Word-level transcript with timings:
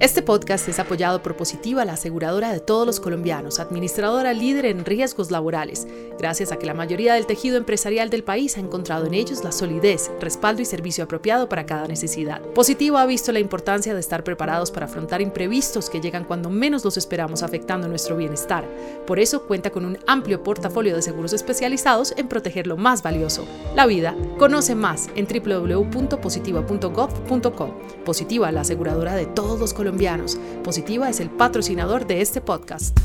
Este 0.00 0.22
podcast 0.22 0.66
es 0.66 0.78
apoyado 0.78 1.22
por 1.22 1.36
Positiva, 1.36 1.84
la 1.84 1.92
aseguradora 1.92 2.54
de 2.54 2.60
todos 2.60 2.86
los 2.86 3.00
colombianos, 3.00 3.60
administradora 3.60 4.32
líder 4.32 4.64
en 4.64 4.86
riesgos 4.86 5.30
laborales, 5.30 5.86
gracias 6.18 6.52
a 6.52 6.56
que 6.56 6.64
la 6.64 6.72
mayoría 6.72 7.12
del 7.12 7.26
tejido 7.26 7.58
empresarial 7.58 8.08
del 8.08 8.24
país 8.24 8.56
ha 8.56 8.60
encontrado 8.60 9.04
en 9.04 9.12
ellos 9.12 9.44
la 9.44 9.52
solidez, 9.52 10.10
respaldo 10.18 10.62
y 10.62 10.64
servicio 10.64 11.04
apropiado 11.04 11.50
para 11.50 11.66
cada 11.66 11.86
necesidad. 11.86 12.40
Positiva 12.54 13.02
ha 13.02 13.06
visto 13.06 13.30
la 13.30 13.40
importancia 13.40 13.92
de 13.92 14.00
estar 14.00 14.24
preparados 14.24 14.70
para 14.70 14.86
afrontar 14.86 15.20
imprevistos 15.20 15.90
que 15.90 16.00
llegan 16.00 16.24
cuando 16.24 16.48
menos 16.48 16.82
los 16.82 16.96
esperamos 16.96 17.42
afectando 17.42 17.86
nuestro 17.86 18.16
bienestar. 18.16 18.66
Por 19.06 19.18
eso 19.18 19.46
cuenta 19.46 19.68
con 19.68 19.84
un 19.84 19.98
amplio 20.06 20.42
portafolio 20.42 20.96
de 20.96 21.02
seguros 21.02 21.34
especializados 21.34 22.14
en 22.16 22.26
proteger 22.26 22.66
lo 22.66 22.78
más 22.78 23.02
valioso, 23.02 23.44
la 23.74 23.84
vida. 23.84 24.16
Conoce 24.38 24.74
más 24.74 25.10
en 25.14 25.26
www.positiva.gov.co. 25.26 27.74
Positiva, 28.06 28.50
la 28.50 28.62
aseguradora 28.62 29.14
de 29.14 29.26
todos 29.26 29.60
los 29.60 29.74
colombianos 29.74 29.89
Positiva 30.62 31.10
es 31.10 31.20
el 31.20 31.30
patrocinador 31.30 32.06
de 32.06 32.20
este 32.20 32.40
podcast. 32.40 32.96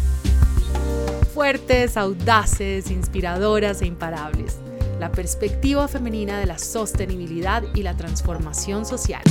Fuertes, 1.33 1.97
audaces, 1.97 2.91
inspiradoras 2.91 3.81
e 3.81 3.87
imparables. 3.87 4.57
La 4.99 5.11
perspectiva 5.11 5.87
femenina 5.87 6.39
de 6.39 6.45
la 6.45 6.57
sostenibilidad 6.57 7.63
y 7.73 7.81
la 7.81 7.97
transformación 7.97 8.85
social. 8.85 9.23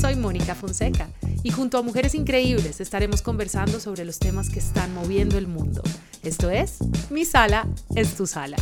Soy 0.00 0.14
Mónica 0.16 0.54
Fonseca 0.54 1.08
y 1.42 1.50
junto 1.50 1.78
a 1.78 1.82
mujeres 1.82 2.14
increíbles 2.14 2.80
estaremos 2.80 3.22
conversando 3.22 3.80
sobre 3.80 4.04
los 4.04 4.18
temas 4.18 4.48
que 4.48 4.60
están 4.60 4.94
moviendo 4.94 5.38
el 5.38 5.48
mundo. 5.48 5.82
Esto 6.22 6.48
es, 6.48 6.78
mi 7.10 7.24
sala 7.24 7.66
es 7.94 8.14
tu 8.14 8.26
sala. 8.26 8.56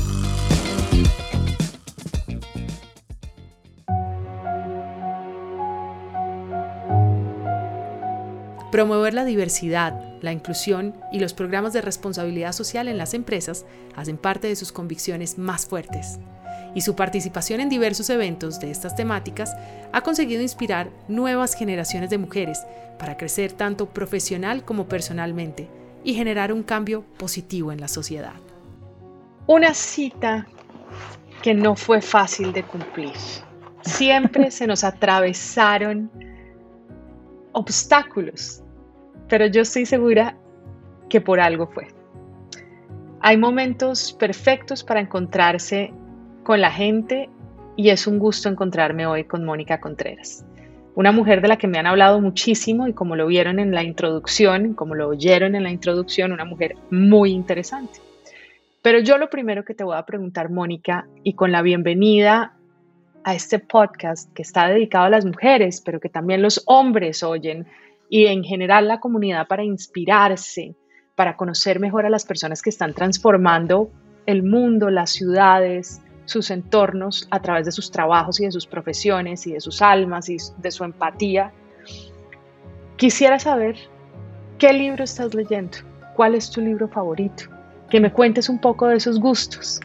Promover 8.71 9.15
la 9.15 9.25
diversidad, 9.25 10.01
la 10.21 10.33
inclusión 10.33 10.95
y 11.11 11.19
los 11.19 11.35
programas 11.35 11.73
de 11.73 11.81
responsabilidad 11.81 12.53
social 12.53 12.87
en 12.87 12.99
las 12.99 13.15
empresas 13.15 13.67
hacen 13.97 14.17
parte 14.17 14.47
de 14.47 14.55
sus 14.55 14.71
convicciones 14.71 15.39
más 15.39 15.67
fuertes. 15.67 16.21
Y 16.75 16.83
su 16.83 16.95
participación 16.95 17.61
en 17.61 17.69
diversos 17.69 18.11
eventos 18.11 18.61
de 18.61 18.71
estas 18.71 18.95
temáticas 18.95 19.57
ha 19.93 20.03
conseguido 20.03 20.41
inspirar 20.41 20.91
nuevas 21.09 21.55
generaciones 21.55 22.11
de 22.11 22.19
mujeres 22.19 22.61
para 22.97 23.17
crecer 23.17 23.53
tanto 23.53 23.87
profesional 23.87 24.65
como 24.65 24.87
personalmente 24.87 25.69
y 26.05 26.15
generar 26.15 26.53
un 26.53 26.63
cambio 26.63 27.03
positivo 27.19 27.73
en 27.73 27.81
la 27.81 27.89
sociedad. 27.89 28.35
Una 29.47 29.75
cita 29.75 30.47
que 31.43 31.55
no 31.55 31.75
fue 31.75 32.01
fácil 32.01 32.53
de 32.53 32.63
cumplir. 32.63 33.15
Siempre 33.83 34.53
se 34.53 34.67
nos 34.69 34.85
atravesaron 34.85 36.11
obstáculos, 37.53 38.63
pero 39.29 39.47
yo 39.47 39.63
estoy 39.63 39.87
segura 39.87 40.37
que 41.09 41.21
por 41.21 41.41
algo 41.41 41.67
fue. 41.67 41.89
Hay 43.21 43.37
momentos 43.37 44.13
perfectos 44.13 44.83
para 44.83 45.01
encontrarse 45.01 45.93
con 46.43 46.61
la 46.61 46.71
gente 46.71 47.29
y 47.77 47.91
es 47.91 48.07
un 48.07 48.19
gusto 48.19 48.49
encontrarme 48.49 49.07
hoy 49.07 49.25
con 49.25 49.45
Mónica 49.45 49.81
Contreras, 49.81 50.45
una 50.95 51.13
mujer 51.13 51.41
de 51.41 51.49
la 51.49 51.57
que 51.57 51.67
me 51.67 51.79
han 51.79 51.87
hablado 51.87 52.21
muchísimo 52.21 52.89
y 52.89 52.93
como 52.93 53.17
lo 53.17 53.27
vieron 53.27 53.59
en 53.59 53.73
la 53.73 53.83
introducción, 53.83 54.75
como 54.75 54.95
lo 54.95 55.09
oyeron 55.09 55.55
en 55.55 55.63
la 55.63 55.71
introducción, 55.71 56.33
una 56.33 56.45
mujer 56.45 56.77
muy 56.91 57.33
interesante. 57.33 58.01
Pero 58.83 58.99
yo 59.01 59.19
lo 59.19 59.29
primero 59.29 59.65
que 59.65 59.75
te 59.75 59.85
voy 59.85 59.97
a 59.97 60.07
preguntar, 60.07 60.51
Mónica, 60.51 61.07
y 61.23 61.35
con 61.35 61.53
la 61.53 61.61
bienvenida 61.61 62.55
a 63.25 63.35
este 63.35 63.59
podcast 63.59 64.33
que 64.33 64.43
está 64.43 64.69
dedicado 64.69 65.05
a 65.07 65.11
las 65.11 65.25
mujeres, 65.25 65.81
pero 65.81 66.01
que 66.01 66.09
también 66.09 66.43
los 66.43 66.63
hombres 66.67 67.23
oyen 67.23 67.67
y 68.09 68.27
en 68.27 68.43
general 68.43 68.89
la 68.89 69.01
comunidad 69.01 69.47
para 69.47 69.65
inspirarse, 69.65 70.75
para 71.15 71.37
conocer 71.37 71.81
mejor 71.81 72.07
a 72.07 72.11
las 72.11 72.25
personas 72.25 72.63
que 72.63 72.71
están 72.71 72.95
transformando 72.95 73.91
el 74.27 74.43
mundo, 74.43 74.91
las 74.91 75.11
ciudades, 75.11 76.03
sus 76.25 76.51
entornos 76.51 77.27
a 77.31 77.41
través 77.41 77.67
de 77.67 77.73
sus 77.73 77.91
trabajos 77.91 78.41
y 78.41 78.45
de 78.45 78.53
sus 78.53 78.67
profesiones 78.67 79.47
y 79.47 79.53
de 79.53 79.61
sus 79.61 79.83
almas 79.83 80.29
y 80.29 80.37
de 80.59 80.71
su 80.71 80.85
empatía. 80.85 81.53
Quisiera 82.97 83.39
saber 83.39 83.77
qué 84.59 84.73
libro 84.73 85.05
estás 85.05 85.35
leyendo, 85.35 85.79
cuál 86.15 86.35
es 86.35 86.51
tu 86.51 86.61
libro 86.61 86.89
favorito, 86.89 87.45
que 87.89 88.01
me 88.01 88.13
cuentes 88.13 88.49
un 88.49 88.61
poco 88.61 88.87
de 88.89 88.97
esos 88.97 89.19
gustos. 89.19 89.81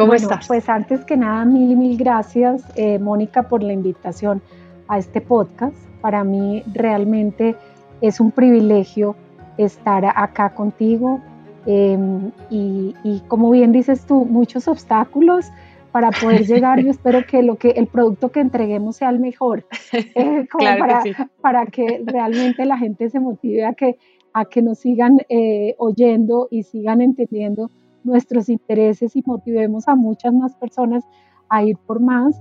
¿Cómo 0.00 0.12
bueno, 0.12 0.22
estás? 0.22 0.48
Pues 0.48 0.68
antes 0.68 1.04
que 1.04 1.16
nada, 1.16 1.44
mil 1.44 1.72
y 1.72 1.76
mil 1.76 1.98
gracias, 1.98 2.64
eh, 2.74 2.98
Mónica, 2.98 3.42
por 3.42 3.62
la 3.62 3.74
invitación 3.74 4.40
a 4.88 4.98
este 4.98 5.20
podcast. 5.20 5.76
Para 6.00 6.24
mí 6.24 6.62
realmente 6.72 7.54
es 8.00 8.18
un 8.18 8.30
privilegio 8.30 9.14
estar 9.58 10.06
acá 10.06 10.54
contigo 10.54 11.20
em, 11.66 12.30
y, 12.48 13.22
como 13.28 13.50
bien 13.50 13.72
dices 13.72 14.06
tú, 14.06 14.24
muchos 14.24 14.68
obstáculos 14.68 15.50
para 15.92 16.10
poder 16.12 16.46
llegar. 16.46 16.80
Yo 16.80 16.90
espero 16.90 17.26
que, 17.26 17.42
lo 17.42 17.56
que 17.56 17.70
el 17.70 17.86
producto 17.86 18.32
que 18.32 18.40
entreguemos 18.40 18.96
sea 18.96 19.10
el 19.10 19.20
mejor, 19.20 19.66
eh, 19.92 20.46
para, 20.58 21.02
que 21.02 21.14
para, 21.42 21.66
que 21.66 22.02
realmente 22.06 22.64
la 22.64 22.78
gente 22.78 23.10
se 23.10 23.20
motive 23.20 23.66
a 23.66 23.74
que, 23.74 23.98
a 24.32 24.46
que 24.46 24.62
nos 24.62 24.78
sigan 24.78 25.18
eh, 25.28 25.74
oyendo 25.76 26.48
y 26.50 26.62
sigan 26.62 27.02
entendiendo 27.02 27.70
nuestros 28.04 28.48
intereses 28.48 29.16
y 29.16 29.22
motivemos 29.24 29.88
a 29.88 29.94
muchas 29.94 30.32
más 30.32 30.54
personas 30.56 31.04
a 31.48 31.64
ir 31.64 31.76
por 31.78 32.00
más. 32.00 32.40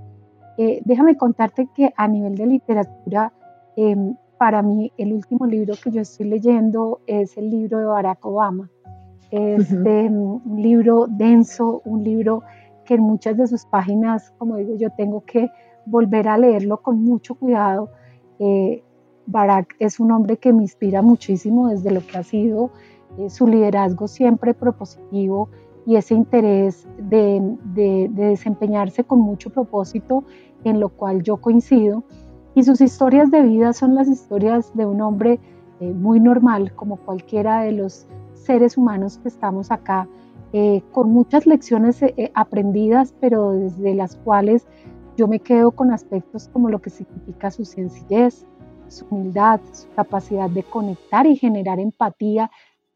Eh, 0.57 0.81
déjame 0.85 1.17
contarte 1.17 1.67
que 1.73 1.93
a 1.95 2.07
nivel 2.07 2.35
de 2.35 2.45
literatura, 2.45 3.33
em, 3.75 4.15
para 4.37 4.61
mí 4.61 4.91
el 4.97 5.13
último 5.13 5.45
libro 5.45 5.73
que 5.81 5.91
yo 5.91 6.01
estoy 6.01 6.27
leyendo 6.27 7.01
es 7.07 7.37
el 7.37 7.49
libro 7.49 7.79
de 7.79 7.85
Barack 7.85 8.25
Obama. 8.25 8.69
Es 9.31 9.71
em, 9.71 10.13
un 10.13 10.61
libro 10.61 11.05
denso, 11.07 11.81
un 11.85 12.03
libro 12.03 12.43
que 12.85 12.95
en 12.95 13.01
muchas 13.01 13.37
de 13.37 13.47
sus 13.47 13.65
páginas, 13.65 14.33
como 14.37 14.57
digo, 14.57 14.75
yo 14.75 14.89
tengo 14.91 15.21
que 15.21 15.49
volver 15.85 16.27
a 16.27 16.37
leerlo 16.37 16.81
con 16.81 17.03
mucho 17.03 17.35
cuidado. 17.35 17.89
Eh, 18.39 18.83
Barack 19.27 19.75
es 19.79 19.99
un 19.99 20.11
hombre 20.11 20.37
que 20.37 20.51
me 20.51 20.63
inspira 20.63 21.01
muchísimo 21.01 21.69
desde 21.69 21.91
lo 21.91 22.01
que 22.01 22.17
ha 22.17 22.23
sido 22.23 22.71
eh, 23.17 23.29
su 23.29 23.47
liderazgo 23.47 24.07
siempre 24.07 24.53
propositivo 24.53 25.49
y 25.85 25.95
ese 25.95 26.13
interés 26.13 26.87
de, 26.97 27.57
desempeñarse 28.11 29.03
con 29.03 29.19
mucho 29.19 29.49
propósito, 29.49 30.23
en 30.63 30.79
lo 30.79 30.89
cual 30.89 31.23
yo 31.23 31.37
coincido. 31.37 32.03
Y 32.55 32.63
sus 32.63 32.81
historias 32.81 33.31
de 33.31 33.41
vida 33.41 33.73
son 33.73 33.95
las 33.95 34.07
historias 34.07 34.75
de 34.75 34.85
un 34.85 35.01
hombre 35.01 35.39
eh, 35.79 35.91
muy 35.93 36.19
normal, 36.19 36.75
como 36.75 36.97
cualquiera 36.97 37.61
de 37.61 37.71
los 37.71 38.07
seres 38.33 38.77
humanos 38.77 39.17
que 39.17 39.29
estamos 39.29 39.71
acá, 39.71 40.07
eh, 40.53 40.81
con 40.91 41.11
muchas 41.11 41.45
lecciones 41.45 42.01
aprendidas, 42.33 43.13
pero 43.19 43.51
desde 43.51 43.93
las 43.93 44.15
cuales 44.15 44.67
yo 45.17 45.27
me 45.27 45.39
quedo 45.39 45.71
con 45.71 45.91
aspectos 45.91 46.49
como 46.53 46.69
lo 46.69 46.79
que 46.79 46.89
significa 46.89 47.51
su 47.51 47.65
sencillez, 47.65 48.45
su 48.87 49.05
humildad, 49.09 49.59
su 49.71 49.89
capacidad 49.95 50.49
de 50.49 50.63
conectar 50.63 51.25
y 51.27 51.35
generar 51.35 51.79
empatía 51.79 52.49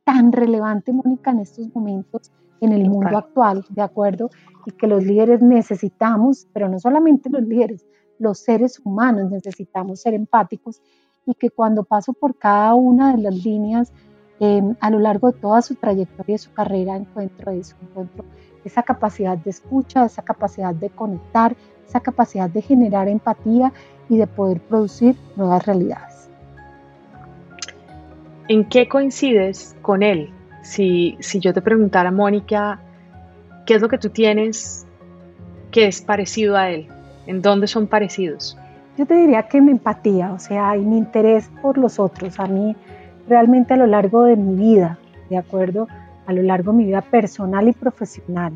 tan 0.04 0.32
relevante, 0.32 0.92
Mónica, 0.92 1.32
en 1.32 1.40
estos 1.40 1.74
momentos 1.74 2.32
en 2.62 2.72
el 2.72 2.90
mundo 2.90 3.18
actual, 3.18 3.66
¿de 3.70 3.82
acuerdo? 3.82 4.30
Y 4.66 4.72
que 4.72 4.88
los 4.88 5.04
líderes 5.04 5.42
necesitamos, 5.42 6.48
pero 6.54 6.70
no 6.70 6.80
solamente 6.80 7.30
los 7.30 7.44
líderes, 7.44 7.86
los 8.20 8.40
seres 8.40 8.80
humanos 8.84 9.32
necesitamos 9.32 10.02
ser 10.02 10.14
empáticos 10.14 10.82
y 11.26 11.34
que 11.34 11.50
cuando 11.50 11.84
paso 11.84 12.14
por 12.14 12.38
cada 12.38 12.74
una 12.76 13.16
de 13.16 13.22
las 13.22 13.44
líneas 13.44 13.92
em, 14.40 14.76
a 14.80 14.90
lo 14.90 15.00
largo 15.00 15.32
de 15.32 15.40
toda 15.40 15.62
su 15.62 15.76
trayectoria 15.76 16.36
y 16.36 16.40
su 16.40 16.54
carrera 16.54 16.96
encuentro 16.96 17.52
eso, 17.52 17.76
encuentro 17.82 18.26
esa 18.64 18.84
capacidad 18.84 19.38
de 19.38 19.50
escucha, 19.50 20.06
esa 20.06 20.22
capacidad 20.22 20.74
de 20.74 20.90
conectar, 20.90 21.56
esa 21.86 22.00
capacidad 22.00 22.50
de 22.50 22.62
generar 22.62 23.08
empatía 23.10 23.74
y 24.08 24.18
de 24.18 24.28
poder 24.28 24.62
producir 24.62 25.18
nuevas 25.36 25.66
realidades. 25.66 26.13
¿En 28.54 28.66
qué 28.66 28.88
coincides 28.88 29.76
con 29.82 30.04
él? 30.04 30.30
Si, 30.62 31.18
si 31.22 31.40
yo 31.40 31.56
te 31.56 31.62
preguntara, 31.64 32.12
Mónica, 32.12 32.80
¿qué 33.66 33.74
es 33.74 33.82
lo 33.82 33.90
que 33.90 33.98
tú 33.98 34.10
tienes 34.10 34.86
que 35.72 35.88
es 35.88 36.04
parecido 36.04 36.56
a 36.56 36.70
él? 36.70 36.88
¿En 37.26 37.42
dónde 37.42 37.66
son 37.66 37.88
parecidos? 37.88 38.56
Yo 38.96 39.08
te 39.08 39.16
diría 39.16 39.48
que 39.48 39.60
mi 39.60 39.72
empatía, 39.72 40.32
o 40.34 40.38
sea, 40.38 40.78
y 40.78 40.82
mi 40.82 41.00
interés 41.00 41.50
por 41.64 41.80
los 41.80 42.00
otros. 42.00 42.40
A 42.40 42.46
mí 42.46 42.76
realmente 43.28 43.74
a 43.74 43.78
lo 43.78 43.88
largo 43.88 44.26
de 44.26 44.36
mi 44.36 44.54
vida, 44.54 45.00
¿de 45.32 45.38
acuerdo? 45.40 45.88
A 46.28 46.32
lo 46.32 46.44
largo 46.44 46.74
de 46.74 46.78
mi 46.78 46.86
vida 46.86 47.02
personal 47.02 47.68
y 47.68 47.74
profesional, 47.74 48.54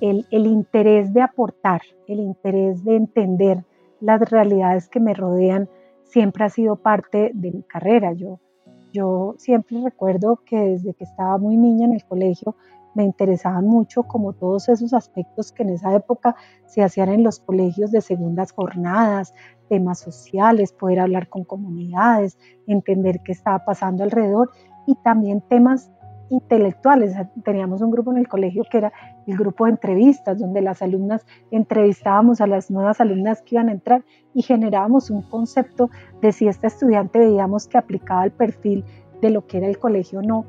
el, 0.00 0.26
el 0.32 0.48
interés 0.48 1.14
de 1.14 1.22
aportar, 1.22 1.82
el 2.08 2.18
interés 2.18 2.82
de 2.82 2.96
entender 2.96 3.58
las 4.00 4.28
realidades 4.28 4.88
que 4.88 4.98
me 4.98 5.14
rodean 5.14 5.68
siempre 6.02 6.42
ha 6.42 6.48
sido 6.48 6.74
parte 6.74 7.30
de 7.32 7.52
mi 7.52 7.62
carrera. 7.62 8.12
Yo 8.12 8.40
yo 8.92 9.34
siempre 9.38 9.80
recuerdo 9.82 10.40
que 10.44 10.56
desde 10.56 10.94
que 10.94 11.04
estaba 11.04 11.38
muy 11.38 11.56
niña 11.56 11.86
en 11.86 11.94
el 11.94 12.04
colegio 12.04 12.56
me 12.94 13.04
interesaban 13.04 13.66
mucho 13.66 14.02
como 14.02 14.32
todos 14.32 14.68
esos 14.68 14.92
aspectos 14.92 15.52
que 15.52 15.62
en 15.62 15.70
esa 15.70 15.94
época 15.94 16.34
se 16.66 16.82
hacían 16.82 17.08
en 17.08 17.22
los 17.22 17.38
colegios 17.38 17.92
de 17.92 18.00
segundas 18.00 18.52
jornadas, 18.52 19.34
temas 19.68 20.00
sociales, 20.00 20.72
poder 20.72 21.00
hablar 21.00 21.28
con 21.28 21.44
comunidades, 21.44 22.36
entender 22.66 23.20
qué 23.24 23.32
estaba 23.32 23.64
pasando 23.64 24.02
alrededor 24.02 24.50
y 24.86 24.96
también 24.96 25.40
temas 25.42 25.90
intelectuales. 26.30 27.14
Teníamos 27.44 27.80
un 27.80 27.90
grupo 27.90 28.10
en 28.10 28.18
el 28.18 28.28
colegio 28.28 28.64
que 28.70 28.78
era 28.78 28.92
el 29.26 29.36
grupo 29.36 29.64
de 29.64 29.72
entrevistas, 29.72 30.38
donde 30.38 30.60
las 30.60 30.82
alumnas 30.82 31.24
entrevistábamos 31.50 32.40
a 32.40 32.46
las 32.46 32.70
nuevas 32.70 33.00
alumnas 33.00 33.42
que 33.42 33.56
iban 33.56 33.68
a 33.68 33.72
entrar 33.72 34.04
y 34.34 34.42
generábamos 34.42 35.10
un 35.10 35.22
concepto 35.22 35.90
de 36.20 36.32
si 36.32 36.48
esta 36.48 36.66
estudiante 36.66 37.18
veíamos 37.18 37.68
que 37.68 37.78
aplicaba 37.78 38.24
el 38.24 38.32
perfil 38.32 38.84
de 39.20 39.30
lo 39.30 39.46
que 39.46 39.58
era 39.58 39.68
el 39.68 39.78
colegio 39.78 40.20
o 40.20 40.22
no. 40.22 40.46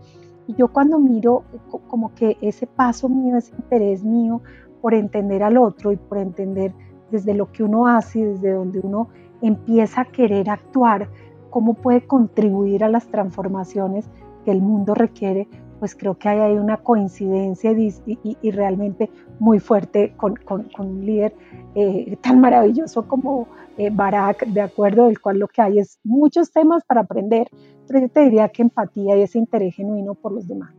Y 0.48 0.56
yo 0.56 0.70
cuando 0.70 1.00
miro 1.00 1.44
como 1.88 2.14
que 2.14 2.38
ese 2.42 2.68
paso 2.68 3.10
mío, 3.10 3.38
ese 3.38 3.54
interés 3.56 4.04
mío 4.04 4.42
por 4.82 4.94
entender 4.94 5.44
al 5.44 5.58
otro 5.58 5.92
y 5.92 5.98
por 5.98 6.18
entender 6.18 6.74
desde 7.12 7.34
lo 7.34 7.52
que 7.52 7.64
uno 7.64 7.88
hace, 7.88 8.26
desde 8.26 8.52
donde 8.52 8.80
uno 8.80 9.10
empieza 9.42 10.02
a 10.02 10.06
querer 10.06 10.50
actuar, 10.50 11.10
cómo 11.50 11.74
puede 11.74 12.08
contribuir 12.08 12.84
a 12.84 12.90
las 12.90 13.08
transformaciones 13.08 14.10
que 14.46 14.52
el 14.52 14.62
mundo 14.62 14.96
requiere, 14.96 15.48
pues 15.82 15.96
creo 15.96 16.16
que 16.16 16.30
hay 16.30 16.38
ahí 16.38 16.54
una 16.54 16.78
coincidencia 16.78 17.72
y, 17.72 18.52
realmente 18.52 19.10
muy 19.40 19.60
fuerte 19.60 20.14
con, 20.16 20.38
un 20.78 21.04
líder 21.04 21.34
eh, 21.74 22.18
tan 22.22 22.40
maravilloso 22.40 23.08
como 23.08 23.48
eh, 23.80 23.90
Barack, 23.92 24.46
de 24.46 24.62
acuerdo, 24.62 25.08
del 25.08 25.20
cual 25.20 25.40
lo 25.40 25.48
que 25.48 25.60
hay 25.60 25.80
es 25.80 25.98
muchos 26.04 26.52
temas 26.52 26.84
para 26.86 27.02
aprender, 27.02 27.48
pero 27.88 28.00
yo 28.00 28.10
te 28.10 28.20
diría 28.26 28.50
que 28.50 28.62
empatía 28.62 29.18
y 29.18 29.24
ese 29.24 29.40
interés 29.40 29.74
genuino 29.74 30.14
por 30.14 30.34
los 30.34 30.48
demás. 30.48 30.72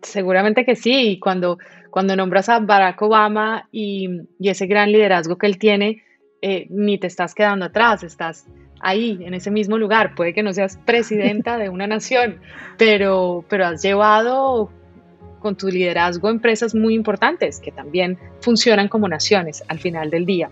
Seguramente 0.00 0.64
que 0.64 0.76
sí, 0.76 1.10
y 1.10 1.20
cuando, 1.20 1.58
cuando 1.90 2.16
nombras 2.16 2.48
a 2.48 2.58
Barack 2.58 3.02
Obama 3.02 3.68
y, 3.70 4.22
ese 4.40 4.66
gran 4.66 4.92
liderazgo 4.92 5.36
que 5.36 5.46
él 5.46 5.58
tiene, 5.58 6.02
eh, 6.40 6.66
ni 6.70 6.96
te 6.96 7.06
estás 7.06 7.34
quedando 7.34 7.66
atrás, 7.66 8.02
estás 8.02 8.46
ahí, 8.80 9.18
en 9.22 9.34
ese 9.34 9.50
mismo 9.50 9.78
lugar. 9.78 10.14
Puede 10.14 10.34
que 10.34 10.42
no 10.42 10.52
seas 10.52 10.78
presidenta 10.84 11.58
de 11.58 11.68
una 11.68 11.86
nación, 11.86 12.40
pero, 12.76 13.44
pero 13.48 13.66
has 13.66 13.82
llevado 13.82 14.70
con 15.40 15.56
tu 15.56 15.68
liderazgo 15.68 16.28
empresas 16.28 16.74
muy 16.74 16.94
importantes 16.94 17.60
que 17.60 17.72
también 17.72 18.18
funcionan 18.40 18.88
como 18.88 19.08
naciones 19.08 19.62
al 19.68 19.78
final 19.78 20.10
del 20.10 20.26
día. 20.26 20.50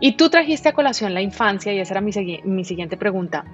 Y 0.00 0.12
tú 0.12 0.30
trajiste 0.30 0.70
a 0.70 0.72
colación 0.72 1.12
la 1.12 1.20
infancia 1.20 1.72
y 1.72 1.78
esa 1.78 1.94
era 1.94 2.00
mi, 2.00 2.12
mi 2.44 2.64
siguiente 2.64 2.96
pregunta. 2.96 3.44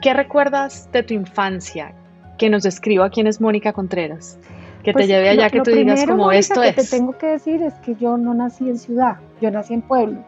¿Qué 0.00 0.12
recuerdas 0.12 0.90
de 0.92 1.02
tu 1.02 1.14
infancia 1.14 1.94
que 2.36 2.50
nos 2.50 2.62
describa 2.62 3.10
quién 3.10 3.26
es 3.26 3.40
Mónica 3.40 3.72
Contreras? 3.72 4.38
Que 4.82 4.92
te 4.92 4.92
pues, 4.92 5.08
lleve 5.08 5.28
allá, 5.28 5.50
que 5.50 5.60
tú 5.60 5.70
digas 5.70 6.04
como 6.06 6.32
esto 6.32 6.62
que 6.62 6.68
es. 6.68 6.76
Lo 6.76 6.82
que 6.82 6.88
te 6.88 6.96
tengo 6.96 7.18
que 7.18 7.26
decir 7.26 7.62
es 7.62 7.74
que 7.74 7.94
yo 7.96 8.16
no 8.16 8.32
nací 8.32 8.68
en 8.68 8.78
ciudad, 8.78 9.16
yo 9.40 9.50
nací 9.50 9.74
en 9.74 9.82
pueblo. 9.82 10.24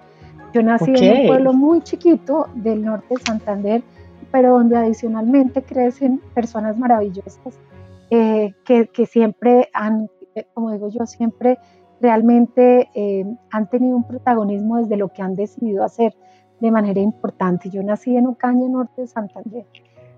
Yo 0.52 0.62
nací 0.62 0.92
en 0.96 1.20
un 1.20 1.26
pueblo 1.26 1.52
muy 1.52 1.80
chiquito 1.82 2.48
del 2.54 2.84
norte 2.84 3.14
de 3.14 3.20
Santander, 3.22 3.82
pero 4.32 4.52
donde 4.52 4.76
adicionalmente 4.76 5.62
crecen 5.62 6.20
personas 6.34 6.76
maravillosas 6.76 7.58
eh, 8.10 8.52
que, 8.64 8.88
que, 8.88 9.06
siempre 9.06 9.68
han, 9.72 10.08
eh, 10.34 10.46
como 10.54 10.72
digo 10.72 10.88
yo, 10.88 11.06
siempre 11.06 11.58
realmente 12.00 12.88
eh, 12.94 13.24
han 13.50 13.68
tenido 13.68 13.96
un 13.96 14.04
protagonismo 14.04 14.78
desde 14.78 14.96
lo 14.96 15.08
que 15.08 15.22
han 15.22 15.36
decidido 15.36 15.84
hacer 15.84 16.14
de 16.60 16.70
manera 16.70 17.00
importante. 17.00 17.70
Yo 17.70 17.82
nací 17.82 18.16
en 18.16 18.26
Ocaña, 18.26 18.68
norte 18.68 19.02
de 19.02 19.06
Santander. 19.06 19.66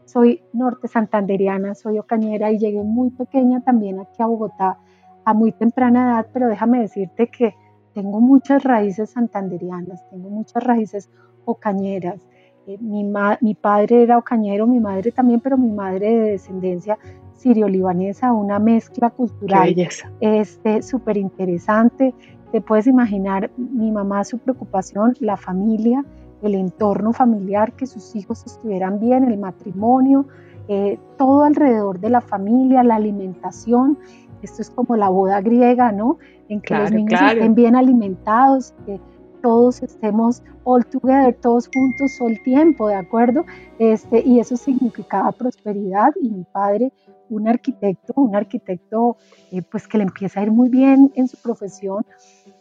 Soy 0.05 0.43
norte 0.53 0.89
santanderiana, 0.89 1.75
soy 1.75 1.99
ocañera 1.99 2.51
y 2.51 2.59
llegué 2.59 2.83
muy 2.83 3.11
pequeña 3.11 3.63
también 3.63 4.01
aquí 4.01 4.23
a 4.23 4.27
Bogotá 4.27 4.79
a 5.25 5.35
muy 5.35 5.53
temprana 5.53 6.05
edad, 6.05 6.27
pero 6.33 6.49
déjame 6.49 6.81
decirte 6.81 7.29
que 7.29 7.55
tengo 7.95 8.21
muchas 8.21 8.63
raíces 8.65 9.11
santanderianas, 9.11 10.09
tengo 10.11 10.31
muchas 10.31 10.63
raíces 10.63 11.11
ocañeras. 11.45 12.21
Eh, 12.67 12.79
mi, 12.81 13.05
mi, 13.41 13.55
padre 13.55 14.05
era 14.05 14.19
ocañero, 14.19 14.67
mi 14.67 14.79
madre 14.79 15.11
también, 15.11 15.41
pero 15.41 15.59
mi 15.59 15.71
madre 15.73 16.15
de 16.15 16.31
descendencia 16.33 16.97
sirio-libanesa, 17.43 18.33
una 18.33 18.59
mezcla 18.61 19.11
cultural 19.11 19.75
este 20.21 20.83
súper 20.83 21.17
interesante. 21.17 22.15
Te 22.53 22.61
puedes 22.61 22.87
imaginar 22.87 23.51
mi 23.57 23.91
mamá 23.91 24.23
su 24.25 24.39
preocupación, 24.39 25.15
la 25.21 25.37
familia, 25.37 26.05
el 26.43 26.55
entorno 26.55 27.13
familiar, 27.13 27.73
que 27.73 27.87
sus 27.87 28.15
hijos 28.15 28.45
estuvieran 28.47 29.01
bien, 29.01 29.25
el 29.25 29.39
matrimonio, 29.39 30.27
eh, 30.69 30.99
todo 31.19 31.43
alrededor 31.45 31.99
de 31.99 32.11
la 32.11 32.21
familia, 32.21 32.85
la 32.85 32.97
alimentación. 32.97 33.99
Esto 34.43 34.63
es 34.63 34.71
como 34.71 34.97
la 34.97 35.09
boda 35.09 35.41
griega, 35.41 35.93
¿no? 35.93 36.19
en 36.53 36.61
que 36.61 36.75
los 36.75 36.93
niños 36.93 37.21
estén 37.21 37.55
bien 37.55 37.77
alimentados, 37.77 38.75
que 38.85 39.01
todos 39.43 39.83
estemos 39.83 40.43
all 40.65 40.85
together, 40.87 41.35
todos 41.41 41.69
juntos 41.75 42.13
todo 42.19 42.29
el 42.29 42.43
tiempo, 42.43 42.89
¿de 42.89 42.95
acuerdo? 42.95 43.45
Este, 43.79 44.23
y 44.25 44.39
eso 44.39 44.57
significaba 44.57 45.33
prosperidad 45.33 46.13
y 46.21 46.31
mi 46.31 46.45
padre, 46.45 46.93
un 47.29 47.49
arquitecto, 47.49 48.13
un 48.17 48.37
arquitecto 48.37 49.17
eh, 49.51 49.63
pues 49.63 49.89
que 49.89 49.99
le 49.99 50.05
empieza 50.05 50.41
a 50.41 50.43
ir 50.45 50.53
muy 50.53 50.69
bien 50.69 51.11
en 51.15 51.27
su 51.27 51.39
profesión, 51.39 52.05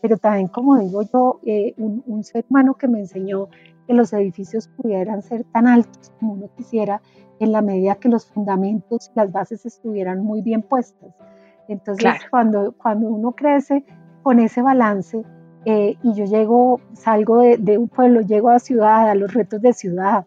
pero 0.02 0.18
también 0.18 0.48
como 0.48 0.80
digo 0.80 1.04
yo, 1.04 1.40
eh, 1.46 1.74
un, 1.78 2.02
un, 2.08 2.24
ser 2.24 2.46
humano 2.50 2.74
que 2.76 2.88
me 2.88 3.00
enseñó 3.00 3.50
que 3.86 3.94
los 3.94 4.14
edificios 4.14 4.70
pudieran 4.70 5.22
ser 5.22 5.44
tan 5.52 5.68
altos 5.68 6.12
como 6.18 6.34
uno 6.34 6.50
quisiera 6.56 7.02
en 7.40 7.52
la 7.52 7.62
medida 7.62 7.96
que 7.96 8.10
los 8.10 8.26
fundamentos 8.26 9.12
y 9.14 9.20
las 9.20 9.32
bases 9.32 9.66
estuvieran 9.66 10.24
muy 10.24 10.42
bien 10.42 10.62
puestas. 10.62 11.14
Entonces, 11.72 12.14
cuando, 12.30 12.74
cuando 12.74 13.08
uno 13.08 13.32
crece 13.32 13.84
con 14.24 14.40
ese 14.40 14.62
balance 14.62 15.24
eh, 15.66 15.96
y 16.04 16.14
yo 16.14 16.26
llego, 16.26 16.82
salgo 16.94 17.42
de, 17.42 17.78
un 17.78 17.88
pueblo, 17.88 18.22
llego 18.22 18.50
a 18.50 18.60
ciudad, 18.60 19.10
a 19.10 19.16
los 19.16 19.34
retos 19.34 19.62
de 19.62 19.74
ciudad, 19.74 20.26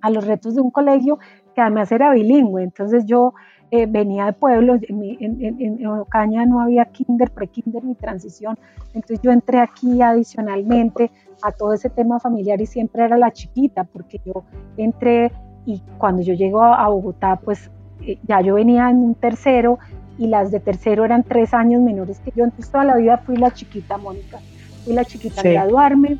a 0.00 0.10
los 0.10 0.26
retos 0.26 0.54
de 0.54 0.60
un 0.60 0.70
colegio 0.70 1.18
que 1.54 1.60
además 1.60 1.92
era 1.92 2.10
bilingüe, 2.10 2.62
entonces 2.62 3.04
yo 3.04 3.34
eh, 3.70 3.86
venía 3.86 4.26
de 4.26 4.32
pueblo, 4.32 4.78
en, 4.80 5.86
Ocaña 5.86 6.46
no 6.46 6.60
había 6.60 6.86
kinder, 6.86 7.30
pre-kinder 7.30 7.84
ni 7.84 7.94
transición, 7.94 8.58
entonces 8.94 9.20
yo 9.22 9.30
entré 9.30 9.60
aquí 9.60 10.00
adicionalmente 10.00 11.10
a 11.42 11.52
todo 11.52 11.74
ese 11.74 11.90
tema 11.90 12.18
familiar 12.18 12.60
y 12.60 12.66
siempre 12.66 13.04
era 13.04 13.18
la 13.18 13.30
chiquita, 13.30 13.84
porque 13.84 14.20
yo 14.24 14.44
entré 14.76 15.32
y 15.64 15.82
cuando 15.98 16.22
yo 16.22 16.34
llego 16.34 16.62
a, 16.62 16.88
Bogotá, 16.88 17.36
pues 17.36 17.70
eh, 18.00 18.18
ya 18.26 18.40
yo 18.40 18.54
venía 18.54 18.90
en 18.90 18.98
un 18.98 19.14
tercero 19.14 19.78
y 20.18 20.26
las 20.26 20.50
de 20.50 20.60
tercero 20.60 21.04
eran 21.04 21.22
tres 21.22 21.54
años 21.54 21.80
menores 21.80 22.20
que 22.20 22.32
yo. 22.34 22.44
Entonces 22.44 22.70
toda 22.70 22.84
la 22.84 22.96
vida 22.96 23.18
fui 23.18 23.36
la 23.36 23.50
chiquita, 23.52 23.98
Mónica. 23.98 24.38
Fui 24.84 24.94
la 24.94 25.04
chiquita 25.04 25.40
a 25.40 25.44
graduarme, 25.44 26.18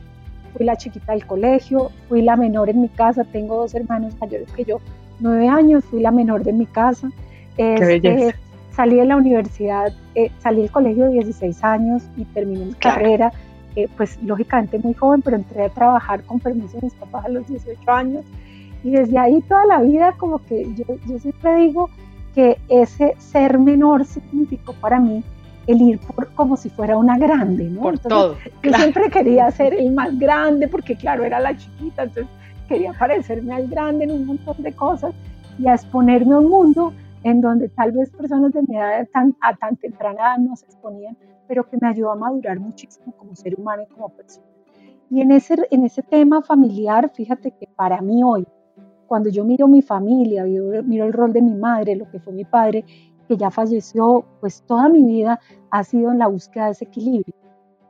fui 0.53 0.65
la 0.65 0.77
chiquita 0.77 1.13
del 1.13 1.27
colegio, 1.27 1.91
fui 2.09 2.23
la 2.23 2.37
menor 2.37 2.71
en 2.71 2.81
mi 2.81 2.89
casa. 2.89 3.25
Tengo 3.25 3.57
dos 3.57 3.75
hermanos 3.75 4.15
mayores 4.21 4.51
que 4.53 4.65
yo, 4.65 4.81
nueve 5.21 5.49
años, 5.49 5.85
fui 5.85 6.01
la 6.01 6.11
menor 6.11 6.45
de 6.45 6.53
mi 6.53 6.67
casa. 6.67 7.11
Este, 7.57 8.35
salí 8.71 8.97
de 8.97 9.05
la 9.05 9.17
universidad, 9.17 9.93
eh, 10.15 10.31
salí 10.39 10.63
del 10.63 10.71
colegio 10.71 11.05
de 11.05 11.13
16 11.13 11.63
años 11.65 12.03
y 12.17 12.25
terminé 12.25 12.67
mi 12.67 12.75
carrera. 12.75 13.33
Eh, 13.75 13.89
pues 13.97 14.23
lógicamente 14.23 14.79
muy 14.79 14.93
joven, 14.93 15.23
pero 15.23 15.37
entré 15.37 15.65
a 15.65 15.69
trabajar 15.71 16.23
con 16.25 16.39
permiso 16.39 16.77
de 16.77 16.83
mis 16.83 16.95
papás 16.95 17.25
a 17.25 17.29
los 17.31 17.47
18 17.49 17.91
años. 17.91 18.25
Y 18.85 18.91
desde 18.91 19.17
ahí 19.19 19.41
toda 19.49 19.65
la 19.65 19.81
vida 19.81 20.13
como 20.19 20.45
que 20.45 20.75
yo, 20.75 20.85
yo 21.07 21.19
siempre 21.19 21.57
digo, 21.57 21.89
que 22.35 22.59
ese 22.69 23.15
ser 23.19 23.59
menor 23.59 24.05
significó 24.05 24.73
para 24.75 24.99
mí 24.99 25.23
el 25.67 25.81
ir 25.81 26.01
por 26.01 26.33
como 26.35 26.57
si 26.57 26.71
fuera 26.71 26.97
una 26.97 27.19
grande, 27.19 27.65
¿no? 27.65 27.83
Por 27.83 27.99
todo. 27.99 28.37
Yo 28.63 28.73
siempre 28.73 29.11
quería 29.11 29.51
ser 29.51 29.75
el 29.75 29.93
más 29.93 30.19
grande 30.19 30.69
porque 30.69 30.97
claro, 30.97 31.25
era 31.25 31.39
la 31.41 31.57
chiquita, 31.57 32.05
entonces 32.05 32.27
quería 32.69 32.93
parecerme 32.93 33.55
al 33.55 33.69
grande 33.69 34.05
en 34.05 34.13
un 34.13 34.27
montón 34.27 34.63
de 34.63 34.73
cosas 34.73 35.15
y 35.59 35.69
a 35.69 35.75
exponerme 35.75 36.35
a 36.35 36.39
un 36.39 36.49
mundo 36.49 36.93
en 37.23 37.41
donde 37.41 37.69
tal 37.69 37.93
vez 37.93 38.11
personas 38.11 38.53
de 38.53 38.63
mi 38.63 38.77
edad 38.77 39.07
tan, 39.13 39.37
a 39.41 39.55
tan 39.55 39.77
temprana 39.77 40.21
edad 40.21 40.39
no 40.39 40.57
se 40.57 40.67
exponían, 40.67 41.17
pero 41.47 41.69
que 41.69 41.77
me 41.81 41.89
ayudó 41.89 42.11
a 42.11 42.17
madurar 42.17 42.59
muchísimo 42.59 43.13
como 43.17 43.35
ser 43.37 43.55
humano 43.59 43.85
y 43.85 43.93
como 43.93 44.09
persona. 44.09 44.47
Y 45.11 45.21
en 45.21 45.31
ese, 45.31 45.57
en 45.71 45.85
ese 45.85 46.03
tema 46.03 46.43
familiar, 46.43 47.11
fíjate 47.15 47.53
que 47.53 47.69
para 47.77 48.01
mí 48.01 48.23
hoy, 48.25 48.47
cuando 49.13 49.29
yo 49.29 49.45
miro 49.45 49.69
mi 49.69 49.83
familia, 49.83 50.43
miro 50.45 51.05
el 51.05 51.13
rol 51.13 51.35
de 51.35 51.43
mi 51.43 51.55
madre, 51.55 51.97
lo 51.97 52.11
que 52.11 52.19
fue 52.19 52.33
mi 52.33 52.47
padre, 52.47 52.83
que 53.29 53.37
ya 53.37 53.51
falleció, 53.51 54.25
pues 54.41 54.63
toda 54.63 54.89
mi 54.89 55.05
vida 55.05 55.39
ha 55.71 55.85
sido 55.85 56.13
en 56.13 56.19
la 56.19 56.29
búsqueda 56.29 56.65
de 56.65 56.71
ese 56.71 56.87
equilibrio. 56.87 57.35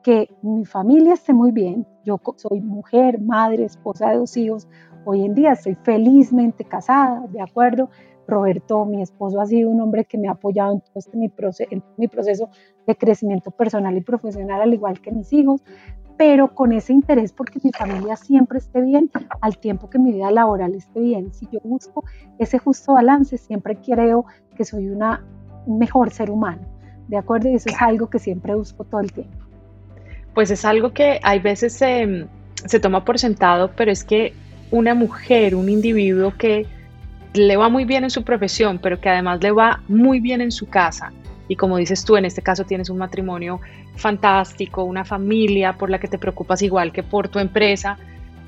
Que 0.02 0.28
mi 0.42 0.64
familia 0.64 1.14
esté 1.14 1.32
muy 1.32 1.52
bien, 1.52 1.86
yo 2.04 2.18
soy 2.34 2.60
mujer, 2.60 3.20
madre, 3.20 3.66
esposa 3.66 4.10
de 4.10 4.16
dos 4.16 4.36
hijos, 4.36 4.66
hoy 5.04 5.24
en 5.24 5.36
día 5.36 5.52
estoy 5.52 5.76
felizmente 5.84 6.64
casada, 6.64 7.24
¿de 7.28 7.40
acuerdo? 7.40 7.88
Roberto, 8.32 8.84
mi 8.84 9.02
esposo, 9.02 9.40
ha 9.40 9.46
sido 9.46 9.70
un 9.70 9.80
hombre 9.80 10.04
que 10.04 10.18
me 10.18 10.28
ha 10.28 10.32
apoyado 10.32 10.72
en 10.72 10.80
todo 10.80 10.92
este 10.96 11.16
mi, 11.16 11.30
en 11.70 11.82
mi 11.96 12.08
proceso 12.08 12.48
de 12.86 12.96
crecimiento 12.96 13.50
personal 13.50 13.96
y 13.96 14.00
profesional, 14.00 14.62
al 14.62 14.74
igual 14.74 15.00
que 15.00 15.12
mis 15.12 15.32
hijos 15.32 15.62
pero 16.16 16.54
con 16.54 16.72
ese 16.72 16.92
interés 16.92 17.32
porque 17.32 17.58
mi 17.62 17.72
familia 17.72 18.14
siempre 18.14 18.58
esté 18.58 18.80
bien 18.80 19.10
al 19.40 19.58
tiempo 19.58 19.90
que 19.90 19.98
mi 19.98 20.12
vida 20.12 20.30
laboral 20.30 20.74
esté 20.74 21.00
bien. 21.00 21.32
Si 21.32 21.48
yo 21.50 21.58
busco 21.64 22.04
ese 22.38 22.58
justo 22.58 22.92
balance, 22.92 23.38
siempre 23.38 23.76
creo 23.76 24.24
que 24.56 24.64
soy 24.64 24.88
una 24.88 25.24
mejor 25.66 26.10
ser 26.10 26.30
humano, 26.30 26.62
¿de 27.08 27.16
acuerdo? 27.16 27.48
Y 27.48 27.54
eso 27.54 27.70
es 27.70 27.80
algo 27.80 28.08
que 28.08 28.18
siempre 28.18 28.54
busco 28.54 28.84
todo 28.84 29.00
el 29.00 29.10
tiempo. 29.12 29.36
Pues 30.34 30.50
es 30.50 30.64
algo 30.64 30.92
que 30.92 31.18
hay 31.24 31.40
veces 31.40 31.72
se 31.72 32.80
toma 32.80 33.04
por 33.04 33.18
sentado, 33.18 33.72
pero 33.76 33.90
es 33.90 34.04
que 34.04 34.32
una 34.70 34.94
mujer, 34.94 35.54
un 35.54 35.68
individuo 35.68 36.34
que 36.38 36.66
le 37.34 37.56
va 37.56 37.68
muy 37.68 37.84
bien 37.84 38.04
en 38.04 38.10
su 38.10 38.24
profesión, 38.24 38.78
pero 38.78 39.00
que 39.00 39.08
además 39.08 39.40
le 39.42 39.52
va 39.52 39.82
muy 39.88 40.20
bien 40.20 40.40
en 40.40 40.52
su 40.52 40.68
casa, 40.68 41.12
y 41.48 41.56
como 41.56 41.76
dices 41.76 42.04
tú, 42.04 42.16
en 42.16 42.24
este 42.24 42.40
caso 42.40 42.64
tienes 42.64 42.88
un 42.88 42.98
matrimonio 42.98 43.60
fantástico, 43.96 44.84
una 44.84 45.04
familia 45.04 45.74
por 45.74 45.90
la 45.90 45.98
que 45.98 46.08
te 46.08 46.18
preocupas 46.18 46.62
igual 46.62 46.92
que 46.92 47.02
por 47.02 47.28
tu 47.28 47.38
empresa, 47.38 47.98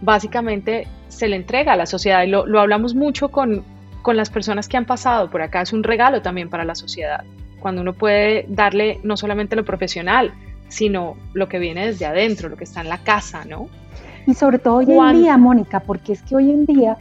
básicamente 0.00 0.86
se 1.08 1.28
le 1.28 1.36
entrega 1.36 1.74
a 1.74 1.76
la 1.76 1.86
sociedad. 1.86 2.22
Y 2.22 2.28
lo, 2.28 2.58
hablamos 2.58 2.94
mucho 2.94 3.28
con, 3.30 3.62
con 4.02 4.16
las 4.16 4.30
personas 4.30 4.68
que 4.68 4.76
han 4.76 4.86
pasado 4.86 5.28
por 5.28 5.42
acá, 5.42 5.60
es 5.60 5.72
un 5.72 5.82
regalo 5.82 6.22
también 6.22 6.48
para 6.48 6.64
la 6.64 6.74
sociedad, 6.74 7.24
cuando 7.60 7.82
uno 7.82 7.92
puede 7.92 8.46
darle 8.48 9.00
no 9.02 9.16
solamente 9.16 9.56
lo 9.56 9.64
profesional, 9.64 10.32
sino 10.68 11.16
lo 11.34 11.48
que 11.48 11.58
viene 11.58 11.86
desde 11.86 12.06
adentro, 12.06 12.48
lo 12.48 12.56
que 12.56 12.64
está 12.64 12.80
en 12.80 12.88
la 12.88 12.98
casa, 12.98 13.44
¿no? 13.44 13.68
Y 14.26 14.32
sobre 14.32 14.58
todo 14.58 14.76
hoy 14.76 14.86
en 14.90 15.22
día, 15.22 15.36
Mónica, 15.36 15.80
porque 15.80 16.14
es 16.14 16.22
que 16.22 16.36
hoy 16.36 16.50
en 16.50 16.64
día, 16.64 16.96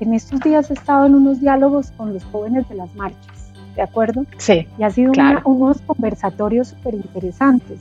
en 0.00 0.14
estos 0.14 0.40
días 0.40 0.70
he 0.70 0.74
estado 0.74 1.06
en 1.06 1.14
unos 1.14 1.40
diálogos 1.40 1.90
con 1.92 2.12
los 2.12 2.24
jóvenes 2.24 2.68
de 2.68 2.74
las 2.74 2.94
marchas, 2.94 3.52
¿de 3.74 3.82
acuerdo? 3.82 4.24
Sí. 4.38 4.66
Y 4.78 4.82
ha 4.82 4.90
sido 4.90 5.12
unos 5.44 5.80
conversatorios 5.82 6.68
súper 6.68 6.94
interesantes. 6.94 7.80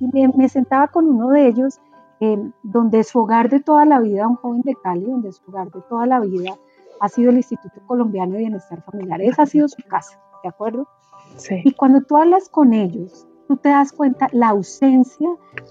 Y 0.00 0.06
me, 0.06 0.48
sentaba 0.48 0.88
con 0.88 1.06
uno 1.06 1.30
de 1.30 1.46
ellos, 1.46 1.80
eh, 2.20 2.38
donde 2.62 3.04
su 3.04 3.20
hogar 3.20 3.48
de 3.48 3.60
toda 3.60 3.84
la 3.84 4.00
vida, 4.00 4.28
un 4.28 4.36
joven 4.36 4.62
de 4.62 4.74
Cali, 4.82 5.04
donde 5.04 5.32
su 5.32 5.42
hogar 5.48 5.70
de 5.70 5.80
toda 5.88 6.06
la 6.06 6.20
vida 6.20 6.54
ha 7.00 7.08
sido 7.08 7.30
el 7.30 7.36
Instituto 7.36 7.80
Colombiano 7.86 8.32
de 8.32 8.40
Bienestar 8.40 8.82
Familiar. 8.82 9.22
Esa 9.22 9.42
ha 9.42 9.46
sido 9.46 9.68
su 9.68 9.82
casa, 9.88 10.18
¿de 10.42 10.48
acuerdo? 10.48 10.86
Sí. 11.36 11.62
Y 11.64 11.72
cuando 11.72 12.02
tú 12.02 12.16
hablas 12.16 12.48
con 12.48 12.72
ellos, 12.72 13.26
tú 13.48 13.56
te 13.56 13.70
das 13.70 13.92
cuenta 13.92 14.28
la 14.32 14.48
ausencia 14.48 15.28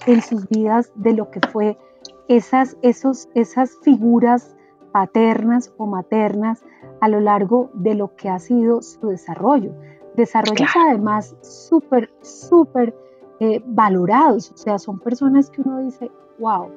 en 0.08 0.22
sus 0.22 0.48
vidas 0.50 0.92
de 0.96 1.14
lo 1.14 1.30
que 1.30 1.40
fue 1.52 1.78
esas, 2.28 2.78
esos, 2.82 3.30
esas 3.36 3.78
figuras 3.84 4.56
paternas 4.94 5.74
o 5.78 5.86
maternas 5.86 6.64
a 7.02 7.10
lo 7.10 7.20
largo 7.20 7.70
de 7.74 7.96
lo 7.96 8.16
que 8.16 8.30
ha 8.30 8.40
sido 8.40 8.82
su 8.82 9.08
desarrollo. 9.08 9.74
Desarrollos 10.16 10.70
además 10.88 11.36
súper, 11.42 12.10
súper 12.22 12.96
eh, 13.40 13.62
valorados, 13.66 14.52
o 14.52 14.58
sea, 14.58 14.78
son 14.78 15.00
personas 15.00 15.50
que 15.50 15.62
uno 15.62 15.80
dice, 15.80 16.12
wow, 16.40 16.70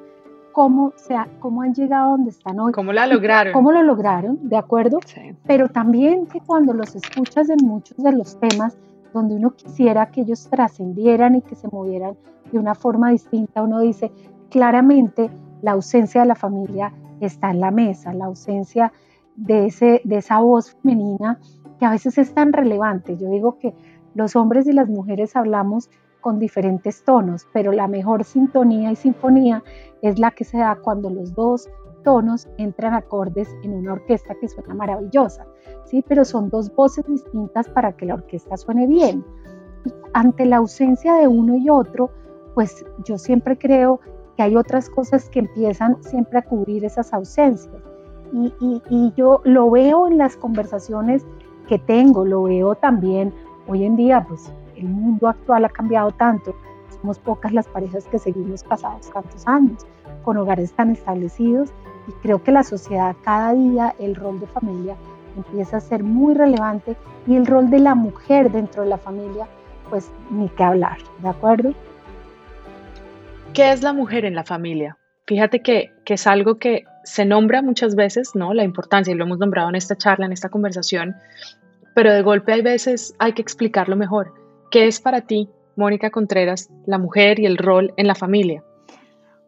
¿cómo, 0.51 0.91
sea, 0.95 1.29
cómo 1.39 1.61
han 1.61 1.75
llegado 1.75 2.11
donde 2.11 2.31
están 2.31 2.59
hoy. 2.59 2.71
¿Cómo 2.71 2.91
la 2.91 3.05
lograron? 3.05 3.53
¿Cómo 3.53 3.71
lo 3.71 3.83
lograron? 3.83 4.49
¿De 4.49 4.57
acuerdo? 4.57 4.99
Pero 5.45 5.69
también 5.69 6.25
que 6.25 6.41
cuando 6.41 6.73
los 6.73 6.95
escuchas 6.95 7.49
en 7.49 7.59
muchos 7.63 7.97
de 7.97 8.11
los 8.11 8.39
temas, 8.39 8.75
donde 9.13 9.35
uno 9.35 9.51
quisiera 9.51 10.07
que 10.07 10.21
ellos 10.21 10.49
trascendieran 10.49 11.35
y 11.35 11.41
que 11.43 11.55
se 11.55 11.67
movieran 11.67 12.15
de 12.51 12.57
una 12.57 12.73
forma 12.73 13.11
distinta, 13.11 13.61
uno 13.61 13.79
dice, 13.81 14.11
claramente 14.49 15.29
la 15.61 15.73
ausencia 15.73 16.21
de 16.21 16.27
la 16.27 16.35
familia 16.35 16.91
está 17.19 17.51
en 17.51 17.59
la 17.59 17.71
mesa, 17.71 18.13
la 18.13 18.25
ausencia 18.25 18.91
de, 19.35 19.67
ese, 19.67 20.01
de 20.03 20.17
esa 20.17 20.39
voz 20.39 20.71
femenina 20.81 21.39
que 21.79 21.85
a 21.85 21.91
veces 21.91 22.17
es 22.17 22.33
tan 22.33 22.53
relevante. 22.53 23.17
Yo 23.17 23.29
digo 23.29 23.57
que 23.59 23.73
los 24.15 24.35
hombres 24.35 24.67
y 24.67 24.73
las 24.73 24.89
mujeres 24.89 25.35
hablamos 25.35 25.89
con 26.21 26.39
diferentes 26.39 27.03
tonos, 27.03 27.47
pero 27.53 27.71
la 27.71 27.87
mejor 27.87 28.23
sintonía 28.23 28.91
y 28.91 28.95
sinfonía 28.95 29.63
es 30.01 30.19
la 30.19 30.31
que 30.31 30.43
se 30.43 30.57
da 30.57 30.75
cuando 30.75 31.09
los 31.09 31.33
dos 31.33 31.69
tonos 32.03 32.47
entran 32.57 32.93
acordes 32.93 33.49
en 33.63 33.73
una 33.73 33.93
orquesta 33.93 34.35
que 34.35 34.47
suena 34.47 34.73
maravillosa, 34.73 35.45
¿sí? 35.85 36.03
Pero 36.07 36.25
son 36.25 36.49
dos 36.49 36.73
voces 36.73 37.05
distintas 37.07 37.69
para 37.69 37.91
que 37.95 38.05
la 38.05 38.15
orquesta 38.15 38.57
suene 38.57 38.87
bien. 38.87 39.23
ante 40.13 40.45
la 40.45 40.57
ausencia 40.57 41.13
de 41.13 41.27
uno 41.27 41.55
y 41.55 41.69
otro, 41.69 42.09
pues 42.55 42.85
yo 43.05 43.17
siempre 43.17 43.57
creo 43.57 43.99
que 44.37 44.43
hay 44.43 44.55
otras 44.55 44.89
cosas 44.89 45.29
que 45.29 45.39
empiezan 45.39 46.01
siempre 46.03 46.37
a 46.37 46.43
cubrir 46.43 46.85
esas 46.85 47.11
ausencias. 47.11 47.73
Y, 48.31 49.13
yo 49.15 49.41
lo 49.45 49.71
veo 49.71 50.07
en 50.07 50.17
las 50.17 50.37
conversaciones 50.37 51.25
que 51.67 51.79
tengo, 51.79 52.23
lo 52.23 52.43
veo 52.43 52.75
también 52.75 53.33
hoy 53.67 53.83
en 53.83 53.95
día, 53.95 54.25
pues 54.27 54.51
el 54.75 54.87
mundo 54.89 55.27
actual 55.27 55.65
ha 55.65 55.69
cambiado 55.69 56.11
tanto, 56.11 56.53
somos 57.01 57.17
pocas 57.19 57.51
las 57.51 57.67
parejas 57.67 58.05
que 58.05 58.19
seguimos 58.19 58.63
casados 58.63 59.09
tantos 59.11 59.47
años, 59.47 59.85
con 60.23 60.37
hogares 60.37 60.71
tan 60.73 60.91
establecidos, 60.91 61.69
y 62.07 62.11
creo 62.21 62.43
que 62.43 62.51
la 62.51 62.63
sociedad 62.63 63.15
cada 63.23 63.53
día, 63.53 63.95
el 63.97 64.15
rol 64.15 64.39
de 64.39 64.47
familia 64.47 64.95
empieza 65.35 65.77
a 65.77 65.81
ser 65.81 66.03
muy 66.03 66.33
relevante 66.33 66.95
y 67.25 67.35
el 67.35 67.45
rol 67.45 67.69
de 67.69 67.79
la 67.79 67.95
mujer 67.95 68.51
dentro 68.51 68.83
de 68.83 68.89
la 68.89 68.97
familia, 68.97 69.47
pues 69.89 70.11
ni 70.29 70.47
qué 70.49 70.63
hablar, 70.63 70.97
¿de 71.19 71.29
acuerdo? 71.29 71.73
¿Qué 73.57 73.71
es 73.71 73.81
la 73.81 73.91
mujer 73.91 74.23
en 74.23 74.35
la 74.35 74.43
familia? 74.43 74.99
Fíjate 75.25 75.63
que, 75.63 75.89
es 76.05 76.27
algo 76.27 76.59
que 76.59 76.83
se 77.03 77.25
nombra 77.25 77.63
muchas 77.63 77.95
veces, 77.95 78.35
¿no? 78.35 78.53
La 78.53 78.63
importancia, 78.63 79.11
y 79.11 79.17
lo 79.17 79.23
hemos 79.23 79.39
nombrado 79.39 79.67
en 79.69 79.73
esta 79.73 79.95
charla, 79.95 80.27
en 80.27 80.31
esta 80.31 80.49
conversación, 80.49 81.15
pero 81.95 82.13
de 82.13 82.21
golpe 82.21 82.53
hay 82.53 82.61
veces 82.61 83.15
hay 83.17 83.33
que 83.33 83.41
explicarlo 83.41 83.95
mejor. 83.95 84.31
¿Qué 84.69 84.85
es 84.85 85.01
para 85.01 85.21
ti, 85.21 85.49
Mónica 85.75 86.11
Contreras, 86.11 86.69
la 86.85 86.99
mujer 86.99 87.39
y 87.39 87.47
el 87.47 87.57
rol 87.57 87.95
en 87.97 88.05
la 88.05 88.13
familia? 88.13 88.63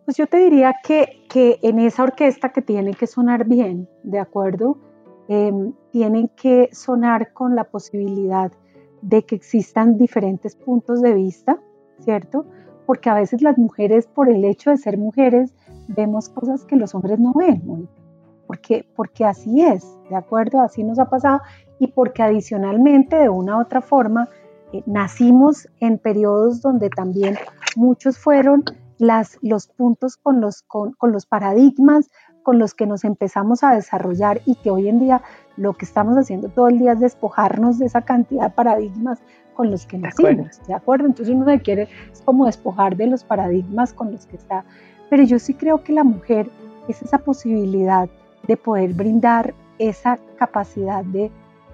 Pues 0.06 0.18
yo 0.18 0.26
te 0.26 0.38
diría 0.38 0.74
que, 0.84 1.28
que 1.30 1.60
en 1.62 1.78
esa 1.78 2.02
orquesta 2.02 2.50
que 2.50 2.64
tiene 2.64 2.96
que 2.96 3.06
sonar 3.06 3.46
bien, 3.46 3.88
¿de 4.02 4.18
acuerdo? 4.18 4.80
Em, 5.28 5.74
tienen 5.92 6.30
que 6.30 6.70
sonar 6.72 7.32
con 7.32 7.56
la 7.56 7.66
posibilidad 7.66 8.52
de 9.04 9.24
que 9.24 9.36
existan 9.36 10.00
diferentes 10.00 10.56
puntos 10.56 11.00
de 11.04 11.14
vista, 11.14 11.60
¿cierto? 12.00 12.48
Porque 12.90 13.12
a 13.12 13.14
veces 13.14 13.44
las 13.44 13.56
mujeres, 13.60 14.08
por 14.08 14.30
el 14.30 14.44
hecho 14.44 14.72
de 14.72 14.78
ser 14.78 14.98
mujeres, 14.98 15.54
vemos 15.90 16.28
cosas 16.28 16.66
que 16.66 16.76
los 16.76 16.96
hombres 16.96 17.20
no 17.20 17.34
ven, 17.34 17.88
porque, 18.48 18.84
porque 18.96 19.26
así 19.26 19.62
es, 19.62 19.86
¿de 20.10 20.16
acuerdo? 20.16 20.60
Así 20.60 20.84
nos 20.84 20.98
ha 20.98 21.08
pasado 21.08 21.40
y 21.78 21.86
porque 21.86 22.24
adicionalmente, 22.24 23.16
de 23.16 23.30
una 23.30 23.58
u 23.58 23.62
otra 23.62 23.82
forma, 23.82 24.28
eh, 24.74 24.82
nacimos 24.88 25.68
en 25.80 26.00
periodos 26.00 26.64
donde 26.64 26.90
también 26.90 27.38
muchos 27.76 28.18
fueron 28.18 28.64
las, 28.98 29.38
los 29.44 29.68
puntos 29.68 30.18
con 30.18 30.42
los, 30.42 30.64
con, 30.64 30.94
con 30.94 31.12
los 31.12 31.28
paradigmas 31.28 32.10
con 32.42 32.58
los 32.58 32.74
que 32.74 32.88
nos 32.88 33.04
empezamos 33.04 33.64
a 33.64 33.76
desarrollar 33.76 34.42
y 34.48 34.56
que 34.56 34.72
hoy 34.72 34.88
en 34.90 35.00
día 35.00 35.22
lo 35.58 35.74
que 35.74 35.86
estamos 35.86 36.18
haciendo 36.18 36.50
todo 36.50 36.70
el 36.70 36.80
día 36.80 36.94
es 36.94 37.00
despojarnos 37.00 37.78
de 37.78 37.86
esa 37.86 38.02
cantidad 38.02 38.46
de 38.46 38.50
paradigmas 38.50 39.20
con 39.60 39.72
los 39.72 39.86
que 39.86 39.98
nacimos, 39.98 40.66
¿de 40.68 40.74
acuerdo? 40.74 41.06
Entonces 41.06 41.36
uno 41.36 41.44
se 41.44 41.60
quiere 41.60 41.90
es 42.14 42.22
como 42.22 42.46
despojar 42.46 42.96
de 42.96 43.08
los 43.08 43.26
paradigmas 43.26 43.92
con 43.92 44.10
los 44.10 44.26
que 44.26 44.38
está. 44.38 44.64
Pero 45.10 45.24
yo 45.24 45.38
sí 45.38 45.54
creo 45.54 45.84
que 45.84 45.92
la 45.92 46.06
mujer 46.06 46.50
es 46.88 47.02
esa 47.02 47.18
posibilidad 47.18 48.08
de 48.48 48.56
poder 48.56 48.94
brindar 48.94 49.54
esa 49.78 50.18
capacidad 50.38 51.04
de 51.04 51.30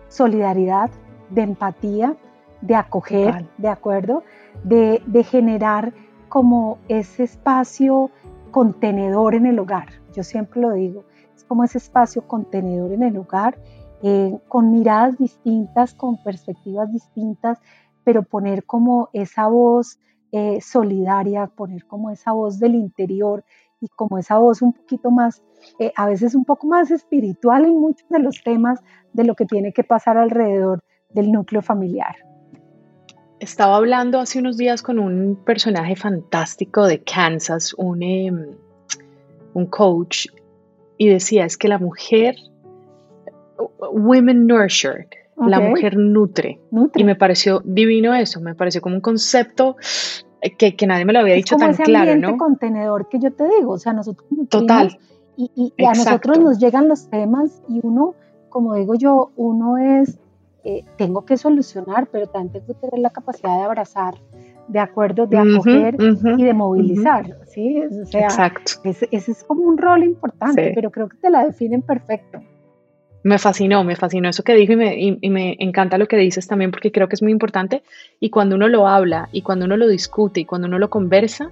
solidaridad, 0.10 0.90
de 1.30 1.44
empatía, 1.44 2.16
de 2.62 2.74
acoger, 2.74 3.46
¿de 3.60 3.68
acuerdo? 3.68 4.24
De, 4.64 5.04
de 5.06 5.24
generar 5.24 5.94
como 6.28 6.80
ese 6.88 7.26
espacio 7.26 8.10
contenedor 8.50 9.36
en 9.36 9.46
el 9.46 9.60
hogar. 9.60 9.90
Yo 10.12 10.24
siempre 10.24 10.60
lo 10.60 10.72
digo, 10.72 11.04
es 11.36 11.44
como 11.44 11.64
ese 11.64 11.78
espacio 11.78 12.24
contenedor 12.24 12.94
en 12.94 13.04
el 13.04 13.16
hogar 13.16 13.60
eh, 14.08 14.38
con 14.50 14.72
miradas 14.72 15.18
distintas, 15.18 15.96
con 15.96 16.22
perspectivas 16.22 16.94
distintas, 16.94 17.58
pero 18.04 18.22
poner 18.22 18.64
como 18.64 19.10
esa 19.14 19.48
voz 19.48 19.98
eh, 20.32 20.62
solidaria, 20.62 21.48
poner 21.48 21.88
como 21.88 22.12
esa 22.12 22.32
voz 22.32 22.60
del 22.60 22.76
interior 22.76 23.44
y 23.82 23.88
como 23.88 24.20
esa 24.20 24.38
voz 24.38 24.62
un 24.62 24.74
poquito 24.74 25.10
más, 25.10 25.42
eh, 25.80 25.92
a 25.96 26.06
veces 26.06 26.36
un 26.36 26.46
poco 26.46 26.68
más 26.68 26.92
espiritual 26.92 27.66
en 27.66 27.80
muchos 27.80 28.08
de 28.10 28.20
los 28.20 28.44
temas 28.44 28.80
de 29.14 29.24
lo 29.24 29.34
que 29.34 29.48
tiene 29.48 29.74
que 29.74 29.84
pasar 29.84 30.20
alrededor 30.20 30.84
del 31.10 31.32
núcleo 31.32 31.64
familiar. 31.64 32.16
Estaba 33.40 33.76
hablando 33.76 34.20
hace 34.20 34.38
unos 34.38 34.56
días 34.56 34.84
con 34.84 35.00
un 35.00 35.36
personaje 35.44 35.96
fantástico 35.96 36.86
de 36.86 37.02
Kansas, 37.02 37.74
un, 37.74 38.04
em, 38.04 38.52
un 39.56 39.66
coach, 39.66 40.28
y 41.00 41.10
decía, 41.10 41.46
es 41.46 41.58
que 41.58 41.70
la 41.70 41.80
mujer 41.80 42.36
women 43.92 44.48
nurture, 44.48 45.08
la 45.38 45.60
mujer 45.60 45.98
nutre. 45.98 46.60
Y 46.96 47.04
me 47.04 47.16
pareció 47.16 47.62
divino 47.66 48.14
eso, 48.14 48.40
me 48.42 48.56
pareció 48.56 48.82
como 48.82 48.96
un 48.96 49.02
concepto 49.02 49.76
que, 50.58 50.76
que 50.76 50.88
nadie 50.88 51.06
me 51.06 51.14
lo 51.14 51.20
había 51.20 51.36
dicho 51.36 51.56
tan 51.58 51.74
claro, 51.76 52.16
¿no? 52.16 52.38
contenedor 52.38 53.10
que 53.10 53.20
yo 53.20 53.32
te 53.32 53.48
digo, 53.48 53.74
o 53.74 53.78
sea, 53.78 53.94
nosotros 53.94 54.28
Total. 54.50 54.98
Y, 55.38 55.74
y, 55.78 55.86
a 55.86 55.94
nosotros 55.94 56.40
nos 56.40 56.60
llegan 56.60 56.88
los 56.88 57.10
temas 57.10 57.62
y 57.68 57.80
uno, 57.84 58.16
como 58.50 58.76
digo 58.76 58.96
yo, 58.96 59.32
uno 59.36 59.78
es, 59.78 60.18
eh, 60.64 60.86
tengo 60.98 61.26
que 61.26 61.36
solucionar, 61.36 62.08
pero 62.10 62.28
también 62.28 62.54
tengo 62.54 62.68
que 62.68 62.74
tener 62.88 63.00
la 63.00 63.10
capacidad 63.10 63.58
de 63.58 63.64
abrazar, 63.64 64.16
de 64.70 64.80
acuerdo, 64.80 65.28
de 65.28 65.38
acoger 65.38 65.98
y 66.38 66.44
de 66.44 66.54
movilizar, 66.54 67.38
¿sí? 67.48 67.84
Exacto. 68.14 68.74
Ese, 68.86 69.10
ese, 69.12 69.32
es 69.32 69.44
como 69.44 69.64
un 69.64 69.78
rol 69.78 70.04
importante, 70.04 70.72
pero 70.74 70.90
creo 70.90 71.10
que 71.10 71.18
te 71.18 71.30
la 71.30 71.44
definen 71.44 71.82
perfecto. 71.82 72.40
Me 73.26 73.40
fascinó, 73.40 73.84
me 73.84 73.96
fascinó 73.96 74.30
eso 74.30 74.44
que 74.44 74.54
dijo 74.54 74.74
y 74.74 74.76
me, 74.76 74.96
y 75.00 75.30
me, 75.32 75.56
encanta 75.58 75.98
lo 75.98 76.08
que 76.08 76.16
dices 76.16 76.48
también 76.48 76.70
porque 76.70 76.92
creo 76.92 77.10
que 77.10 77.16
es 77.16 77.24
muy 77.24 77.32
importante 77.32 77.82
y 78.20 78.30
cuando 78.30 78.56
uno 78.56 78.68
lo 78.68 78.88
habla 78.88 79.30
y 79.32 79.42
cuando 79.42 79.66
uno 79.66 79.78
lo 79.78 79.88
discute 79.88 80.42
y 80.42 80.46
cuando 80.46 80.68
uno 80.68 80.78
lo 80.78 80.92
conversa, 80.92 81.50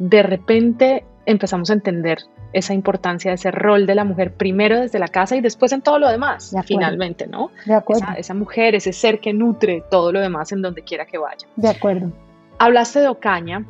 de 0.00 0.24
repente 0.24 1.04
empezamos 1.24 1.70
a 1.70 1.74
entender 1.74 2.18
esa 2.52 2.74
importancia 2.74 3.30
de 3.30 3.36
ese 3.36 3.52
rol 3.52 3.86
de 3.86 3.94
la 3.94 4.02
mujer 4.02 4.32
primero 4.32 4.80
desde 4.80 4.98
la 4.98 5.06
casa 5.06 5.36
y 5.36 5.40
después 5.40 5.70
en 5.70 5.82
todo 5.82 6.00
lo 6.00 6.08
demás, 6.08 6.52
finalmente, 6.64 7.28
¿no? 7.28 7.52
De 7.64 7.74
acuerdo. 7.74 8.04
Esa, 8.16 8.34
mujer, 8.34 8.74
ese 8.74 8.92
ser 8.92 9.20
que 9.20 9.32
nutre 9.32 9.84
todo 9.88 10.10
lo 10.10 10.20
demás 10.20 10.50
en 10.50 10.62
donde 10.62 10.82
quiera 10.82 11.06
que 11.06 11.18
vaya. 11.18 11.46
De 11.54 11.68
acuerdo. 11.68 12.10
Hablaste 12.58 12.98
de 12.98 13.06
Ocaña. 13.06 13.64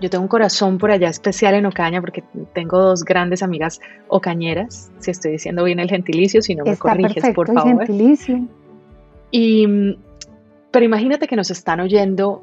Yo 0.00 0.08
tengo 0.08 0.22
un 0.22 0.28
corazón 0.28 0.78
por 0.78 0.90
allá 0.90 1.08
especial 1.08 1.54
en 1.54 1.66
Ocaña 1.66 2.00
porque 2.00 2.24
tengo 2.54 2.80
dos 2.80 3.04
grandes 3.04 3.42
amigas 3.42 3.80
ocañeras, 4.08 4.90
si 4.98 5.10
estoy 5.10 5.32
diciendo 5.32 5.64
bien 5.64 5.78
el 5.78 5.90
gentilicio, 5.90 6.40
si 6.40 6.54
no 6.54 6.64
me 6.64 6.76
corriges, 6.76 7.34
por 7.34 7.52
favor. 7.52 7.78
gentilicio. 7.78 8.46
Y, 9.30 9.96
pero 10.70 10.84
imagínate 10.84 11.28
que 11.28 11.36
nos 11.36 11.50
están 11.50 11.80
oyendo 11.80 12.42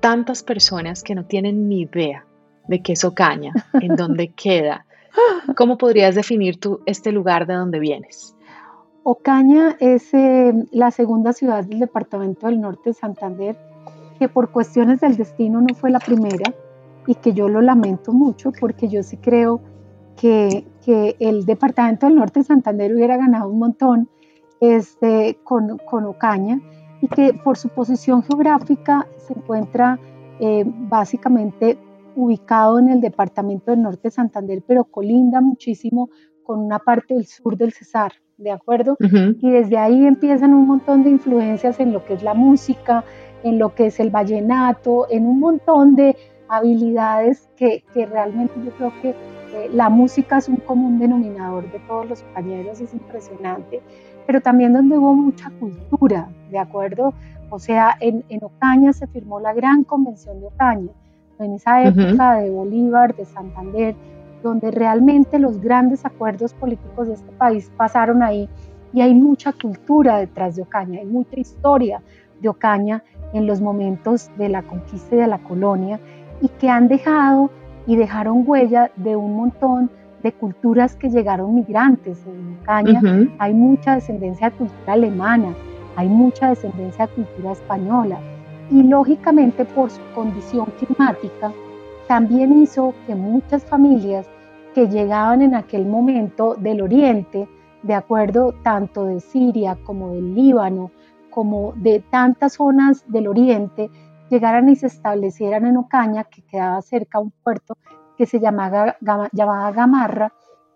tantas 0.00 0.42
personas 0.42 1.02
que 1.02 1.14
no 1.14 1.24
tienen 1.24 1.68
ni 1.68 1.82
idea 1.82 2.26
de 2.66 2.82
qué 2.82 2.94
es 2.94 3.04
Ocaña, 3.04 3.52
en 3.80 3.94
dónde 3.96 4.28
queda, 4.28 4.86
¿Cómo 5.56 5.78
podrías 5.78 6.14
definir 6.14 6.60
tú 6.60 6.80
este 6.86 7.12
lugar 7.12 7.46
de 7.46 7.54
donde 7.54 7.78
vienes? 7.78 8.34
Ocaña 9.02 9.76
es 9.80 10.12
eh, 10.12 10.52
la 10.72 10.90
segunda 10.90 11.32
ciudad 11.32 11.64
del 11.64 11.78
departamento 11.78 12.46
del 12.46 12.60
norte 12.60 12.90
de 12.90 12.94
Santander, 12.94 13.56
que 14.18 14.28
por 14.28 14.50
cuestiones 14.50 15.00
del 15.00 15.16
destino 15.16 15.60
no 15.60 15.74
fue 15.74 15.90
la 15.90 16.00
primera 16.00 16.52
y 17.06 17.14
que 17.14 17.32
yo 17.32 17.48
lo 17.48 17.60
lamento 17.60 18.12
mucho 18.12 18.52
porque 18.58 18.88
yo 18.88 19.02
sí 19.02 19.16
creo 19.16 19.60
que, 20.16 20.66
que 20.84 21.16
el 21.20 21.44
departamento 21.44 22.06
del 22.06 22.16
norte 22.16 22.40
de 22.40 22.44
Santander 22.44 22.94
hubiera 22.94 23.16
ganado 23.16 23.48
un 23.48 23.58
montón 23.58 24.08
este, 24.60 25.38
con, 25.44 25.78
con 25.78 26.04
Ocaña 26.04 26.60
y 27.00 27.08
que 27.08 27.34
por 27.34 27.56
su 27.58 27.68
posición 27.68 28.22
geográfica 28.22 29.06
se 29.18 29.34
encuentra 29.34 29.98
eh, 30.40 30.64
básicamente 30.66 31.78
ubicado 32.14 32.78
en 32.78 32.88
el 32.88 33.00
departamento 33.00 33.70
del 33.70 33.82
norte 33.82 34.04
de 34.04 34.10
Santander, 34.10 34.62
pero 34.66 34.84
colinda 34.84 35.40
muchísimo 35.40 36.08
con 36.42 36.60
una 36.60 36.78
parte 36.78 37.14
del 37.14 37.26
sur 37.26 37.56
del 37.56 37.72
Cesar, 37.72 38.12
¿de 38.38 38.52
acuerdo? 38.52 38.96
Y 39.00 39.50
desde 39.50 39.76
ahí 39.76 40.06
empiezan 40.06 40.54
un 40.54 40.66
montón 40.66 41.02
de 41.02 41.10
influencias 41.10 41.78
en 41.80 41.92
lo 41.92 42.04
que 42.04 42.14
es 42.14 42.22
la 42.22 42.34
música, 42.34 43.04
en 43.42 43.58
lo 43.58 43.74
que 43.74 43.86
es 43.86 44.00
el 44.00 44.10
vallenato, 44.10 45.06
en 45.10 45.26
un 45.26 45.40
montón 45.40 45.94
de 45.94 46.16
habilidades 46.48 47.48
que, 47.56 47.84
que 47.92 48.06
realmente 48.06 48.54
yo 48.64 48.70
creo 48.72 48.92
que 49.02 49.10
eh, 49.10 49.70
la 49.72 49.88
música 49.88 50.38
es 50.38 50.48
un 50.48 50.56
común 50.56 50.98
denominador 50.98 51.70
de 51.70 51.78
todos 51.80 52.08
los 52.08 52.22
compañeros, 52.22 52.80
es 52.80 52.92
impresionante, 52.92 53.80
pero 54.26 54.40
también 54.40 54.72
donde 54.72 54.98
hubo 54.98 55.14
mucha 55.14 55.50
cultura, 55.58 56.28
¿de 56.50 56.58
acuerdo? 56.58 57.14
O 57.50 57.58
sea, 57.58 57.96
en, 58.00 58.24
en 58.28 58.42
Ocaña 58.42 58.92
se 58.92 59.06
firmó 59.06 59.40
la 59.40 59.54
gran 59.54 59.84
convención 59.84 60.40
de 60.40 60.46
Ocaña, 60.46 60.90
en 61.38 61.52
esa 61.54 61.82
época 61.82 62.36
de 62.36 62.50
Bolívar, 62.50 63.14
de 63.14 63.24
Santander, 63.24 63.94
donde 64.42 64.70
realmente 64.70 65.38
los 65.38 65.60
grandes 65.60 66.04
acuerdos 66.04 66.54
políticos 66.54 67.08
de 67.08 67.14
este 67.14 67.32
país 67.32 67.70
pasaron 67.76 68.22
ahí 68.22 68.48
y 68.92 69.00
hay 69.00 69.14
mucha 69.14 69.52
cultura 69.52 70.18
detrás 70.18 70.56
de 70.56 70.62
Ocaña, 70.62 71.00
hay 71.00 71.06
mucha 71.06 71.38
historia 71.38 72.00
de 72.40 72.48
Ocaña 72.48 73.02
en 73.32 73.46
los 73.46 73.60
momentos 73.60 74.30
de 74.38 74.48
la 74.48 74.62
conquista 74.62 75.14
y 75.16 75.18
de 75.18 75.26
la 75.26 75.38
colonia 75.38 76.00
y 76.40 76.48
que 76.48 76.68
han 76.68 76.88
dejado 76.88 77.50
y 77.86 77.96
dejaron 77.96 78.44
huella 78.46 78.90
de 78.96 79.16
un 79.16 79.36
montón 79.36 79.90
de 80.22 80.32
culturas 80.32 80.96
que 80.96 81.10
llegaron 81.10 81.54
migrantes. 81.54 82.24
En 82.26 82.58
Ocaña 82.62 83.00
hay 83.38 83.54
mucha 83.54 83.94
descendencia 83.94 84.50
de 84.50 84.56
cultura 84.56 84.92
alemana, 84.92 85.54
hay 85.94 86.08
mucha 86.08 86.48
descendencia 86.48 87.06
de 87.06 87.12
cultura 87.12 87.52
española, 87.52 88.18
y 88.70 88.82
lógicamente 88.82 89.64
por 89.64 89.90
su 89.90 90.00
condición 90.14 90.66
climática 90.78 91.52
también 92.08 92.60
hizo 92.60 92.94
que 93.06 93.14
muchas 93.14 93.64
familias 93.64 94.28
que 94.74 94.88
llegaban 94.88 95.42
en 95.42 95.54
aquel 95.54 95.86
momento 95.86 96.54
del 96.54 96.82
oriente, 96.82 97.48
de 97.82 97.94
acuerdo 97.94 98.52
tanto 98.62 99.04
de 99.04 99.20
Siria 99.20 99.76
como 99.84 100.10
del 100.10 100.34
Líbano, 100.34 100.90
como 101.30 101.72
de 101.76 102.00
tantas 102.10 102.54
zonas 102.54 103.04
del 103.06 103.28
oriente, 103.28 103.90
llegaran 104.30 104.68
y 104.68 104.76
se 104.76 104.86
establecieran 104.86 105.66
en 105.66 105.76
Ocaña, 105.76 106.24
que 106.24 106.42
quedaba 106.42 106.80
cerca 106.82 107.18
a 107.18 107.20
un 107.20 107.30
puerto 107.30 107.76
que 108.16 108.26
se 108.26 108.40
llamaba, 108.40 108.96
llamaba 109.32 109.72
Gamarra, 109.72 110.32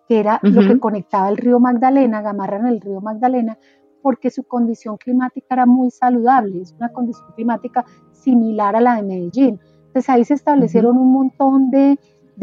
que 0.07 0.19
era 0.19 0.39
lo 0.43 0.61
que 0.61 0.79
conectaba 0.79 1.29
el 1.29 1.37
río 1.37 1.59
Magdalena, 1.59 2.21
Gamarra 2.21 2.57
en 2.57 2.67
el 2.67 2.81
río 2.81 3.01
Magdalena, 3.01 3.57
porque 4.01 4.29
su 4.29 4.43
condición 4.43 4.97
climática 4.97 5.55
era 5.55 5.65
muy 5.65 5.91
saludable, 5.91 6.61
es 6.61 6.73
una 6.73 6.89
condición 6.89 7.27
climática 7.35 7.85
similar 8.11 8.75
a 8.75 8.81
la 8.81 8.95
de 8.95 9.03
Medellín. 9.03 9.59
Entonces 9.87 10.09
ahí 10.09 10.25
se 10.25 10.33
establecieron 10.33 10.97
un 10.97 11.11
montón 11.11 11.69
de, 11.71 11.99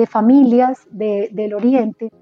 familias 0.07 0.87
del 0.91 1.55
oriente 1.55 2.13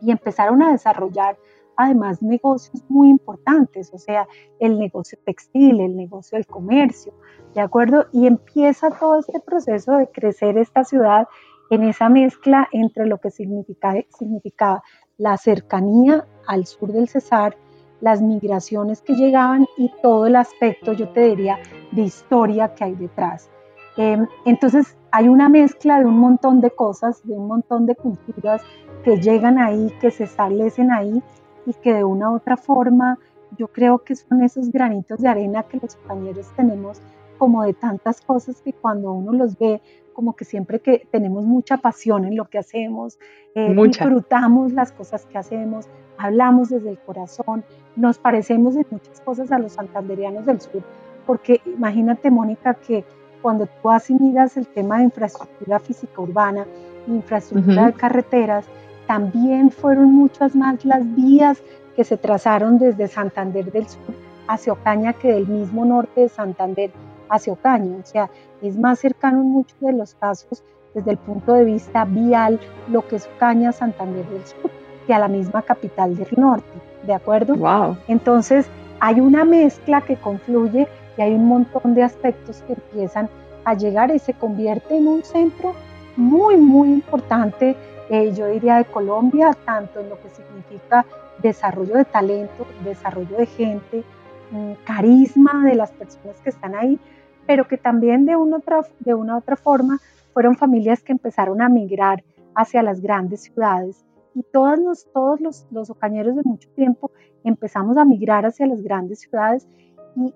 y 0.00 0.12
empezaron 0.12 0.62
a 0.62 0.70
desarrollar 0.70 1.36
además 1.78 2.20
negocios 2.20 2.84
muy 2.88 3.08
importantes, 3.08 3.90
o 3.94 3.98
sea, 3.98 4.26
el 4.58 4.78
negocio 4.78 5.16
textil, 5.24 5.80
el 5.80 5.96
negocio 5.96 6.36
del 6.36 6.46
comercio, 6.46 7.14
¿de 7.54 7.60
acuerdo? 7.60 8.06
Y 8.12 8.26
empieza 8.26 8.90
todo 8.90 9.20
este 9.20 9.40
proceso 9.40 9.92
de 9.96 10.10
crecer 10.10 10.58
esta 10.58 10.82
ciudad 10.84 11.28
en 11.70 11.84
esa 11.84 12.08
mezcla 12.08 12.68
entre 12.72 13.06
lo 13.06 13.18
que 13.18 13.30
significa, 13.30 13.94
significaba 14.10 14.82
la 15.18 15.36
cercanía 15.36 16.26
al 16.48 16.66
sur 16.66 16.92
del 16.92 17.08
Cesar, 17.08 17.56
las 18.00 18.20
migraciones 18.20 19.00
que 19.00 19.14
llegaban 19.14 19.66
y 19.76 19.92
todo 20.02 20.26
el 20.26 20.34
aspecto, 20.34 20.92
yo 20.92 21.08
te 21.10 21.20
diría, 21.20 21.58
de 21.92 22.02
historia 22.02 22.74
que 22.74 22.84
hay 22.84 22.94
detrás. 22.96 23.50
Em, 23.96 24.26
entonces 24.44 24.96
hay 25.12 25.28
una 25.28 25.48
mezcla 25.48 26.00
de 26.00 26.06
un 26.06 26.18
montón 26.18 26.60
de 26.60 26.72
cosas, 26.72 27.24
de 27.24 27.34
un 27.34 27.46
montón 27.46 27.86
de 27.86 27.94
culturas 27.94 28.62
que 29.04 29.20
llegan 29.20 29.58
ahí, 29.58 29.92
que 30.00 30.10
se 30.10 30.24
establecen 30.24 30.90
ahí 30.90 31.22
y 31.68 31.74
que 31.74 31.92
de 31.92 32.02
una 32.02 32.30
u 32.30 32.36
otra 32.36 32.56
forma 32.56 33.18
yo 33.56 33.68
creo 33.68 33.98
que 33.98 34.16
son 34.16 34.42
esos 34.42 34.70
granitos 34.72 35.20
de 35.20 35.28
arena 35.28 35.62
que 35.64 35.78
los 35.80 35.96
compañeros 35.96 36.46
tenemos 36.56 37.00
como 37.36 37.62
de 37.62 37.74
tantas 37.74 38.20
cosas 38.20 38.60
que 38.62 38.72
cuando 38.72 39.12
uno 39.12 39.32
los 39.32 39.56
ve, 39.58 39.80
como 40.12 40.34
que 40.34 40.44
siempre 40.44 40.80
que 40.80 41.06
tenemos 41.10 41.44
mucha 41.44 41.76
pasión 41.76 42.24
en 42.24 42.36
lo 42.36 42.46
que 42.46 42.58
hacemos, 42.58 43.18
eh, 43.54 43.74
disfrutamos 43.86 44.72
las 44.72 44.90
cosas 44.90 45.24
que 45.26 45.38
hacemos, 45.38 45.86
hablamos 46.16 46.70
desde 46.70 46.90
el 46.90 46.98
corazón, 46.98 47.64
nos 47.94 48.18
parecemos 48.18 48.74
en 48.74 48.86
muchas 48.90 49.20
cosas 49.20 49.52
a 49.52 49.58
los 49.58 49.72
santanderianos 49.72 50.46
del 50.46 50.60
sur, 50.60 50.82
porque 51.26 51.60
imagínate, 51.66 52.30
Mónica, 52.30 52.74
que 52.74 53.04
cuando 53.40 53.66
tú 53.66 53.90
miras 54.18 54.56
el 54.56 54.66
tema 54.66 54.98
de 54.98 55.04
infraestructura 55.04 55.78
física 55.78 56.20
urbana, 56.20 56.66
infraestructura 57.06 57.86
de 57.86 57.92
carreteras, 57.92 58.64
también 59.08 59.70
fueron 59.70 60.12
muchas 60.14 60.54
más 60.54 60.84
las 60.84 61.02
vías 61.16 61.62
que 61.96 62.04
se 62.04 62.18
trazaron 62.18 62.78
desde 62.78 63.08
Santander 63.08 63.72
del 63.72 63.88
Sur 63.88 64.14
hacia 64.46 64.74
Ocaña 64.74 65.14
que 65.14 65.32
del 65.32 65.48
mismo 65.48 65.84
norte 65.84 66.20
de 66.20 66.28
Santander 66.28 66.90
hacia 67.30 67.54
Ocaña. 67.54 67.96
O 67.96 68.06
sea, 68.06 68.30
es 68.62 68.78
más 68.78 68.98
cercano 69.00 69.40
en 69.40 69.48
muchos 69.48 69.80
de 69.80 69.94
los 69.94 70.14
casos 70.14 70.62
desde 70.94 71.10
el 71.12 71.16
punto 71.16 71.54
de 71.54 71.64
vista 71.64 72.04
vial 72.04 72.60
lo 72.88 73.06
que 73.08 73.16
es 73.16 73.28
Ocaña, 73.36 73.72
Santander 73.72 74.26
del 74.28 74.44
Sur, 74.44 74.70
que 75.06 75.14
a 75.14 75.18
la 75.18 75.28
misma 75.28 75.62
capital 75.62 76.14
del 76.14 76.28
norte. 76.36 76.68
¿De 77.06 77.14
acuerdo? 77.14 77.54
Wow. 77.56 77.96
Entonces, 78.08 78.68
hay 79.00 79.20
una 79.20 79.44
mezcla 79.46 80.02
que 80.02 80.16
confluye 80.16 80.86
y 81.16 81.22
hay 81.22 81.32
un 81.32 81.46
montón 81.46 81.94
de 81.94 82.02
aspectos 82.02 82.62
que 82.66 82.74
empiezan 82.74 83.30
a 83.64 83.72
llegar 83.72 84.14
y 84.14 84.18
se 84.18 84.34
convierte 84.34 84.98
en 84.98 85.08
un 85.08 85.22
centro 85.24 85.72
muy, 86.16 86.56
muy 86.58 86.88
importante, 86.88 87.74
eh, 88.10 88.32
yo 88.34 88.46
diría, 88.46 88.76
de 88.76 88.84
Colombia, 88.86 89.56
tanto 89.64 90.00
en 90.00 90.08
lo 90.08 90.20
que 90.20 90.30
significa 90.30 91.04
desarrollo 91.42 91.94
de 91.94 92.04
talento, 92.04 92.66
desarrollo 92.84 93.36
de 93.36 93.46
gente, 93.46 94.04
mm, 94.50 94.72
carisma 94.84 95.64
de 95.64 95.74
las 95.74 95.90
personas 95.92 96.40
que 96.40 96.50
están 96.50 96.74
ahí, 96.74 96.98
pero 97.46 97.66
que 97.66 97.78
también 97.78 98.26
de 98.26 98.36
una, 98.36 98.58
otra, 98.58 98.82
de 99.00 99.14
una 99.14 99.36
otra 99.36 99.56
forma 99.56 99.98
fueron 100.32 100.56
familias 100.56 101.02
que 101.02 101.12
empezaron 101.12 101.62
a 101.62 101.68
migrar 101.68 102.24
hacia 102.54 102.82
las 102.82 103.00
grandes 103.00 103.42
ciudades. 103.42 104.04
Y 104.34 104.42
todos 104.42 104.78
los, 104.78 105.12
todos 105.12 105.40
los, 105.40 105.66
los 105.70 105.90
ocañeros 105.90 106.36
de 106.36 106.42
mucho 106.44 106.68
tiempo 106.70 107.10
empezamos 107.44 107.96
a 107.96 108.04
migrar 108.04 108.46
hacia 108.46 108.66
las 108.66 108.82
grandes 108.82 109.20
ciudades 109.20 109.66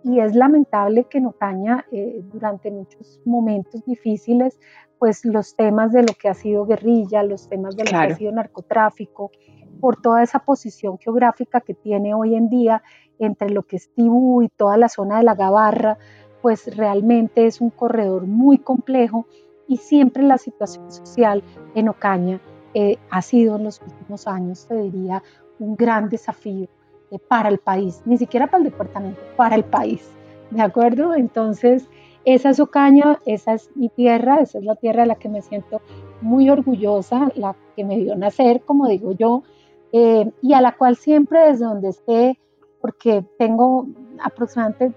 y, 0.04 0.20
es 0.20 0.34
lamentable 0.34 1.04
que 1.04 1.18
en 1.18 1.26
Ocaña 1.26 1.84
eh, 1.90 2.22
durante 2.32 2.70
muchos 2.70 3.20
momentos 3.24 3.84
difíciles 3.84 4.58
pues 5.02 5.24
los 5.24 5.56
temas 5.56 5.90
de 5.90 6.02
lo 6.02 6.14
que 6.14 6.28
ha 6.28 6.34
sido 6.34 6.64
guerrilla, 6.64 7.24
los 7.24 7.48
temas 7.48 7.74
de 7.74 7.82
lo 7.82 7.90
que 7.90 7.96
ha 7.96 8.14
sido 8.14 8.30
narcotráfico, 8.30 9.32
por 9.80 10.00
toda 10.00 10.22
esa 10.22 10.38
posición 10.38 10.96
geográfica 10.96 11.60
que 11.60 11.74
tiene 11.74 12.14
hoy 12.14 12.36
en 12.36 12.48
día 12.48 12.84
entre 13.18 13.50
lo 13.50 13.64
que 13.64 13.78
es 13.78 13.92
Tibú 13.96 14.42
y 14.42 14.48
toda 14.48 14.76
la 14.76 14.88
zona 14.88 15.16
de 15.16 15.24
la 15.24 15.34
Gabarra, 15.34 15.98
pues 16.40 16.76
realmente 16.76 17.46
es 17.46 17.60
un 17.60 17.70
corredor 17.70 18.28
muy 18.28 18.58
complejo 18.58 19.26
y 19.66 19.78
siempre 19.78 20.22
la 20.22 20.38
situación 20.38 20.92
social 20.92 21.42
en 21.74 21.88
Ocaña 21.88 22.40
eh, 22.72 22.96
ha 23.10 23.22
sido 23.22 23.56
en 23.56 23.64
los 23.64 23.82
últimos 23.82 24.28
años, 24.28 24.68
te 24.68 24.76
diría, 24.76 25.20
un 25.58 25.74
gran 25.74 26.10
desafío. 26.10 26.68
para 27.28 27.48
el 27.48 27.58
país, 27.58 28.02
ni 28.04 28.18
siquiera 28.18 28.46
para 28.46 28.58
el 28.58 28.70
departamento, 28.70 29.20
para 29.36 29.56
el 29.56 29.64
país. 29.64 30.08
¿De 30.52 30.62
acuerdo? 30.62 31.12
Entonces, 31.12 31.88
esa 32.24 32.50
es 32.50 32.60
Ocaña, 32.60 33.18
esa 33.26 33.54
es 33.54 33.70
mi 33.74 33.88
tierra, 33.88 34.40
esa 34.40 34.58
es 34.58 34.64
la 34.64 34.76
tierra 34.76 35.02
de 35.02 35.08
la 35.08 35.14
que 35.16 35.28
me 35.28 35.42
siento 35.42 35.80
muy 36.20 36.48
orgullosa, 36.50 37.30
la 37.34 37.56
que 37.76 37.84
me 37.84 37.96
vio 37.96 38.16
nacer, 38.16 38.62
como 38.62 38.88
digo 38.88 39.12
yo, 39.12 39.42
eh, 39.92 40.30
y 40.40 40.52
a 40.52 40.60
la 40.60 40.76
cual 40.76 40.96
siempre 40.96 41.40
desde 41.40 41.64
donde 41.64 41.88
esté, 41.88 42.38
porque 42.80 43.24
tengo 43.38 43.86
aproximadamente 44.22 44.92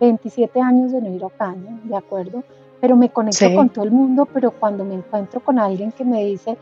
27 0.00 0.60
años 0.60 0.92
de 0.92 1.00
no 1.00 1.10
ir 1.10 1.22
a 1.22 1.26
Ocaña, 1.26 1.80
¿de 1.84 1.96
acuerdo? 1.96 2.44
Pero 2.80 2.96
me 2.96 3.10
conecto 3.10 3.54
con 3.54 3.70
todo 3.70 3.84
el 3.84 3.90
mundo, 3.90 4.26
pero 4.32 4.52
cuando 4.52 4.84
me 4.84 4.94
encuentro 4.94 5.40
con 5.40 5.58
alguien 5.58 5.92
que 5.92 6.04
me 6.04 6.24
dice, 6.24 6.56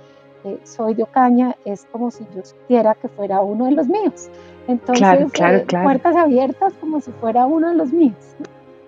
soy 0.62 0.94
de 0.94 1.02
Ocaña, 1.02 1.56
es 1.64 1.86
como 1.90 2.10
si 2.10 2.24
yo 2.34 2.44
supiera 2.44 2.94
que 2.94 3.08
fuera 3.08 3.40
uno 3.40 3.66
de 3.66 3.72
los 3.72 3.88
míos. 3.88 4.30
Entonces, 4.68 5.28
eh, 5.40 5.66
puertas 5.82 6.16
abiertas 6.16 6.72
como 6.80 7.00
si 7.00 7.10
fuera 7.12 7.46
uno 7.46 7.68
de 7.68 7.74
los 7.74 7.92
míos. 7.92 8.36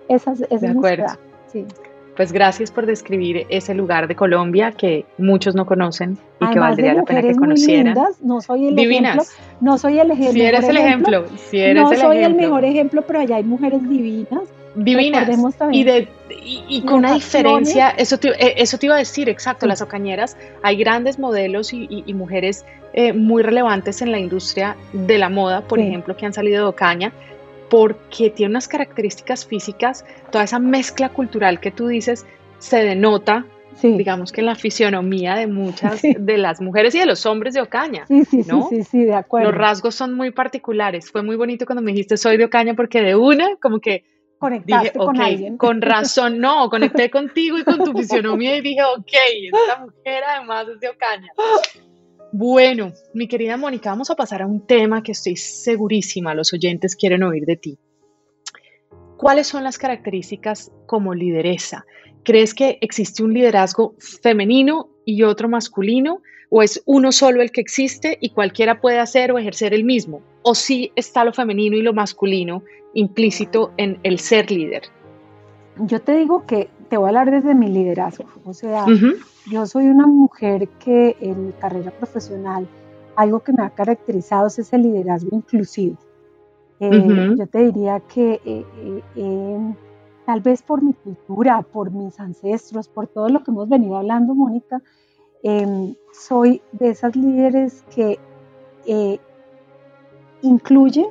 Esa, 0.09 0.33
es 0.49 0.61
de 0.61 0.67
acuerdo. 0.67 1.05
Sí. 1.47 1.65
Pues 2.19 2.33
gracias 2.33 2.69
por 2.69 2.85
describir 2.85 3.45
ese 3.47 3.73
lugar 3.73 4.09
de 4.09 4.15
Colombia 4.17 4.73
que 4.73 5.05
muchos 5.17 5.55
no 5.55 5.65
conocen 5.65 6.17
y 6.41 6.49
que 6.49 6.59
valdría 6.59 6.93
la 6.93 7.03
pena 7.03 7.21
que 7.21 7.33
conocieran. 7.33 7.97
no 8.21 8.41
soy 8.41 8.67
el 8.67 8.77
ejemplo, 8.77 9.23
no 9.61 9.77
soy 9.77 9.99
el 9.99 10.11
ejemplo. 10.11 10.33
Si 10.33 10.41
eres 10.41 10.67
el 10.67 10.75
ejemplo, 10.75 11.25
si 11.37 11.59
eres 11.59 11.81
no 11.81 11.95
soy 11.95 12.17
el 12.17 12.35
mejor 12.35 12.65
ejemplo, 12.65 13.03
pero 13.03 13.19
allá 13.19 13.37
hay 13.37 13.45
mujeres 13.45 13.87
divinas. 13.87 14.41
Divinas. 14.75 15.29
Y, 15.71 15.83
de, 15.85 16.09
y, 16.29 16.81
con 16.81 16.95
una 16.95 17.13
diferencia, 17.13 17.89
eso 17.91 18.17
te, 18.17 18.29
eh, 18.31 18.55
eso 18.57 18.77
te 18.77 18.87
iba 18.87 18.95
a 18.95 18.99
decir, 18.99 19.29
exacto, 19.29 19.65
las 19.65 19.81
ocañeras, 19.81 20.35
hay 20.61 20.75
grandes 20.75 21.19
modelos 21.19 21.71
y, 21.73 22.13
mujeres 22.13 22.65
eh, 22.93 23.13
muy 23.13 23.43
relevantes 23.43 24.01
en 24.01 24.11
la 24.11 24.19
industria 24.19 24.75
de 24.91 25.17
la 25.17 25.29
moda, 25.29 25.61
por 25.61 25.79
ejemplo, 25.79 26.17
que 26.17 26.25
han 26.25 26.33
salido 26.33 26.63
de 26.63 26.69
Ocaña, 26.69 27.13
porque 27.69 28.29
tiene 28.29 28.51
unas 28.51 28.67
características 28.67 29.45
físicas, 29.45 30.05
toda 30.31 30.43
esa 30.43 30.59
mezcla 30.59 31.09
cultural 31.09 31.59
que 31.59 31.71
tú 31.71 31.87
dices 31.87 32.25
se 32.57 32.83
denota, 32.83 33.45
digamos 33.81 34.31
que 34.31 34.41
en 34.41 34.47
la 34.47 34.55
fisionomía 34.55 35.35
de 35.35 35.47
muchas 35.47 36.01
de 36.01 36.37
las 36.37 36.59
mujeres 36.59 36.93
y 36.95 36.99
de 36.99 37.05
los 37.05 37.25
hombres 37.25 37.53
de 37.53 37.61
Ocaña. 37.61 38.05
Sí, 38.07 38.25
sí, 38.25 38.43
sí, 38.43 38.83
sí, 38.83 39.05
de 39.05 39.13
acuerdo. 39.13 39.51
Los 39.51 39.57
rasgos 39.57 39.95
son 39.95 40.13
muy 40.13 40.31
particulares. 40.31 41.11
Fue 41.11 41.23
muy 41.23 41.35
bonito 41.35 41.65
cuando 41.65 41.81
me 41.81 41.91
dijiste 41.91 42.17
soy 42.17 42.37
de 42.37 42.45
Ocaña 42.45 42.73
porque 42.73 43.01
de 43.01 43.15
una, 43.15 43.55
como 43.61 43.79
que 43.79 44.03
Conectaste 44.39 44.97
con 44.97 45.19
alguien. 45.19 45.57
Con 45.57 45.81
razón, 45.81 46.39
no, 46.39 46.69
conecté 46.69 47.09
contigo 47.11 47.57
y 47.57 47.63
con 47.63 47.83
tu 47.83 47.93
fisionomía 47.93 48.55
y 48.55 48.61
dije, 48.61 48.81
ok, 48.83 49.11
esta 49.53 49.79
mujer 49.79 50.23
además 50.23 50.65
es 50.69 50.79
de 50.79 50.87
Ocaña. 50.87 51.31
Bueno, 52.31 52.93
mi 53.13 53.27
querida 53.27 53.57
Mónica, 53.57 53.89
vamos 53.89 54.11
a 54.11 54.15
pasar 54.15 54.43
a 54.43 54.47
un 54.47 54.65
tema 54.65 55.01
que 55.01 55.13
estoy 55.13 55.35
segurísima 55.35 56.35
los 56.35 56.53
oyentes 56.53 56.95
quieren 56.95 57.23
oír 57.23 57.45
de 57.45 57.57
ti. 57.57 57.79
¿Cuáles 59.17 59.47
son 59.47 59.63
las 59.63 59.79
características 59.79 60.71
como 60.85 61.15
lideresa? 61.15 61.85
¿Crees 62.23 62.53
que 62.53 62.77
existe 62.81 63.23
un 63.23 63.33
liderazgo 63.33 63.95
femenino 63.97 64.89
y 65.05 65.23
otro 65.23 65.49
masculino? 65.49 66.21
¿O 66.51 66.61
es 66.61 66.83
uno 66.85 67.11
solo 67.11 67.41
el 67.41 67.51
que 67.51 67.61
existe 67.61 68.17
y 68.21 68.29
cualquiera 68.29 68.79
puede 68.79 68.99
hacer 68.99 69.31
o 69.31 69.39
ejercer 69.39 69.73
el 69.73 69.83
mismo? 69.83 70.21
¿O 70.43 70.53
sí 70.53 70.91
está 70.95 71.23
lo 71.25 71.33
femenino 71.33 71.77
y 71.77 71.81
lo 71.81 71.93
masculino 71.93 72.63
implícito 72.93 73.73
en 73.77 73.99
el 74.03 74.19
ser 74.19 74.51
líder? 74.51 74.83
Yo 75.77 75.99
te 76.01 76.15
digo 76.15 76.45
que 76.45 76.69
te 76.89 76.97
voy 76.97 77.05
a 77.05 77.09
hablar 77.09 77.31
desde 77.31 77.55
mi 77.55 77.69
liderazgo. 77.69 78.25
O 78.45 78.53
sea, 78.53 78.85
yo 79.49 79.65
soy 79.65 79.87
una 79.87 80.07
mujer 80.07 80.67
que 80.79 81.15
en 81.21 81.47
mi 81.47 81.51
carrera 81.53 81.91
profesional, 81.91 82.67
algo 83.15 83.41
que 83.41 83.53
me 83.53 83.63
ha 83.63 83.69
caracterizado 83.69 84.47
es 84.47 84.59
ese 84.59 84.77
liderazgo 84.77 85.29
inclusivo. 85.31 85.97
Eh, 86.79 87.35
yo 87.37 87.47
te 87.47 87.65
diría 87.65 87.99
que 87.99 88.39
eh, 88.45 88.65
eh, 89.15 89.75
tal 90.25 90.39
vez 90.41 90.61
por 90.61 90.81
mi 90.81 90.93
cultura, 90.93 91.61
por 91.61 91.91
mis 91.91 92.19
ancestros, 92.19 92.87
por 92.87 93.07
todo 93.07 93.27
lo 93.27 93.43
que 93.43 93.51
hemos 93.51 93.67
venido 93.67 93.97
hablando, 93.97 94.33
Mónica, 94.33 94.81
em, 95.43 95.95
soy 96.13 96.61
de 96.71 96.89
esas 96.89 97.15
líderes 97.15 97.83
que 97.93 98.19
incluyen 100.41 101.07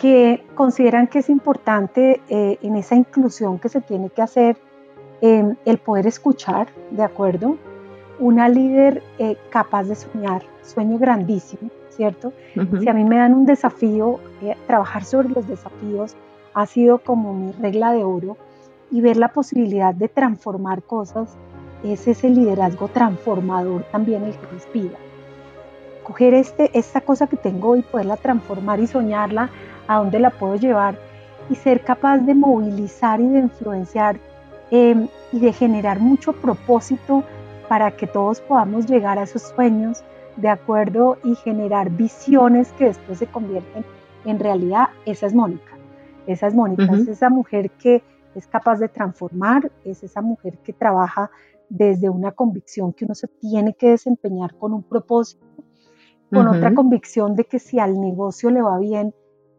que 0.00 0.44
consideran 0.54 1.08
que 1.08 1.20
es 1.20 1.28
importante 1.28 2.20
eh, 2.28 2.58
en 2.62 2.76
esa 2.76 2.94
inclusión 2.94 3.58
que 3.58 3.68
se 3.68 3.80
tiene 3.80 4.10
que 4.10 4.22
hacer 4.22 4.56
em, 5.20 5.56
el 5.64 5.78
poder 5.78 6.06
escuchar, 6.06 6.68
¿de 6.90 7.02
acuerdo? 7.02 7.56
Una 8.18 8.48
líder 8.48 9.02
eh, 9.18 9.36
capaz 9.50 9.84
de 9.84 9.94
soñar, 9.94 10.42
sueño 10.62 10.98
grandísimo, 10.98 11.70
¿cierto? 11.90 12.32
Si 12.80 12.88
a 12.88 12.92
mí 12.92 13.04
me 13.04 13.16
dan 13.16 13.34
un 13.34 13.44
desafío, 13.44 14.20
eh, 14.42 14.56
trabajar 14.66 15.04
sobre 15.04 15.28
los 15.30 15.46
desafíos 15.48 16.14
ha 16.54 16.66
sido 16.66 16.98
como 16.98 17.34
mi 17.34 17.52
regla 17.52 17.92
de 17.92 18.04
oro 18.04 18.36
y 18.90 19.00
ver 19.00 19.16
la 19.16 19.28
posibilidad 19.28 19.94
de 19.94 20.08
transformar 20.08 20.82
cosas 20.82 21.36
es 21.84 22.08
ese 22.08 22.28
liderazgo 22.28 22.88
transformador 22.88 23.84
también 23.92 24.24
el 24.24 24.32
que 24.32 24.54
inspira. 24.54 24.98
Coger 26.02 26.34
este, 26.34 26.76
esta 26.76 27.00
cosa 27.00 27.26
que 27.26 27.36
tengo 27.36 27.76
y 27.76 27.82
poderla 27.82 28.16
transformar 28.16 28.80
y 28.80 28.86
soñarla 28.86 29.50
a 29.88 29.96
dónde 29.96 30.20
la 30.20 30.30
puedo 30.30 30.54
llevar 30.54 30.96
y 31.50 31.56
ser 31.56 31.82
capaz 31.82 32.18
de 32.18 32.34
movilizar 32.34 33.20
y 33.20 33.28
de 33.28 33.40
influenciar 33.40 34.20
em, 34.70 35.08
y 35.32 35.40
de 35.40 35.52
generar 35.52 35.98
mucho 35.98 36.32
propósito 36.32 37.24
para 37.68 37.90
que 37.90 38.06
todos 38.06 38.40
podamos 38.40 38.86
llegar 38.86 39.18
a 39.18 39.24
esos 39.24 39.42
sueños 39.42 40.04
de 40.36 40.48
acuerdo 40.48 41.18
y 41.24 41.34
generar 41.34 41.90
visiones 41.90 42.72
que 42.72 42.84
después 42.84 43.18
se 43.18 43.26
convierten 43.26 43.84
en 44.24 44.38
realidad. 44.38 44.88
Esa 45.04 45.26
es 45.26 45.34
Mónica. 45.34 45.72
Esa 46.26 46.46
es 46.46 46.54
Mónica, 46.54 46.84
es 46.92 47.08
esa 47.08 47.30
mujer 47.30 47.70
que 47.70 48.02
es 48.34 48.46
capaz 48.46 48.78
de 48.78 48.88
transformar, 48.88 49.72
es 49.84 50.02
esa 50.02 50.20
mujer 50.20 50.58
que 50.58 50.74
trabaja 50.74 51.30
desde 51.70 52.10
una 52.10 52.32
convicción 52.32 52.92
que 52.92 53.06
uno 53.06 53.14
se 53.14 53.28
tiene 53.28 53.74
que 53.74 53.90
desempeñar 53.90 54.54
con 54.54 54.74
un 54.74 54.82
propósito, 54.82 55.44
con 56.30 56.46
otra 56.46 56.74
convicción 56.74 57.34
de 57.34 57.44
que 57.44 57.58
si 57.58 57.78
al 57.78 57.98
negocio 57.98 58.50
le 58.50 58.60
va 58.60 58.78
bien, 58.78 59.14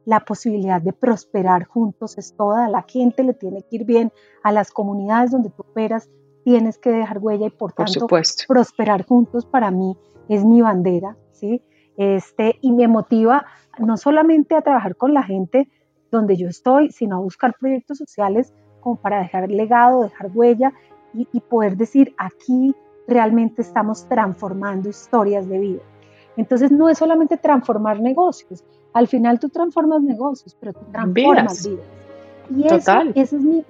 la 0.06 0.22
posibilidad 0.22 0.82
de 0.82 0.94
prosperar 0.94 1.66
juntos 1.66 2.18
es 2.18 2.36
toda. 2.36 2.66
A 2.66 2.70
la 2.70 2.84
gente 2.88 3.24
le 3.24 3.34
tiene 3.34 3.64
que 3.64 3.78
ir 3.78 3.86
bien, 3.86 4.12
a 4.44 4.52
las 4.52 4.72
comunidades 4.72 5.32
donde 5.32 5.50
tú 5.50 5.64
operas 5.64 6.10
tienes 6.44 6.78
que 6.78 6.92
dejar 6.92 7.20
huella 7.20 7.48
y 7.48 7.50
por, 7.52 7.74
tanto 7.74 8.08
prosperar 8.48 9.06
juntos 9.06 9.46
para 9.46 9.72
mí 9.72 9.98
es 10.30 10.46
mi 10.46 10.62
bandera, 10.62 11.18
¿sí? 11.32 11.62
Este, 11.98 12.58
y 12.62 12.72
me 12.72 12.88
motiva 12.88 13.46
no 13.78 13.98
solamente 13.98 14.56
a 14.56 14.62
trabajar 14.62 14.96
con 14.96 15.14
la 15.14 15.24
gente 15.24 15.70
donde 16.12 16.38
yo 16.38 16.48
estoy, 16.48 16.92
sino 16.92 17.18
a 17.18 17.20
buscar 17.20 17.56
proyectos 17.60 17.98
sociales 17.98 18.54
como 18.80 18.96
para 18.96 19.20
dejar 19.20 19.52
legado, 19.52 20.04
dejar 20.04 20.32
huella 20.34 20.74
y, 21.14 21.28
y 21.32 21.42
poder 21.42 21.76
decir 21.76 22.16
aquí 22.18 22.74
realmente 23.08 23.62
estamos 23.62 24.08
transformando 24.08 24.90
historias 24.90 25.48
de 25.50 25.60
vida. 25.60 25.82
Entonces 26.38 26.72
no 26.72 26.90
es 26.90 26.98
solamente 26.98 27.38
transformar 27.38 28.00
negocios, 28.00 28.64
al 28.94 29.08
final 29.08 29.40
tú 29.40 29.50
transformas 29.50 30.02
negocios, 30.02 30.56
pero 30.60 30.74
tú 30.74 30.86
transformas 30.92 31.68
vidas. 31.68 31.86
Y 32.56 32.66
eso, 32.66 32.92
ese 33.14 33.36
es 33.36 33.44
mi, 33.44 33.64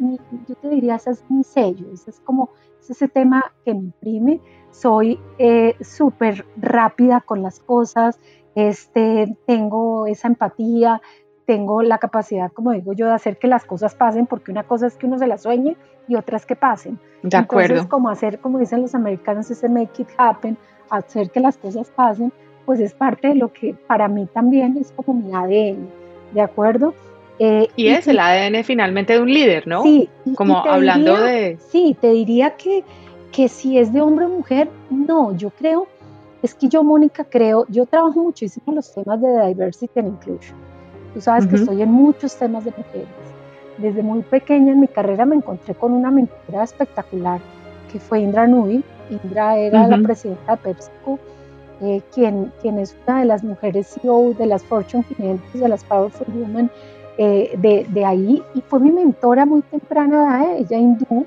yo 0.48 0.56
te 0.56 0.70
diría, 0.70 0.96
ese 0.96 1.12
es 1.12 1.24
mi 1.30 1.44
sello, 1.44 1.88
ese 1.92 2.12
es 2.12 2.20
como 2.22 2.50
ese 2.90 3.08
tema 3.08 3.44
que 3.66 3.74
me 3.74 3.82
imprime. 3.82 4.42
Soy 4.72 5.20
eh, 5.38 5.76
súper 5.82 6.46
rápida 6.58 7.22
con 7.22 7.42
las 7.42 7.60
cosas, 7.60 8.20
este, 8.56 9.38
tengo 9.46 10.08
esa 10.08 10.28
empatía, 10.28 11.02
tengo 11.46 11.82
la 11.82 11.98
capacidad, 11.98 12.52
como 12.52 12.72
digo 12.72 12.94
yo, 12.94 13.08
de 13.08 13.14
hacer 13.14 13.38
que 13.38 13.48
las 13.48 13.66
cosas 13.66 13.96
pasen, 13.96 14.28
porque 14.28 14.52
una 14.52 14.64
cosa 14.64 14.88
es 14.88 14.96
que 14.96 15.08
uno 15.08 15.18
se 15.18 15.28
las 15.28 15.44
sueñe 15.44 15.76
y 16.08 16.16
otra 16.16 16.38
es 16.38 16.46
que 16.46 16.56
pasen. 16.56 17.00
De 17.24 17.36
acuerdo. 17.38 17.74
Entonces, 17.74 17.90
como 17.90 18.10
hacer, 18.10 18.40
como 18.40 18.60
dicen 18.60 18.82
los 18.82 18.96
americanos, 18.96 19.50
ese 19.50 19.68
make 19.68 20.02
it 20.02 20.10
happen, 20.18 20.58
hacer 20.90 21.32
que 21.32 21.40
las 21.40 21.58
cosas 21.58 21.90
pasen, 21.90 22.32
pues 22.70 22.82
es 22.82 22.94
parte 22.94 23.30
de 23.30 23.34
lo 23.34 23.52
que 23.52 23.74
para 23.88 24.08
mí 24.08 24.28
también 24.32 24.78
es 24.80 24.94
como 24.96 25.20
mi 25.20 25.34
ADN, 25.34 25.88
¿de 26.36 26.40
acuerdo? 26.42 26.94
Eh, 27.40 27.68
y, 27.76 27.88
es 27.88 28.08
el 28.08 28.20
ADN 28.20 28.64
finalmente 28.64 29.14
de 29.14 29.22
un 29.22 29.34
líder, 29.34 29.66
¿no? 29.66 29.82
Sí. 29.82 30.08
Como 30.36 30.60
hablando 30.60 31.20
de... 31.20 31.58
Sí, 31.72 31.98
te 32.00 32.12
diría 32.12 32.52
que, 32.58 32.84
que 33.32 33.50
si 33.50 33.80
es 33.80 33.92
de 33.92 34.02
hombre 34.02 34.26
o 34.26 34.30
mujer, 34.30 34.70
no, 34.92 35.36
yo 35.36 35.50
creo, 35.50 35.88
es 36.44 36.54
que 36.54 36.68
yo, 36.68 36.84
Mónica, 36.84 37.24
creo, 37.24 37.66
yo 37.70 37.88
trabajo 37.88 38.22
muchísimo 38.22 38.66
en 38.68 38.76
los 38.76 38.94
temas 38.94 39.20
de 39.20 39.48
diversity 39.48 40.02
and 40.02 40.10
inclusion. 40.10 40.56
Tú 41.16 41.22
sabes 41.22 41.48
que 41.48 41.56
estoy 41.56 41.82
en 41.82 41.92
muchos 41.92 42.36
temas 42.36 42.66
de 42.66 42.72
mujeres. 42.78 43.08
Desde 43.80 44.04
muy 44.04 44.22
pequeña 44.22 44.74
en 44.74 44.82
mi 44.82 44.88
carrera 44.88 45.26
me 45.26 45.38
encontré 45.38 45.74
con 45.74 45.92
una 45.92 46.12
mentora 46.12 46.66
espectacular 46.66 47.42
que 47.92 48.00
fue 48.00 48.20
Indra 48.20 48.46
Nui. 48.46 48.84
Indra 49.10 49.58
era 49.58 49.88
la 49.88 49.98
presidenta 49.98 50.52
de 50.52 50.58
PepsiCo 50.62 51.18
eh, 51.82 52.02
quien, 52.14 52.52
quien, 52.62 52.78
es 52.78 52.96
una 53.08 53.20
de 53.20 53.26
las 53.26 53.44
mujeres 53.44 53.98
CEO 54.02 54.34
de 54.34 54.46
las 54.46 54.64
Fortune 54.64 55.04
500, 55.16 55.62
de 55.62 55.68
las 55.68 55.84
Powerful 55.84 56.28
Women 56.34 56.70
eh, 57.18 57.52
de, 57.58 57.86
de, 57.90 58.06
ahí, 58.06 58.44
y 58.54 58.62
fue 58.62 58.80
mi 58.80 58.92
mentora 58.92 59.46
muy 59.46 59.62
temprana, 59.62 60.46
¿eh? 60.46 60.60
ella 60.60 60.78
hindú. 60.78 61.26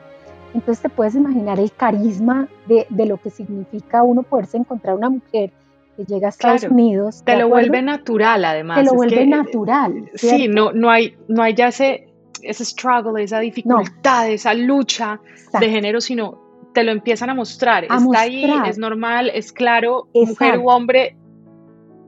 Entonces 0.54 0.82
te 0.82 0.88
puedes 0.88 1.14
imaginar 1.14 1.58
el 1.58 1.72
carisma 1.72 2.48
de, 2.66 2.86
de, 2.90 3.06
lo 3.06 3.16
que 3.16 3.30
significa 3.30 4.02
uno 4.02 4.22
poderse 4.22 4.58
encontrar 4.58 4.96
una 4.96 5.08
mujer 5.08 5.50
que 5.96 6.04
llega 6.04 6.28
a 6.28 6.30
Estados 6.30 6.64
Unidos. 6.64 7.22
Te 7.24 7.36
lo 7.36 7.48
vuelve 7.48 7.80
natural, 7.82 8.44
además. 8.44 8.78
Te 8.78 8.84
lo 8.84 8.94
vuelve 8.94 9.26
natural. 9.26 10.10
Sí, 10.14 10.48
no, 10.48 10.72
no, 10.72 10.90
hay, 10.90 11.16
no 11.28 11.42
hay 11.42 11.54
ya 11.54 11.68
ese, 11.68 12.08
ese 12.42 12.64
struggle, 12.64 13.22
esa 13.22 13.40
dificultad, 13.40 14.30
esa 14.30 14.52
lucha 14.54 15.20
de 15.58 15.68
género, 15.68 16.00
sino 16.00 16.41
te 16.72 16.84
lo 16.84 16.92
empiezan 16.92 17.30
a 17.30 17.34
mostrar. 17.34 17.84
Está 17.84 18.20
ahí, 18.20 18.44
es 18.66 18.78
normal, 18.78 19.30
es 19.34 19.52
claro, 19.52 20.08
mujer 20.14 20.58
u 20.58 20.68
hombre. 20.68 21.16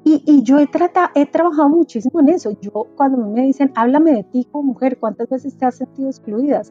Y, 0.05 0.23
y 0.27 0.43
yo 0.43 0.59
he, 0.59 0.67
tratado, 0.67 1.09
he 1.15 1.25
trabajado 1.25 1.71
muchísimo 1.71 2.21
en 2.21 2.29
eso. 2.29 2.51
Yo, 2.61 2.89
cuando 2.95 3.19
me 3.27 3.43
dicen, 3.43 3.73
háblame 3.75 4.13
de 4.13 4.25
ti 4.25 4.47
como 4.51 4.73
mujer, 4.73 4.99
¿cuántas 4.99 5.31
veces 5.31 5.57
te 5.57 5.65
has 5.65 5.77
sentido 5.77 6.11
excluida? 6.11 6.63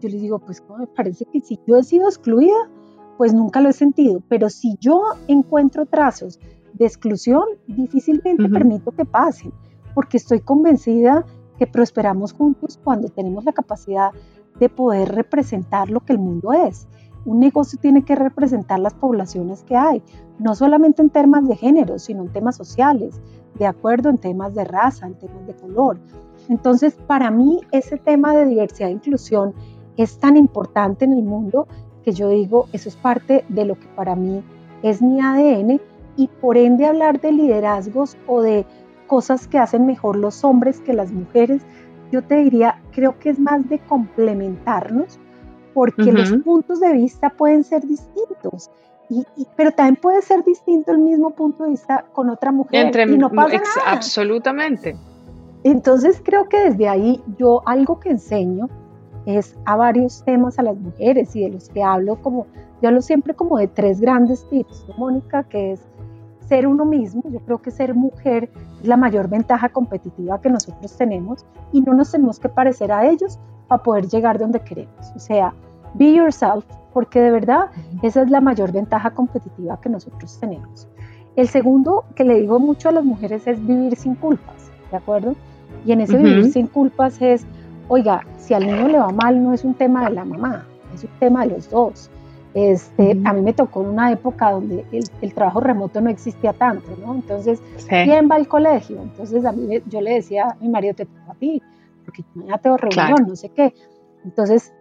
Yo 0.00 0.08
les 0.10 0.20
digo, 0.20 0.38
pues 0.38 0.62
me 0.78 0.86
parece 0.88 1.24
que 1.26 1.40
si 1.40 1.58
yo 1.66 1.76
he 1.76 1.84
sido 1.84 2.06
excluida, 2.08 2.70
pues 3.16 3.32
nunca 3.32 3.60
lo 3.60 3.70
he 3.70 3.72
sentido. 3.72 4.22
Pero 4.28 4.50
si 4.50 4.76
yo 4.78 5.00
encuentro 5.26 5.86
trazos 5.86 6.38
de 6.74 6.84
exclusión, 6.84 7.44
difícilmente 7.66 8.48
permito 8.48 8.90
que 8.92 9.04
pasen, 9.04 9.52
porque 9.94 10.18
estoy 10.18 10.40
convencida 10.40 11.24
que 11.58 11.66
prosperamos 11.66 12.32
juntos 12.32 12.78
cuando 12.82 13.08
tenemos 13.08 13.44
la 13.44 13.52
capacidad 13.52 14.10
de 14.58 14.68
poder 14.68 15.14
representar 15.14 15.90
lo 15.90 16.00
que 16.00 16.12
el 16.12 16.18
mundo 16.18 16.52
es. 16.52 16.88
Un 17.24 17.40
negocio 17.40 17.78
tiene 17.80 18.04
que 18.04 18.16
representar 18.16 18.78
las 18.80 18.94
poblaciones 18.94 19.62
que 19.62 19.76
hay, 19.76 20.02
no 20.38 20.54
solamente 20.54 21.02
en 21.02 21.10
temas 21.10 21.46
de 21.46 21.56
género, 21.56 21.98
sino 21.98 22.22
en 22.22 22.32
temas 22.32 22.56
sociales, 22.56 23.20
de 23.58 23.66
acuerdo, 23.66 24.10
en 24.10 24.18
temas 24.18 24.54
de 24.54 24.64
raza, 24.64 25.06
en 25.06 25.14
temas 25.14 25.46
de 25.46 25.54
color. 25.54 25.98
Entonces, 26.48 26.94
para 27.06 27.30
mí, 27.30 27.60
ese 27.70 27.96
tema 27.96 28.34
de 28.34 28.46
diversidad 28.46 28.88
e 28.88 28.92
inclusión 28.92 29.54
es 29.96 30.18
tan 30.18 30.36
importante 30.36 31.04
en 31.04 31.12
el 31.12 31.22
mundo 31.22 31.68
que 32.02 32.12
yo 32.12 32.28
digo, 32.28 32.66
eso 32.72 32.88
es 32.88 32.96
parte 32.96 33.44
de 33.48 33.64
lo 33.64 33.78
que 33.78 33.86
para 33.94 34.16
mí 34.16 34.42
es 34.82 35.00
mi 35.00 35.20
ADN 35.20 35.80
y 36.16 36.28
por 36.40 36.56
ende 36.56 36.86
hablar 36.86 37.20
de 37.20 37.32
liderazgos 37.32 38.16
o 38.26 38.42
de 38.42 38.66
cosas 39.06 39.46
que 39.46 39.58
hacen 39.58 39.86
mejor 39.86 40.16
los 40.16 40.42
hombres 40.44 40.80
que 40.80 40.92
las 40.92 41.12
mujeres, 41.12 41.62
yo 42.10 42.22
te 42.22 42.36
diría, 42.36 42.80
creo 42.92 43.18
que 43.18 43.30
es 43.30 43.38
más 43.38 43.68
de 43.68 43.78
complementarnos 43.78 45.18
porque 45.72 46.12
los 46.12 46.32
puntos 46.44 46.80
de 46.80 46.92
vista 46.92 47.30
pueden 47.30 47.64
ser 47.64 47.86
distintos. 47.86 48.70
Y, 49.08 49.26
pero 49.56 49.72
también 49.72 49.96
puede 49.96 50.22
ser 50.22 50.42
distinto 50.42 50.92
el 50.92 50.98
mismo 50.98 51.30
punto 51.30 51.64
de 51.64 51.70
vista 51.70 52.06
con 52.12 52.30
otra 52.30 52.50
mujer 52.50 52.86
Entre, 52.86 53.02
y 53.02 53.18
no 53.18 53.30
pasa 53.30 53.56
nada. 53.56 53.92
Absolutamente. 53.92 54.96
Entonces 55.64 56.20
creo 56.24 56.48
que 56.48 56.58
desde 56.70 56.88
ahí 56.88 57.22
yo 57.38 57.62
algo 57.66 58.00
que 58.00 58.10
enseño 58.10 58.68
es 59.26 59.54
a 59.64 59.76
varios 59.76 60.24
temas 60.24 60.58
a 60.58 60.62
las 60.62 60.76
mujeres 60.76 61.36
y 61.36 61.42
de 61.42 61.50
los 61.50 61.68
que 61.68 61.82
hablo 61.82 62.16
como, 62.22 62.46
yo 62.80 62.88
hablo 62.88 63.02
siempre 63.02 63.34
como 63.34 63.58
de 63.58 63.68
tres 63.68 64.00
grandes 64.00 64.48
tips, 64.48 64.86
Mónica, 64.96 65.44
que 65.44 65.72
es 65.72 65.80
ser 66.52 66.66
uno 66.66 66.84
mismo, 66.84 67.22
yo 67.30 67.40
creo 67.40 67.62
que 67.62 67.70
ser 67.70 67.94
mujer 67.94 68.50
es 68.82 68.86
la 68.86 68.98
mayor 68.98 69.26
ventaja 69.26 69.70
competitiva 69.70 70.38
que 70.38 70.50
nosotros 70.50 70.94
tenemos 70.98 71.46
y 71.72 71.80
no 71.80 71.94
nos 71.94 72.12
tenemos 72.12 72.38
que 72.38 72.50
parecer 72.50 72.92
a 72.92 73.06
ellos 73.06 73.38
para 73.68 73.82
poder 73.82 74.06
llegar 74.06 74.38
donde 74.38 74.60
queremos. 74.60 75.12
O 75.16 75.18
sea, 75.18 75.54
be 75.94 76.12
yourself, 76.12 76.66
porque 76.92 77.22
de 77.22 77.30
verdad 77.30 77.70
esa 78.02 78.20
es 78.20 78.28
la 78.28 78.42
mayor 78.42 78.70
ventaja 78.70 79.12
competitiva 79.12 79.80
que 79.80 79.88
nosotros 79.88 80.38
tenemos. 80.40 80.86
El 81.36 81.48
segundo 81.48 82.04
que 82.14 82.24
le 82.24 82.38
digo 82.38 82.58
mucho 82.58 82.90
a 82.90 82.92
las 82.92 83.04
mujeres 83.06 83.46
es 83.46 83.58
vivir 83.66 83.96
sin 83.96 84.14
culpas, 84.14 84.70
¿de 84.90 84.98
acuerdo? 84.98 85.34
Y 85.86 85.92
en 85.92 86.02
ese 86.02 86.18
vivir 86.18 86.52
sin 86.52 86.66
culpas 86.66 87.22
es, 87.22 87.46
oiga, 87.88 88.26
si 88.36 88.52
al 88.52 88.66
niño 88.66 88.88
le 88.88 88.98
va 88.98 89.08
mal 89.08 89.42
no 89.42 89.54
es 89.54 89.64
un 89.64 89.72
tema 89.72 90.04
de 90.04 90.16
la 90.16 90.26
mamá, 90.26 90.66
es 90.94 91.04
un 91.04 91.10
tema 91.18 91.46
de 91.46 91.54
los 91.54 91.70
dos. 91.70 92.10
Este, 92.54 93.18
A 93.24 93.32
mí 93.32 93.40
me 93.40 93.54
tocó 93.54 93.80
una 93.80 94.12
época 94.12 94.50
donde 94.50 94.84
el, 95.22 95.34
trabajo 95.34 95.60
remoto 95.60 96.00
no 96.00 96.10
existía 96.10 96.52
tanto, 96.52 96.88
¿no? 97.04 97.14
Entonces, 97.14 97.62
¿quién 97.88 98.28
va 98.30 98.36
al 98.36 98.46
colegio? 98.46 99.00
Entonces, 99.00 99.44
a 99.44 99.52
mí 99.52 99.80
yo 99.86 100.00
le 100.00 100.14
decía 100.14 100.48
a 100.50 100.56
mi 100.60 100.68
marido, 100.68 100.94
te 100.94 101.06
toca 101.06 101.32
a 101.32 101.34
ti, 101.34 101.62
porque 102.04 102.24
mañana 102.34 102.58
tengo 102.58 102.76
reunión, 102.76 103.26
no 103.26 103.36
sé 103.36 103.48
qué. 103.48 103.72
Entonces, 104.24 104.72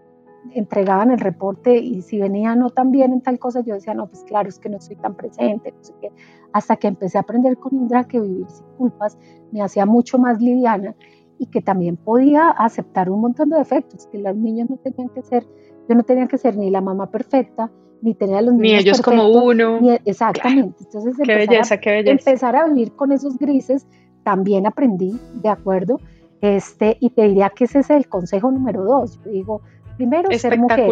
entregaban 0.54 1.12
el 1.12 1.20
reporte 1.20 1.78
y 1.78 2.02
si 2.02 2.20
venía 2.20 2.56
no 2.56 2.72
tan 2.72 2.92
bien 2.92 3.14
en 3.14 3.22
tal 3.22 3.40
cosa, 3.40 3.62
yo 3.62 3.76
decía, 3.76 3.94
no, 3.94 4.08
pues 4.08 4.24
claro, 4.24 4.50
es 4.50 4.60
que 4.60 4.70
no 4.70 4.78
estoy 4.78 4.96
tan 4.96 5.16
presente, 5.16 5.72
no 5.72 5.84
sé 5.84 5.94
qué. 6.02 6.12
Hasta 6.52 6.76
que 6.76 6.88
empecé 6.88 7.18
a 7.18 7.22
aprender 7.22 7.58
con 7.58 7.74
Indra 7.76 8.04
que 8.04 8.20
vivir 8.20 8.50
sin 8.50 8.66
culpas 8.78 9.18
me 9.52 9.62
hacía 9.62 9.86
mucho 9.86 10.18
más 10.18 10.42
liviana 10.42 10.96
y 11.38 11.46
que 11.48 11.62
también 11.62 11.98
podía 11.98 12.50
aceptar 12.50 13.10
un 13.10 13.22
montón 13.22 13.50
de 13.50 13.58
defectos, 13.58 14.08
que 14.08 14.18
los 14.18 14.36
niños 14.36 14.70
no 14.70 14.78
tenían 14.78 15.10
que 15.10 15.22
ser 15.22 15.46
yo 15.88 15.96
no 15.96 16.04
tenía 16.04 16.28
que 16.28 16.38
ser 16.38 16.58
ni 16.58 16.70
la 16.70 16.82
mamá 16.82 17.12
perfecta, 17.12 17.72
ni 18.02 18.13
tener 18.13 18.38
a 18.38 18.41
los 18.41 18.54
niños 18.54 18.62
Ni 18.62 18.80
ellos 18.80 19.02
como 19.02 19.28
uno. 19.30 19.80
exactamente. 20.06 20.84
Entonces, 20.86 21.15
qué 21.15 21.22
empezar, 21.22 21.50
belleza, 21.50 21.78
qué 21.78 21.91
belleza. 21.91 22.12
empezar 22.12 22.56
a 22.56 22.67
vivir 22.67 22.94
con 22.94 23.12
esos 23.12 23.38
grises, 23.38 23.88
también 24.24 24.65
aprendí, 24.65 25.20
¿de 25.36 25.50
acuerdo? 25.50 26.00
Este, 26.41 26.98
y 27.00 27.12
te 27.12 27.28
diría 27.28 27.50
que 27.50 27.65
ese 27.65 27.80
es 27.80 27.89
el 27.89 28.08
consejo 28.08 28.52
número 28.52 28.84
dos. 28.84 29.20
Yo 29.24 29.32
digo, 29.32 29.62
primero, 29.98 30.30
ser 30.32 30.58
mujer. 30.58 30.89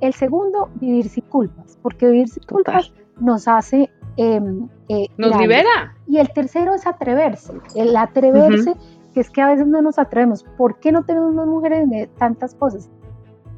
El 0.00 0.14
segundo, 0.14 0.70
vivir 0.76 1.08
sin 1.08 1.24
culpas, 1.24 1.78
porque 1.82 2.06
vivir 2.06 2.28
sin 2.28 2.44
culpas 2.44 2.92
nos 3.20 3.48
hace... 3.48 3.90
Em, 4.16 4.68
eh, 4.88 5.06
nos 5.16 5.36
libera. 5.38 5.96
Y 6.06 6.18
el 6.18 6.30
tercero 6.32 6.74
es 6.74 6.86
atreverse. 6.86 7.54
El 7.74 7.96
atreverse, 7.96 8.74
que 9.14 9.20
es 9.20 9.30
que 9.30 9.40
a 9.40 9.48
veces 9.48 9.66
no 9.66 9.80
nos 9.82 9.98
atrevemos. 9.98 10.44
¿Por 10.56 10.78
qué 10.78 10.92
no 10.92 11.04
tenemos 11.04 11.34
más 11.34 11.46
mujeres 11.46 11.88
de 11.88 12.08
tantas 12.18 12.54
cosas? 12.54 12.90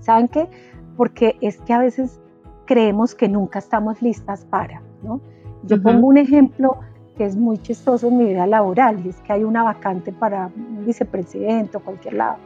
¿Saben 0.00 0.28
qué? 0.28 0.48
Porque 0.96 1.36
es 1.40 1.58
que 1.62 1.72
a 1.72 1.78
veces 1.78 2.20
creemos 2.66 3.14
que 3.14 3.28
nunca 3.28 3.58
estamos 3.58 4.00
listas 4.02 4.44
para, 4.44 4.82
¿no? 5.02 5.20
Yo 5.64 5.82
pongo 5.82 6.08
un 6.08 6.18
ejemplo 6.18 6.78
que 7.16 7.24
es 7.24 7.36
muy 7.36 7.58
chistoso 7.58 8.08
en 8.08 8.18
mi 8.18 8.24
vida 8.24 8.46
laboral 8.46 9.04
y 9.04 9.08
es 9.08 9.16
que 9.22 9.32
hay 9.32 9.44
una 9.44 9.62
vacante 9.62 10.12
para 10.12 10.50
un 10.54 10.84
vicepresidente 10.84 11.76
o 11.76 11.80
cualquier 11.80 12.14
lado. 12.14 12.36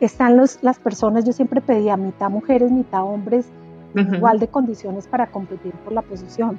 Están 0.00 0.36
los, 0.36 0.62
las 0.62 0.78
personas, 0.78 1.24
yo 1.24 1.32
siempre 1.32 1.60
pedía 1.60 1.96
mitad 1.96 2.30
mujeres, 2.30 2.70
mitad 2.70 3.04
hombres, 3.04 3.46
igual 3.94 4.38
de 4.38 4.48
condiciones 4.48 5.06
para 5.06 5.26
competir 5.26 5.72
por 5.84 5.92
la 5.92 6.02
posición. 6.02 6.58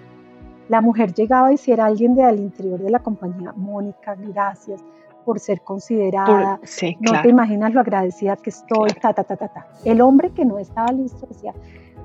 La 0.67 0.81
mujer 0.81 1.13
llegaba 1.13 1.51
y 1.51 1.57
si 1.57 1.71
era 1.71 1.85
alguien 1.85 2.15
de 2.15 2.23
al 2.23 2.39
interior 2.39 2.79
de 2.79 2.89
la 2.89 2.99
compañía, 2.99 3.53
Mónica, 3.55 4.15
gracias, 4.15 4.83
por 5.25 5.39
ser 5.39 5.61
considerada. 5.61 6.59
no 6.99 7.21
te 7.21 7.29
imaginas 7.29 7.73
lo 7.73 7.81
agradecida 7.81 8.35
que 8.35 8.49
estoy, 8.49 8.89
ta, 9.01 9.13
ta, 9.13 9.23
ta, 9.23 9.35
ta, 9.35 9.47
ta. 9.47 9.67
El 9.85 10.01
hombre 10.01 10.31
que 10.31 10.45
no 10.45 10.59
estaba 10.59 10.91
listo 10.91 11.27
decía, 11.27 11.53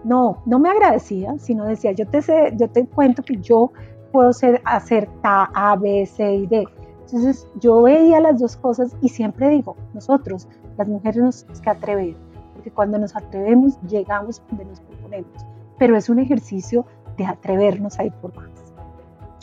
no, 0.04 0.42
no 0.46 0.58
me 0.58 0.68
agradecía, 0.68 1.38
sino 1.38 1.64
decía, 1.64 1.92
yo 1.92 2.06
te, 2.06 2.22
sé, 2.22 2.52
yo 2.56 2.68
te 2.68 2.86
cuento 2.86 3.22
que 3.22 3.36
yo 3.36 3.72
puedo 4.12 4.32
ser, 4.32 4.60
hacer 4.64 5.08
ta, 5.22 5.50
A, 5.54 5.76
B, 5.76 6.06
C 6.06 6.34
y 6.34 6.46
D. 6.46 6.68
Entonces 7.06 7.48
yo 7.60 7.82
veía 7.82 8.20
las 8.20 8.40
dos 8.40 8.56
cosas 8.56 8.96
y 9.00 9.08
siempre 9.08 9.48
digo, 9.48 9.76
nosotros, 9.92 10.48
las 10.76 10.88
mujeres 10.88 11.22
nos 11.22 11.40
tenemos 11.40 11.60
que 11.60 11.70
atrever, 11.70 12.16
porque 12.54 12.70
cuando 12.70 12.98
nos 12.98 13.14
atrevemos 13.14 13.80
llegamos 13.82 14.42
donde 14.48 14.64
nos 14.64 14.80
proponemos, 14.80 15.46
pero 15.78 15.96
es 15.96 16.08
un 16.08 16.18
ejercicio 16.18 16.86
de 17.16 17.26
atrevernos 17.26 17.98
a 17.98 18.04
ir 18.04 18.12
por 18.14 18.34
más. 18.34 18.53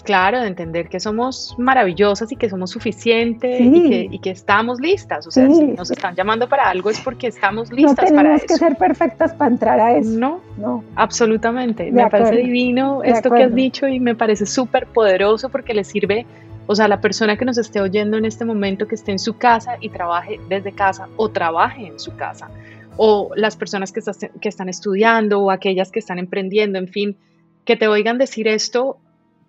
Claro, 0.04 0.42
de 0.42 0.48
entender 0.48 0.90
que 0.90 1.00
somos 1.00 1.56
maravillosas 1.58 2.32
y 2.32 2.36
que 2.36 2.50
somos 2.50 2.72
suficientes 2.72 3.60
y, 3.62 4.20
que, 4.20 4.32
estamos 4.32 4.80
listas. 4.80 5.28
O 5.28 5.32
sea, 5.32 5.48
si 5.50 5.64
nos 5.64 5.92
están 5.92 6.16
llamando 6.16 6.50
para 6.50 6.70
algo 6.70 6.90
es 6.90 7.00
porque 7.00 7.28
estamos 7.28 7.72
listas 7.72 7.96
para 7.96 8.06
eso. 8.06 8.16
No 8.16 8.22
tenemos 8.22 8.44
que 8.44 8.56
ser 8.56 8.76
perfectas 8.78 9.34
para 9.34 9.52
entrar 9.52 9.80
a 9.80 9.98
eso. 9.98 10.10
No, 10.18 10.42
no. 10.58 10.84
Absolutamente. 10.96 11.92
me 11.92 12.10
parece 12.10 12.38
divino 12.38 13.04
esto 13.04 13.30
que 13.30 13.44
has 13.44 13.54
dicho 13.54 13.88
y 13.88 14.00
me 14.00 14.16
parece 14.16 14.46
súper 14.46 14.88
poderoso 14.88 15.50
porque 15.50 15.74
le 15.74 15.84
sirve, 15.84 16.26
o 16.66 16.76
sea, 16.76 16.86
a 16.86 16.88
la 16.88 17.00
persona 17.00 17.38
que 17.38 17.46
nos 17.46 17.58
esté 17.58 17.80
oyendo 17.80 18.18
en 18.18 18.26
este 18.26 18.44
momento, 18.44 18.88
que 18.88 18.96
esté 18.96 19.12
en 19.12 19.20
su 19.20 19.38
casa 19.38 19.78
y 19.82 19.90
trabaje 19.90 20.40
desde 20.50 20.72
casa 20.72 21.10
o 21.16 21.30
trabaje 21.30 21.86
en 21.86 22.00
su 22.00 22.16
casa. 22.16 22.50
O 22.98 23.32
las 23.36 23.56
personas 23.56 23.92
que, 23.92 24.02
que 24.42 24.50
están 24.50 24.68
estudiando 24.68 25.42
o 25.42 25.52
aquellas 25.52 25.92
que 25.92 26.00
están 26.00 26.18
emprendiendo, 26.18 26.80
en 26.80 26.88
fin, 26.88 27.18
que 27.66 27.76
te 27.76 27.88
oigan 27.88 28.18
decir 28.18 28.48
esto 28.48 28.98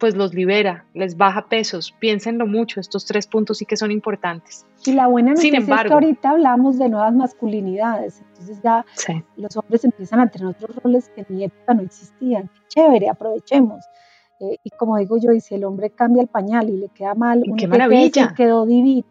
pues 0.03 0.17
los 0.17 0.35
libera, 0.35 0.85
les 0.95 1.17
baja 1.17 1.47
pesos. 1.47 1.95
Piénsenlo 2.01 2.45
mucho, 2.45 2.81
estos 2.81 3.07
tres 3.07 3.29
puntos 3.29 3.59
sí 3.59 3.67
que 3.67 3.77
son 3.77 3.93
importantes. 3.93 4.67
Y 4.85 4.95
la 4.95 5.07
buena 5.07 5.31
noticia 5.31 5.61
es 5.61 5.65
que 5.65 5.93
ahorita 5.93 6.31
hablamos 6.31 6.77
de 6.77 6.89
nuevas 6.89 7.15
masculinidades, 7.15 8.21
entonces 8.31 8.61
ya 8.65 8.85
los 9.37 9.57
hombres 9.57 9.85
empiezan 9.85 10.19
a 10.19 10.29
tener 10.29 10.49
otros 10.49 10.75
roles 10.83 11.09
que 11.11 11.21
en 11.21 11.27
mi 11.29 11.45
época 11.45 11.75
no 11.75 11.83
existían. 11.83 12.51
chévere, 12.67 13.11
aprovechemos. 13.11 13.85
Eh, 14.41 14.57
y 14.65 14.71
como 14.71 14.97
digo 14.97 15.19
yo, 15.19 15.31
si 15.39 15.55
el 15.55 15.63
hombre 15.63 15.91
cambia 15.91 16.21
el 16.21 16.29
pañal 16.29 16.69
y 16.69 16.79
le 16.79 16.89
queda 16.89 17.15
mal, 17.15 17.45
¡Qué 17.57 17.69
maravilla! 17.69 18.35
quedó 18.37 18.67
divino. 18.67 19.07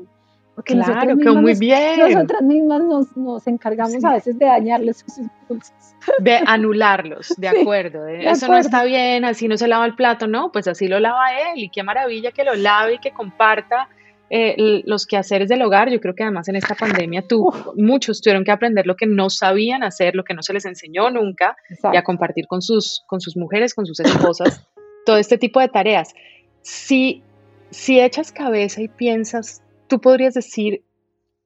Porque 0.56 0.74
claro, 0.74 1.18
quedó 1.18 1.36
muy 1.36 1.54
bien. 1.58 2.00
Nosotras 2.00 2.42
mismas 2.42 2.82
nos, 2.84 3.18
nos 3.18 3.48
encargamos 3.48 4.04
a 4.04 4.14
veces 4.14 4.38
de 4.38 4.46
darles 4.46 5.00
sus 5.00 5.18
impulsos. 5.18 5.74
De 6.20 6.40
anularlos, 6.46 7.34
de 7.38 7.48
acuerdo. 7.62 8.08
eso 8.08 8.48
no 8.48 8.58
está 8.58 8.84
bien, 8.84 9.24
así 9.24 9.48
no 9.48 9.58
se 9.58 9.68
lava 9.68 9.86
el 9.86 9.96
plato, 9.96 10.28
no, 10.28 10.52
pues 10.52 10.68
así 10.68 10.88
lo 10.88 11.00
lava 11.00 11.32
él 11.54 11.64
y 11.64 11.70
qué 11.70 11.84
maravilla 11.84 12.32
que 12.32 12.44
lo 12.44 12.56
lave 12.56 12.96
y 12.96 13.00
que 13.00 13.12
comparta 13.12 13.88
eh, 14.34 14.82
los 14.86 15.06
quehaceres 15.06 15.50
del 15.50 15.62
hogar. 15.62 15.90
Yo 15.90 16.00
creo 16.00 16.16
que 16.16 16.24
además 16.24 16.48
en 16.48 16.56
esta 16.56 16.74
pandemia 16.76 17.22
tú, 17.28 17.52
muchos 17.76 18.22
tuvieron 18.22 18.44
que 18.44 18.52
aprender 18.52 18.88
lo 18.88 18.96
que 18.96 19.06
no 19.06 19.30
sabían 19.30 19.84
hacer, 19.84 20.16
lo 20.16 20.24
que 20.24 20.34
no 20.34 20.42
se 20.42 20.54
les 20.54 20.66
enseñó 20.66 21.10
nunca 21.12 21.56
y 21.92 21.98
a 21.98 22.04
compartir 22.04 22.48
con 22.48 22.62
sus, 22.62 23.04
con 23.08 23.20
sus 23.20 23.36
mujeres, 23.36 23.74
con 23.74 23.86
sus 23.86 24.00
esposas, 24.00 24.66
todo 25.06 25.18
este 25.18 25.38
tipo 25.38 25.60
de 25.60 25.68
tareas. 25.68 26.14
Si, 26.62 27.24
si 27.72 28.00
echas 28.00 28.32
cabeza 28.32 28.82
y 28.82 28.88
piensas, 28.88 29.64
tú 29.92 30.00
podrías 30.00 30.34
decir, 30.34 30.86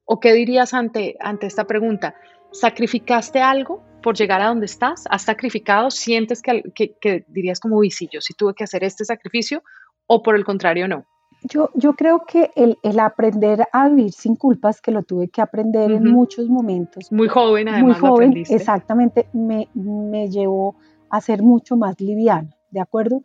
o 0.04 0.20
qué 0.20 0.32
dirías 0.32 0.72
ante, 0.72 1.16
ante 1.18 1.48
esta 1.48 1.64
pregunta, 1.64 2.14
¿sacrificaste 2.52 3.40
algo 3.40 3.82
por 4.04 4.14
llegar 4.14 4.40
a 4.40 4.46
donde 4.46 4.66
estás? 4.66 5.02
¿Has 5.10 5.22
sacrificado? 5.22 5.90
¿Sientes 5.90 6.42
que, 6.42 6.62
que, 7.00 7.24
dirías 7.26 7.58
como, 7.58 7.78
uy, 7.78 7.90
sí, 7.90 8.08
yo 8.12 8.20
sí 8.20 8.34
tuve 8.34 8.54
que 8.54 8.62
hacer 8.62 8.84
este 8.84 9.04
sacrificio? 9.04 9.64
¿O 10.06 10.22
por 10.22 10.36
el 10.36 10.44
contrario, 10.44 10.86
no? 10.86 11.04
Yo, 11.42 11.70
yo 11.74 11.94
creo 11.94 12.24
que 12.24 12.52
el, 12.54 12.78
el, 12.84 13.00
aprender 13.00 13.66
a 13.72 13.88
vivir 13.88 14.12
sin 14.12 14.36
culpas, 14.36 14.80
que 14.80 14.92
lo 14.92 15.02
tuve 15.02 15.28
que 15.28 15.42
aprender 15.42 15.90
en 15.90 16.04
muchos 16.04 16.48
momentos. 16.48 17.10
Muy 17.10 17.26
joven, 17.26 17.68
además. 17.68 18.00
Muy 18.00 18.08
joven, 18.08 18.44
exactamente, 18.48 19.28
me, 19.32 19.68
me 19.74 20.30
llevó 20.30 20.76
a 21.10 21.20
ser 21.20 21.42
mucho 21.42 21.76
más 21.76 22.00
liviana, 22.00 22.56
¿de 22.70 22.80
acuerdo? 22.80 23.22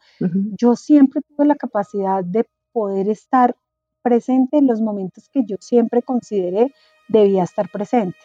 Yo 0.59 0.75
siempre 0.75 1.21
tuve 1.21 1.45
la 1.45 1.55
capacidad 1.55 2.23
de 2.23 2.47
poder 2.71 3.07
estar 3.07 3.55
presente 4.01 4.57
en 4.57 4.67
los 4.67 4.81
momentos 4.81 5.29
que 5.29 5.43
yo 5.45 5.57
siempre 5.59 6.01
consideré 6.01 6.73
debía 7.07 7.43
estar 7.43 7.69
presente. 7.69 8.17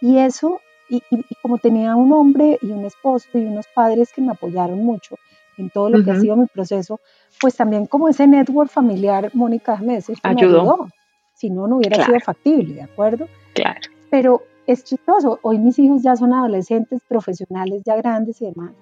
Y 0.00 0.18
eso, 0.18 0.60
y, 0.88 1.02
como 1.42 1.58
tenía 1.58 1.96
un 1.96 2.12
hombre 2.12 2.58
y 2.62 2.70
un 2.70 2.84
esposo 2.84 3.28
y 3.34 3.44
unos 3.44 3.66
padres 3.74 4.12
que 4.12 4.20
me 4.20 4.32
apoyaron 4.32 4.82
mucho 4.84 5.16
en 5.58 5.70
todo 5.70 5.88
lo 5.88 6.04
que 6.04 6.10
ha 6.10 6.20
sido 6.20 6.36
mi 6.36 6.46
proceso, 6.46 7.00
pues 7.40 7.56
también 7.56 7.86
como 7.86 8.08
ese 8.08 8.26
network 8.26 8.70
familiar, 8.70 9.30
Mónica, 9.32 9.72
déjame 9.72 9.94
decir, 9.94 10.18
ayudó. 10.22 10.88
Si 11.34 11.50
no, 11.50 11.66
no 11.66 11.76
hubiera 11.76 12.04
sido 12.04 12.18
factible, 12.20 12.74
¿de 12.74 12.82
acuerdo? 12.82 13.26
Claro. 13.54 13.80
Pero 14.10 14.42
es 14.66 14.84
chistoso, 14.84 15.38
hoy 15.42 15.58
mis 15.58 15.78
hijos 15.78 16.02
ya 16.02 16.16
son 16.16 16.32
adolescentes, 16.32 17.00
profesionales, 17.08 17.82
ya 17.84 17.96
grandes 17.96 18.40
y 18.40 18.46
demás 18.46 18.72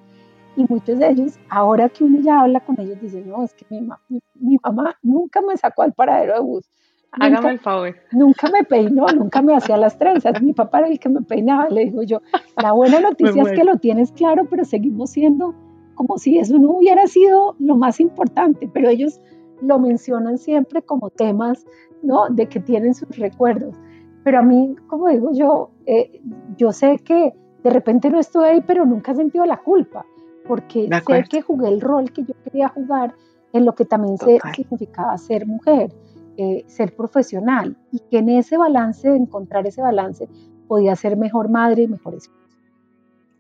y 0.57 0.65
muchos 0.69 0.99
de 0.99 1.09
ellos, 1.09 1.39
ahora 1.49 1.89
que 1.89 2.05
uno 2.05 2.21
ya 2.21 2.41
habla 2.41 2.61
con 2.61 2.79
ellos, 2.81 3.01
dicen, 3.01 3.29
no, 3.29 3.43
es 3.43 3.55
que 3.55 3.67
mi, 3.71 3.89
mi, 4.41 4.57
mamá 4.63 4.97
nunca 5.03 5.41
me 5.41 5.57
sacó 5.57 5.83
al 5.83 5.93
paradero 5.93 6.35
de 6.35 6.41
bus. 6.41 6.71
Hágame 7.13 7.51
el 7.51 7.61
favor. 7.61 7.95
Nunca 8.13 8.51
me 8.51 8.65
peinó, 8.65 9.07
nunca 9.07 9.41
me 9.41 9.55
hacía 9.55 9.77
las 9.77 9.97
trenzas. 9.99 10.43
Mi 10.43 10.53
papá 10.53 10.79
era 10.79 10.89
el 10.89 10.99
que 10.99 11.09
me 11.09 11.23
peinaba, 11.23 11.69
le 11.69 11.85
digo 11.85 12.03
yo. 12.03 12.21
La 12.61 12.73
buena 12.73 13.01
noticia 13.01 13.43
es 13.43 13.53
que 13.53 13.65
lo 13.65 13.77
tienes 13.77 14.11
claro, 14.13 14.47
pero 14.51 14.65
seguimos 14.65 15.11
siendo 15.11 15.55
como 15.95 16.19
si 16.19 16.39
eso 16.39 16.59
no 16.59 16.73
hubiera 16.73 17.07
sido 17.07 17.55
lo 17.61 17.77
más 17.77 18.01
importante, 18.01 18.69
pero 18.73 18.89
ellos 18.89 19.21
lo 19.63 19.79
mencionan 19.79 20.39
siempre 20.39 20.83
como 20.83 21.11
temas, 21.11 21.65
¿no? 22.03 22.29
De 22.31 22.49
que 22.49 22.59
tienen 22.59 22.95
sus 22.95 23.17
recuerdos. 23.17 23.77
Pero 24.25 24.41
a 24.41 24.43
mí, 24.43 24.75
como 24.89 25.09
digo 25.09 25.31
yo, 25.33 25.71
eh, 25.87 26.21
yo 26.57 26.73
sé 26.73 26.99
que 26.99 27.33
de 27.63 27.71
repente 27.71 28.11
no 28.11 28.19
estoy 28.19 28.49
ahí, 28.49 28.65
pero 28.67 28.85
nunca 28.85 29.13
he 29.13 29.15
sentido 29.15 29.47
la 29.47 29.59
culpa 29.59 30.05
porque 30.47 30.89
sé 31.07 31.25
que 31.29 31.43
jugué 31.43 31.69
el 31.69 31.81
rol 31.81 32.13
que 32.13 32.25
yo 32.25 32.35
quería 32.45 32.69
jugar 32.69 33.15
en 33.53 33.65
lo 33.65 33.75
que 33.75 33.85
también 33.85 34.19
se 34.19 34.39
significaba 34.55 35.17
ser 35.17 35.47
mujer, 35.47 35.93
eh, 36.37 36.65
ser 36.67 36.95
profesional, 36.95 37.77
y 37.93 38.01
que 38.11 38.19
en 38.19 38.29
ese 38.29 38.59
balance, 38.59 39.09
de 39.09 39.17
encontrar 39.17 39.67
ese 39.67 39.81
balance, 39.81 40.29
podía 40.67 40.97
ser 40.97 41.17
mejor 41.17 41.49
madre 41.49 41.83
y 41.83 41.89
mejor 41.89 42.15
esposa. 42.15 42.41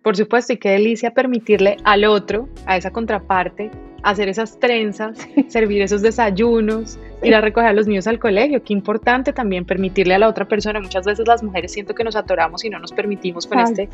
Por 0.02 0.16
supuesto, 0.16 0.52
y 0.52 0.58
qué 0.58 0.70
delicia 0.70 1.12
permitirle 1.12 1.78
al 1.82 2.04
otro, 2.04 2.48
a 2.66 2.76
esa 2.76 2.90
contraparte, 2.90 3.70
hacer 4.04 4.28
esas 4.28 4.58
trenzas, 4.60 5.16
servir 5.48 5.82
esos 5.82 6.02
desayunos, 6.02 6.98
ir 7.22 7.34
a 7.34 7.40
recoger 7.40 7.70
a 7.70 7.72
los 7.72 7.86
niños 7.86 8.06
al 8.06 8.18
colegio. 8.18 8.62
Qué 8.62 8.72
importante 8.72 9.32
también 9.32 9.64
permitirle 9.64 10.14
a 10.14 10.18
la 10.18 10.28
otra 10.28 10.44
persona. 10.44 10.78
Muchas 10.78 11.06
veces 11.06 11.26
las 11.26 11.42
mujeres 11.42 11.72
siento 11.72 11.94
que 11.94 12.04
nos 12.04 12.14
atoramos 12.14 12.64
y 12.64 12.70
no 12.70 12.78
nos 12.78 12.92
permitimos 12.92 13.46
con, 13.46 13.58
este, 13.58 13.88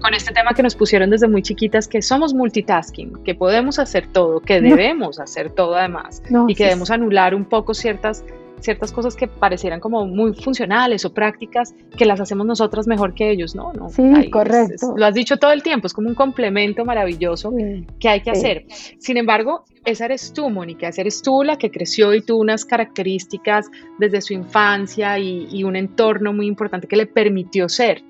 con 0.00 0.12
este 0.14 0.34
tema 0.34 0.52
que 0.52 0.62
nos 0.62 0.74
pusieron 0.74 1.10
desde 1.10 1.28
muy 1.28 1.42
chiquitas, 1.42 1.86
que 1.86 2.02
somos 2.02 2.34
multitasking, 2.34 3.22
que 3.24 3.34
podemos 3.34 3.78
hacer 3.78 4.08
todo, 4.08 4.40
que 4.40 4.60
debemos 4.60 5.20
hacer 5.20 5.50
todo 5.50 5.76
además, 5.76 6.22
y 6.48 6.54
que 6.54 6.64
debemos 6.64 6.90
anular 6.90 7.34
un 7.34 7.44
poco 7.44 7.72
ciertas 7.72 8.24
ciertas 8.62 8.92
cosas 8.92 9.16
que 9.16 9.28
parecieran 9.28 9.80
como 9.80 10.06
muy 10.06 10.34
funcionales 10.34 11.04
o 11.04 11.12
prácticas 11.12 11.74
que 11.96 12.04
las 12.04 12.20
hacemos 12.20 12.46
nosotras 12.46 12.86
mejor 12.86 13.14
que 13.14 13.30
ellos, 13.30 13.54
¿no? 13.54 13.72
no 13.72 13.88
sí, 13.90 14.30
correcto. 14.30 14.94
lo 14.96 15.06
has 15.06 15.14
dicho 15.14 15.36
todo 15.36 15.52
el 15.52 15.62
tiempo, 15.62 15.86
es 15.86 15.92
como 15.92 16.08
un 16.08 16.14
complemento 16.14 16.84
maravilloso 16.84 17.52
que 17.98 18.08
hay 18.08 18.20
que 18.20 18.30
hacer. 18.30 18.66
Sin 18.98 19.16
embargo, 19.16 19.64
esa 19.84 20.04
eres 20.04 20.32
tú, 20.32 20.48
Mónica, 20.48 20.88
esa 20.88 21.00
eres 21.00 21.22
tú 21.22 21.42
la 21.42 21.58
que 21.58 21.70
creció 21.70 22.14
y 22.14 22.22
tuvo 22.22 22.40
unas 22.40 22.64
características 22.64 23.66
desde 23.98 24.20
su 24.20 24.32
infancia 24.32 25.18
y, 25.18 25.48
y 25.50 25.64
un 25.64 25.76
entorno 25.76 26.32
muy 26.32 26.46
importante 26.46 26.86
que 26.86 26.96
le 26.96 27.06
permitió 27.06 27.68
ser. 27.68 28.02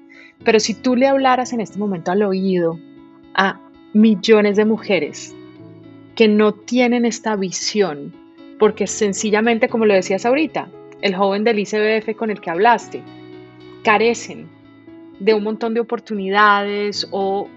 Pero 0.44 0.60
si 0.60 0.74
tú 0.74 0.96
le 0.96 1.06
hablaras 1.06 1.52
en 1.52 1.60
este 1.60 1.78
momento 1.78 2.10
al 2.10 2.22
oído 2.22 2.78
a 3.34 3.60
millones 3.92 4.56
de 4.56 4.64
mujeres 4.64 5.34
que 6.14 6.28
no 6.28 6.52
tienen 6.52 7.04
esta 7.04 7.36
visión 7.36 8.21
porque 8.62 8.86
sencillamente, 8.86 9.68
como 9.68 9.86
lo 9.86 9.94
decías 9.94 10.24
ahorita, 10.24 10.68
el 11.00 11.16
joven 11.16 11.42
del 11.42 11.58
ICBF 11.58 12.14
con 12.16 12.30
el 12.30 12.40
que 12.40 12.48
hablaste, 12.48 13.02
carecen 13.82 14.48
de 15.18 15.34
un 15.34 15.42
montón 15.42 15.74
de 15.74 15.80
oportunidades 15.80 17.08
o 17.10 17.48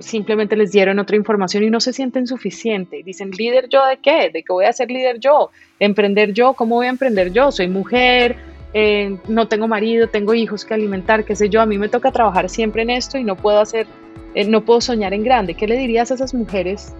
simplemente 0.00 0.56
les 0.56 0.72
dieron 0.72 0.98
otra 0.98 1.14
información 1.14 1.62
y 1.62 1.70
no 1.70 1.78
se 1.78 1.92
sienten 1.92 2.26
suficiente. 2.26 3.04
Dicen, 3.04 3.30
líder 3.30 3.68
yo 3.68 3.86
de 3.86 3.98
qué? 3.98 4.30
¿De 4.34 4.42
qué 4.42 4.52
voy 4.52 4.64
a 4.64 4.72
ser 4.72 4.90
líder 4.90 5.20
yo? 5.20 5.50
¿Emprender 5.78 6.32
yo? 6.32 6.54
¿Cómo 6.54 6.74
voy 6.74 6.86
a 6.86 6.90
emprender 6.90 7.32
yo? 7.32 7.52
Soy 7.52 7.68
mujer, 7.68 8.34
eh, 8.74 9.16
no 9.28 9.46
tengo 9.46 9.68
marido, 9.68 10.08
tengo 10.08 10.34
hijos 10.34 10.64
que 10.64 10.74
alimentar, 10.74 11.24
qué 11.24 11.36
sé 11.36 11.48
yo. 11.48 11.60
A 11.60 11.66
mí 11.66 11.78
me 11.78 11.88
toca 11.88 12.10
trabajar 12.10 12.48
siempre 12.48 12.82
en 12.82 12.90
esto 12.90 13.16
y 13.16 13.22
no 13.22 13.36
puedo 13.36 13.60
hacer, 13.60 13.86
eh, 14.34 14.44
no 14.44 14.64
puedo 14.64 14.80
soñar 14.80 15.14
en 15.14 15.22
grande. 15.22 15.54
¿Qué 15.54 15.68
le 15.68 15.76
dirías 15.76 16.10
a 16.10 16.14
esas 16.14 16.34
mujeres 16.34 16.96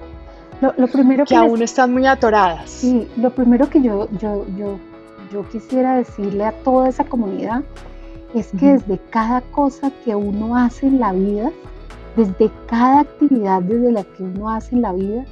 lo, 0.61 0.89
primero 0.89 1.25
que, 1.25 1.37
aún 1.37 1.63
están 1.63 1.93
muy 1.93 2.07
atoradas. 2.07 2.69
Sí, 2.69 3.07
lo 3.17 3.31
primero 3.31 3.69
que 3.71 3.81
yo, 3.81 4.09
yo, 4.19 4.47
yo, 4.57 4.79
yo 5.33 5.49
quisiera 5.49 5.97
decirle 5.97 6.45
a 6.45 6.53
toda 6.63 6.89
esa 6.89 7.05
comunidad 7.05 7.63
es 8.35 8.51
que 8.59 8.73
desde 8.73 8.99
cada 9.11 9.41
cosa 9.41 9.91
que 10.05 10.15
uno 10.15 10.57
hace 10.57 10.87
en 10.87 11.01
la 11.01 11.13
vida, 11.13 11.51
desde 12.17 12.51
cada 12.67 13.01
actividad 13.01 13.63
desde 13.63 13.93
la 13.93 14.05
que 14.05 14.23
uno 14.23 14.51
hace 14.51 14.75
en 14.75 14.83
la 14.83 14.93
vida, 14.93 15.25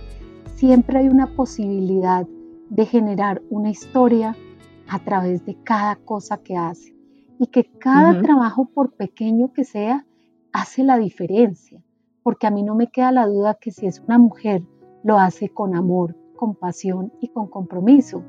siempre 0.55 1.01
hay 1.01 1.09
una 1.09 1.27
posibilidad 1.27 2.27
de 2.71 2.87
generar 2.87 3.43
una 3.51 3.71
historia 3.71 4.35
a 4.89 4.99
través 5.01 5.45
de 5.45 5.57
cada 5.62 5.97
cosa 5.97 6.39
que 6.39 6.57
hace. 6.57 6.95
Y 7.39 7.49
que 7.49 7.65
cada 7.65 8.23
trabajo, 8.23 8.65
por 8.73 8.93
pequeño 8.93 9.53
que 9.53 9.65
sea, 9.65 10.07
hace 10.53 10.83
la 10.83 10.97
diferencia. 10.97 11.83
Porque 12.23 12.47
a 12.47 12.51
mí 12.51 12.62
no 12.62 12.75
me 12.75 12.87
queda 12.87 13.12
la 13.12 13.27
duda 13.27 13.59
que 13.61 13.71
si 13.71 13.87
es 13.87 14.01
una 14.01 14.17
mujer 14.17 14.62
lo 15.07 15.21
hace 15.21 15.49
con 15.49 15.77
amor, 15.77 16.16
con 16.35 16.57
pasión 16.57 17.12
y 17.21 17.29
con 17.29 17.47
compromiso. 17.47 18.25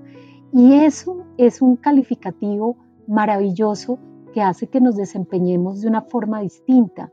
Y 0.53 0.75
eso 0.75 1.25
es 1.37 1.59
un 1.59 1.75
calificativo 1.75 2.77
maravilloso 3.07 3.97
que 4.31 4.43
hace 4.43 4.67
que 4.67 4.79
nos 4.79 4.95
desempeñemos 4.95 5.81
de 5.81 5.87
una 5.87 6.03
forma 6.03 6.41
distinta. 6.41 7.09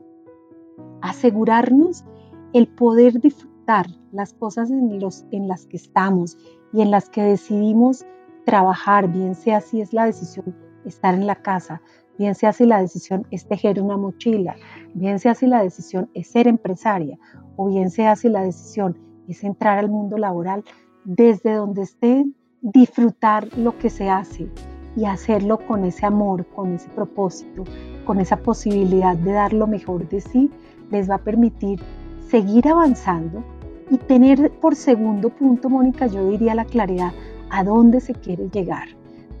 Asegurarnos 1.01 2.05
el 2.53 2.67
poder 2.67 3.19
disfrutar 3.19 3.87
las 4.11 4.33
cosas 4.33 4.69
en, 4.69 4.99
los, 4.99 5.25
en 5.31 5.47
las 5.47 5.65
que 5.65 5.77
estamos 5.77 6.37
y 6.71 6.81
en 6.81 6.91
las 6.91 7.09
que 7.09 7.23
decidimos 7.23 8.05
trabajar, 8.45 9.11
bien 9.11 9.33
sea 9.33 9.61
si 9.61 9.81
es 9.81 9.93
la 9.93 10.05
decisión 10.05 10.55
estar 10.85 11.15
en 11.15 11.25
la 11.25 11.41
casa, 11.41 11.81
bien 12.19 12.35
sea 12.35 12.53
si 12.53 12.67
la 12.67 12.79
decisión 12.81 13.25
es 13.31 13.47
tejer 13.47 13.81
una 13.81 13.97
mochila, 13.97 14.55
bien 14.93 15.17
sea 15.17 15.33
si 15.33 15.47
la 15.47 15.63
decisión 15.63 16.07
es 16.13 16.27
ser 16.27 16.47
empresaria 16.47 17.17
o 17.55 17.67
bien 17.67 17.89
sea 17.89 18.15
si 18.15 18.29
la 18.29 18.43
decisión 18.43 18.95
es 19.27 19.43
entrar 19.43 19.77
al 19.77 19.89
mundo 19.89 20.17
laboral 20.17 20.63
desde 21.03 21.53
donde 21.53 21.83
estén, 21.83 22.35
disfrutar 22.61 23.47
lo 23.57 23.77
que 23.77 23.89
se 23.89 24.09
hace 24.09 24.49
y 24.95 25.05
hacerlo 25.05 25.59
con 25.59 25.85
ese 25.85 26.05
amor, 26.05 26.45
con 26.55 26.73
ese 26.73 26.89
propósito, 26.89 27.63
con 28.05 28.19
esa 28.19 28.37
posibilidad 28.37 29.15
de 29.15 29.33
dar 29.33 29.53
lo 29.53 29.67
mejor 29.67 30.07
de 30.09 30.21
sí, 30.21 30.49
les 30.89 31.09
va 31.09 31.15
a 31.15 31.23
permitir 31.23 31.79
seguir 32.27 32.67
avanzando 32.67 33.43
y 33.89 33.97
tener 33.97 34.51
por 34.59 34.75
segundo 34.75 35.29
punto, 35.29 35.69
Mónica, 35.69 36.07
yo 36.07 36.29
diría 36.29 36.55
la 36.55 36.65
claridad, 36.65 37.11
a 37.51 37.63
dónde 37.63 37.99
se 37.99 38.13
quiere 38.13 38.49
llegar. 38.49 38.87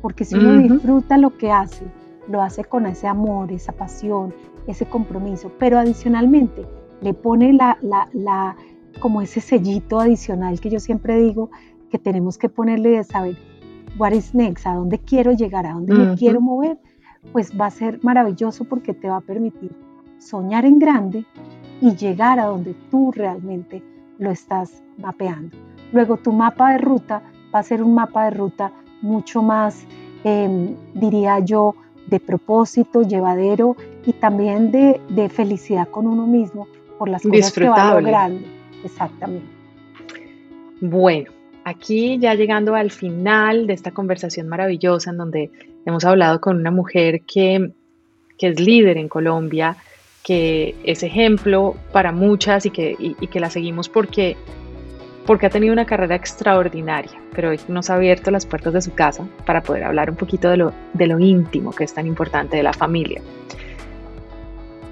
Porque 0.01 0.23
si 0.23 0.35
uno 0.35 0.61
disfruta 0.61 1.17
lo 1.17 1.35
que 1.37 1.51
hace, 1.51 1.85
lo 2.27 2.41
hace 2.41 2.63
con 2.63 2.85
ese 2.85 3.07
amor, 3.07 3.51
esa 3.51 3.71
pasión, 3.71 4.33
ese 4.67 4.85
compromiso, 4.85 5.51
pero 5.57 5.79
adicionalmente 5.79 6.65
le 7.01 7.13
pone 7.13 7.53
la, 7.53 7.77
la, 7.81 8.07
la 8.13 8.55
como 8.99 9.21
ese 9.21 9.41
sellito 9.41 9.99
adicional 9.99 10.59
que 10.59 10.69
yo 10.69 10.79
siempre 10.79 11.17
digo 11.17 11.49
que 11.89 11.99
tenemos 11.99 12.37
que 12.37 12.49
ponerle 12.49 12.89
de 12.89 13.03
saber 13.03 13.37
what 13.97 14.11
is 14.11 14.33
next, 14.33 14.65
a 14.67 14.73
dónde 14.73 14.99
quiero 14.99 15.31
llegar, 15.31 15.65
a 15.65 15.73
dónde 15.73 15.93
me 15.93 16.15
quiero 16.15 16.41
mover, 16.41 16.77
pues 17.31 17.51
va 17.59 17.67
a 17.67 17.71
ser 17.71 17.99
maravilloso 18.03 18.65
porque 18.65 18.93
te 18.93 19.09
va 19.09 19.17
a 19.17 19.21
permitir 19.21 19.71
soñar 20.19 20.65
en 20.65 20.79
grande 20.79 21.25
y 21.81 21.95
llegar 21.95 22.39
a 22.39 22.45
donde 22.45 22.75
tú 22.89 23.11
realmente 23.11 23.83
lo 24.17 24.31
estás 24.31 24.83
mapeando. 24.97 25.55
Luego 25.91 26.17
tu 26.17 26.31
mapa 26.31 26.71
de 26.71 26.79
ruta 26.79 27.21
va 27.53 27.59
a 27.59 27.63
ser 27.63 27.83
un 27.83 27.93
mapa 27.93 28.25
de 28.25 28.31
ruta 28.31 28.71
mucho 29.01 29.41
más, 29.41 29.85
em, 30.23 30.75
diría 30.93 31.39
yo, 31.39 31.75
de 32.07 32.19
propósito, 32.19 33.01
llevadero 33.01 33.75
y 34.05 34.13
también 34.13 34.71
de, 34.71 35.01
de, 35.09 35.29
felicidad 35.29 35.87
con 35.89 36.07
uno 36.07 36.27
mismo 36.27 36.67
por 36.99 37.09
las 37.09 37.23
cosas 37.23 37.53
que 37.53 37.67
va 37.67 37.99
logrando. 37.99 38.54
Exactamente. 38.85 39.47
Bueno, 40.79 41.31
aquí 41.63 42.19
ya 42.19 42.35
llegando 42.35 42.75
al 42.75 42.91
final 42.91 43.65
de 43.67 43.73
esta 43.73 43.91
conversación 43.91 44.47
maravillosa 44.47 45.09
en 45.09 45.17
donde 45.17 45.51
hemos 45.85 46.05
hablado 46.05 46.39
con 46.39 46.57
una 46.57 46.71
mujer 46.71 47.21
que, 47.21 47.71
es 48.37 48.59
líder 48.59 48.97
en 48.97 49.09
Colombia, 49.09 49.75
que 50.23 50.75
es 50.83 51.01
ejemplo 51.01 51.75
para 51.91 52.11
muchas 52.11 52.67
y 52.67 52.69
que, 52.69 53.15
que 53.31 53.39
la 53.39 53.49
seguimos 53.49 53.89
porque, 53.89 54.37
porque 55.25 55.47
ha 55.47 55.49
tenido 55.49 55.73
una 55.73 55.85
carrera 55.85 56.15
extraordinaria, 56.15 57.19
pero 57.33 57.49
hoy 57.49 57.59
nos 57.67 57.89
ha 57.89 57.95
abierto 57.95 58.29
las 58.29 58.45
puertas 58.45 58.73
de 58.73 58.81
su 58.81 58.93
casa 58.93 59.27
para 59.47 59.63
poder 59.63 59.85
hablar 59.85 60.11
un 60.11 60.17
poquito 60.17 60.49
de 60.49 60.57
lo, 60.57 60.73
de 60.93 61.07
lo 61.07 61.19
íntimo 61.19 61.71
que 61.71 61.85
es 61.85 61.93
tan 61.95 62.05
importante 62.05 62.57
de 62.57 62.63
la 62.63 62.73
familia. 62.73 63.21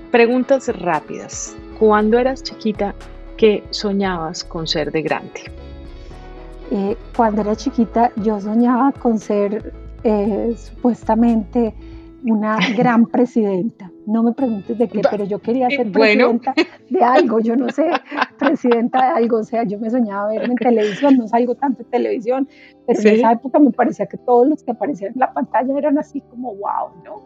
Preguntas 0.09 0.67
rápidas. 0.79 1.55
Cuando 1.79 2.19
eras 2.19 2.43
chiquita, 2.43 2.93
¿qué 3.37 3.63
soñabas 3.71 4.43
con 4.43 4.67
ser 4.67 4.91
de 4.91 5.01
grande? 5.01 5.41
Eh, 6.71 6.95
cuando 7.15 7.41
era 7.41 7.55
chiquita 7.55 8.11
yo 8.17 8.39
soñaba 8.39 8.91
con 8.93 9.19
ser 9.19 9.73
eh, 10.03 10.55
supuestamente 10.57 11.73
una 12.25 12.57
gran 12.77 13.05
presidenta. 13.05 13.89
No 14.05 14.21
me 14.21 14.33
preguntes 14.33 14.77
de 14.77 14.87
qué, 14.89 15.01
pero 15.09 15.23
yo 15.23 15.39
quería 15.39 15.69
ser 15.69 15.89
presidenta 15.89 16.53
de 16.89 17.03
algo, 17.03 17.39
yo 17.39 17.55
no 17.55 17.69
sé, 17.69 17.89
presidenta 18.39 18.97
de 19.01 19.23
algo, 19.23 19.37
o 19.37 19.43
sea, 19.43 19.63
yo 19.63 19.79
me 19.79 19.89
soñaba 19.89 20.27
verme 20.27 20.53
en 20.53 20.55
televisión, 20.55 21.17
no 21.17 21.27
salgo 21.27 21.55
tanto 21.55 21.83
en 21.83 21.89
televisión, 21.89 22.49
pero 22.85 22.99
en 22.99 23.07
esa 23.07 23.31
época 23.31 23.59
me 23.59 23.71
parecía 23.71 24.05
que 24.07 24.17
todos 24.17 24.47
los 24.47 24.61
que 24.61 24.71
aparecían 24.71 25.13
en 25.13 25.19
la 25.19 25.33
pantalla 25.33 25.77
eran 25.77 25.97
así 25.97 26.19
como 26.21 26.53
wow, 26.55 26.91
¿no? 27.05 27.21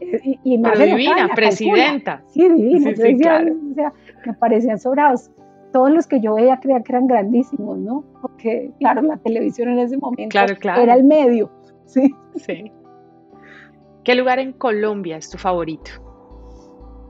Y, 0.00 0.38
y 0.42 0.56
divina, 0.56 1.28
presidenta. 1.34 2.22
Sí, 2.28 2.48
divina. 2.48 2.90
o 2.90 3.74
sea, 3.74 3.92
me 4.24 4.34
parecían 4.34 4.78
sobrados. 4.78 5.30
Todos 5.72 5.90
los 5.90 6.06
que 6.06 6.20
yo 6.20 6.34
veía 6.34 6.60
creía 6.60 6.82
que 6.82 6.92
eran 6.92 7.06
grandísimos, 7.06 7.78
¿no? 7.78 8.04
Porque, 8.20 8.72
claro, 8.78 9.02
la 9.02 9.16
televisión 9.16 9.70
en 9.70 9.78
ese 9.78 9.96
momento 9.96 10.38
era 10.38 10.94
el 10.94 11.04
medio. 11.04 11.50
Sí. 11.86 12.14
sí. 12.36 12.70
¿Qué 14.04 14.14
lugar 14.14 14.38
en 14.38 14.52
Colombia 14.52 15.16
es 15.16 15.30
tu 15.30 15.38
favorito? 15.38 15.90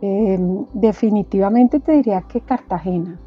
Em, 0.01 0.67
definitivamente 0.75 1.81
te 1.81 1.93
diría 1.93 2.23
que 2.23 2.41
Cartagena. 2.41 3.19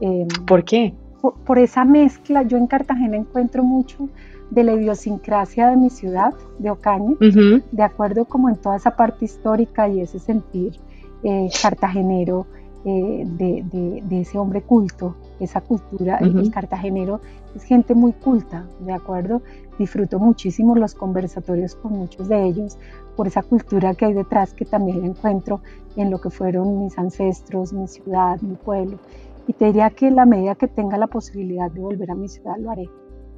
Em, 0.00 0.28
¿Por 0.46 0.64
qué? 0.64 0.94
por, 1.22 1.58
esa 1.58 1.84
mezcla, 1.84 2.42
yo 2.42 2.58
en 2.58 2.66
Cartagena 2.66 3.16
encuentro 3.16 3.62
mucho 3.62 4.08
de 4.50 4.64
la 4.64 4.74
idiosincrasia 4.74 5.70
de 5.70 5.76
mi 5.76 5.88
ciudad, 5.88 6.34
de 6.58 6.70
Ocaña, 6.70 7.16
de 7.20 7.82
acuerdo 7.82 8.24
como 8.24 8.50
en 8.50 8.56
toda 8.56 8.76
esa 8.76 8.96
parte 8.96 9.24
histórica 9.24 9.88
y 9.88 10.00
ese 10.00 10.18
sentir 10.18 10.78
eh, 11.22 11.48
cartagenero 11.62 12.46
eh, 12.84 13.24
de, 13.24 14.20
ese 14.20 14.38
hombre 14.38 14.60
culto, 14.62 15.14
esa 15.38 15.60
cultura, 15.60 16.18
el, 16.18 16.50
cartagenero 16.50 17.20
es 17.54 17.62
gente 17.62 17.94
muy 17.94 18.12
culta, 18.12 18.66
¿de 18.80 18.92
acuerdo? 18.92 19.40
Disfruto 19.78 20.18
muchísimo 20.18 20.74
los 20.74 20.94
conversatorios 20.94 21.76
con 21.76 21.92
muchos 21.92 22.28
de 22.28 22.44
ellos 22.44 22.78
por 23.16 23.28
esa 23.28 23.42
cultura 23.42 23.94
que 23.94 24.06
hay 24.06 24.14
detrás 24.14 24.52
que 24.52 24.64
también 24.64 25.00
la 25.00 25.06
encuentro 25.06 25.60
en 25.96 26.10
lo 26.10 26.20
que 26.20 26.30
fueron 26.30 26.80
mis 26.80 26.98
ancestros, 26.98 27.72
mi 27.72 27.86
ciudad, 27.86 28.40
mi 28.40 28.56
pueblo. 28.56 28.98
Y 29.46 29.52
te 29.52 29.66
diría 29.66 29.90
que 29.90 30.10
la 30.10 30.26
medida 30.26 30.54
que 30.56 30.66
tenga 30.66 30.96
la 30.96 31.06
posibilidad 31.06 31.70
de 31.70 31.80
volver 31.80 32.10
a 32.10 32.14
mi 32.16 32.28
ciudad, 32.28 32.56
lo 32.58 32.70
haré. 32.70 32.88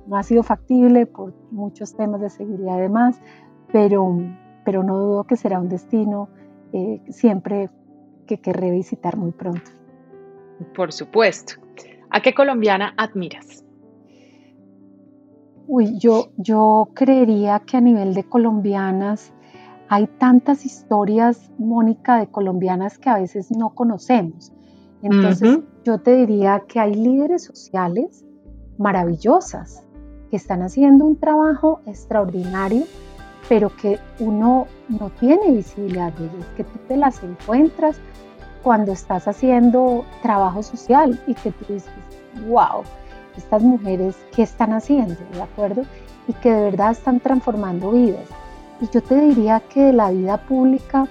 No 0.06 0.16
ha 0.16 0.22
sido 0.22 0.42
factible 0.42 1.06
por 1.06 1.34
muchos 1.50 1.94
temas 1.94 2.20
de 2.22 2.30
seguridad 2.30 2.78
y 2.78 2.82
demás, 2.82 3.20
pero, 3.72 4.16
pero 4.64 4.82
no 4.82 4.98
dudo 4.98 5.24
que 5.24 5.36
será 5.36 5.60
un 5.60 5.68
destino 5.68 6.28
eh, 6.72 7.02
siempre 7.10 7.70
que 8.24 8.38
querré 8.38 8.70
visitar 8.70 9.16
muy 9.16 9.32
pronto. 9.32 9.70
Por 10.74 10.92
supuesto. 10.92 11.54
¿A 12.10 12.20
qué 12.20 12.34
colombiana 12.34 12.94
admiras? 12.96 13.64
Uy, 15.66 15.98
yo, 15.98 16.28
yo 16.36 16.90
creería 16.94 17.60
que 17.60 17.76
a 17.76 17.80
nivel 17.80 18.14
de 18.14 18.24
colombianas 18.24 19.32
hay 19.88 20.06
tantas 20.18 20.64
historias, 20.64 21.50
Mónica, 21.58 22.18
de 22.18 22.26
colombianas 22.26 22.98
que 22.98 23.08
a 23.08 23.18
veces 23.18 23.50
no 23.50 23.74
conocemos. 23.74 24.52
Entonces, 25.02 25.60
yo 25.84 25.98
te 26.00 26.16
diría 26.16 26.62
que 26.66 26.80
hay 26.80 26.94
líderes 26.94 27.44
sociales 27.44 28.24
maravillosas 28.78 29.86
que 30.30 30.36
están 30.36 30.62
haciendo 30.62 31.04
un 31.04 31.18
trabajo 31.18 31.80
extraordinario, 31.86 32.84
pero 33.48 33.74
que 33.76 33.98
uno 34.18 34.66
no 34.88 35.10
tiene 35.20 35.52
visibilidad 35.52 36.12
de 36.14 36.24
ellas, 36.24 36.46
que 36.56 36.64
tú 36.64 36.78
te 36.88 36.96
las 36.96 37.22
encuentras 37.22 37.96
cuando 38.62 38.92
estás 38.92 39.28
haciendo 39.28 40.04
trabajo 40.22 40.62
social 40.62 41.20
y 41.26 41.34
que 41.34 41.50
tú 41.52 41.72
dices, 41.72 41.92
wow, 42.48 42.82
estas 43.36 43.62
mujeres, 43.62 44.16
¿qué 44.34 44.42
están 44.42 44.72
haciendo? 44.72 45.16
¿De 45.32 45.42
acuerdo? 45.42 45.82
Y 46.28 46.32
que 46.34 46.50
de 46.50 46.64
verdad 46.70 46.92
están 46.92 47.20
transformando 47.20 47.90
vidas. 47.90 48.26
Y 48.80 48.88
yo 48.88 49.02
te 49.02 49.20
diría 49.20 49.60
que 49.60 49.84
de 49.84 49.92
la 49.92 50.10
vida 50.10 50.38
pública 50.38 51.06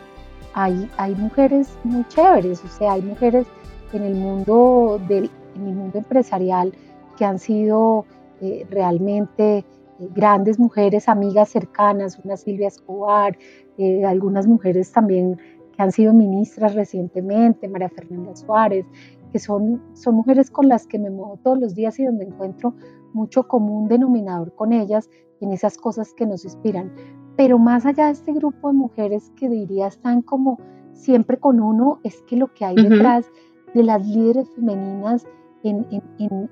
hay, 0.53 0.89
hay 0.97 1.13
mujeres 1.15 1.69
muy 1.83 2.05
chéveres, 2.07 2.63
o 2.63 2.67
sea, 2.67 2.93
hay 2.93 3.01
mujeres 3.01 3.45
en 3.93 4.03
el 4.03 4.15
mundo 4.15 4.99
del 5.07 5.29
en 5.55 5.67
el 5.67 5.75
mundo 5.75 5.97
empresarial 5.97 6.73
que 7.17 7.25
han 7.25 7.39
sido 7.39 8.05
eh, 8.41 8.65
realmente 8.69 9.65
grandes 10.13 10.59
mujeres, 10.59 11.09
amigas 11.09 11.49
cercanas, 11.49 12.19
una 12.23 12.37
Silvia 12.37 12.67
Escobar, 12.67 13.37
eh, 13.77 14.05
algunas 14.05 14.47
mujeres 14.47 14.91
también 14.91 15.37
que 15.75 15.81
han 15.81 15.91
sido 15.91 16.13
ministras 16.13 16.75
recientemente, 16.75 17.67
María 17.67 17.89
Fernanda 17.89 18.35
Suárez, 18.35 18.85
que 19.31 19.39
son, 19.39 19.81
son 19.93 20.15
mujeres 20.15 20.51
con 20.51 20.67
las 20.67 20.85
que 20.85 20.99
me 20.99 21.09
muevo 21.09 21.39
todos 21.43 21.59
los 21.59 21.75
días 21.75 21.99
y 21.99 22.05
donde 22.05 22.25
encuentro 22.25 22.75
mucho 23.13 23.47
común 23.47 23.87
denominador 23.87 24.53
con 24.55 24.73
ellas 24.73 25.09
en 25.41 25.51
esas 25.51 25.77
cosas 25.77 26.13
que 26.13 26.25
nos 26.25 26.45
inspiran. 26.45 26.93
Pero 27.35 27.57
más 27.57 27.85
allá 27.85 28.05
de 28.05 28.11
este 28.11 28.33
grupo 28.33 28.67
de 28.67 28.75
mujeres 28.75 29.31
que 29.35 29.49
diría 29.49 29.87
están 29.87 30.21
como 30.21 30.59
siempre 30.93 31.37
con 31.37 31.59
uno, 31.59 31.99
es 32.03 32.21
que 32.23 32.37
lo 32.37 32.53
que 32.53 32.65
hay 32.65 32.75
detrás 32.75 33.25
de 33.73 33.83
las 33.83 34.05
líderes 34.07 34.49
femeninas 34.51 35.25
en, 35.63 35.85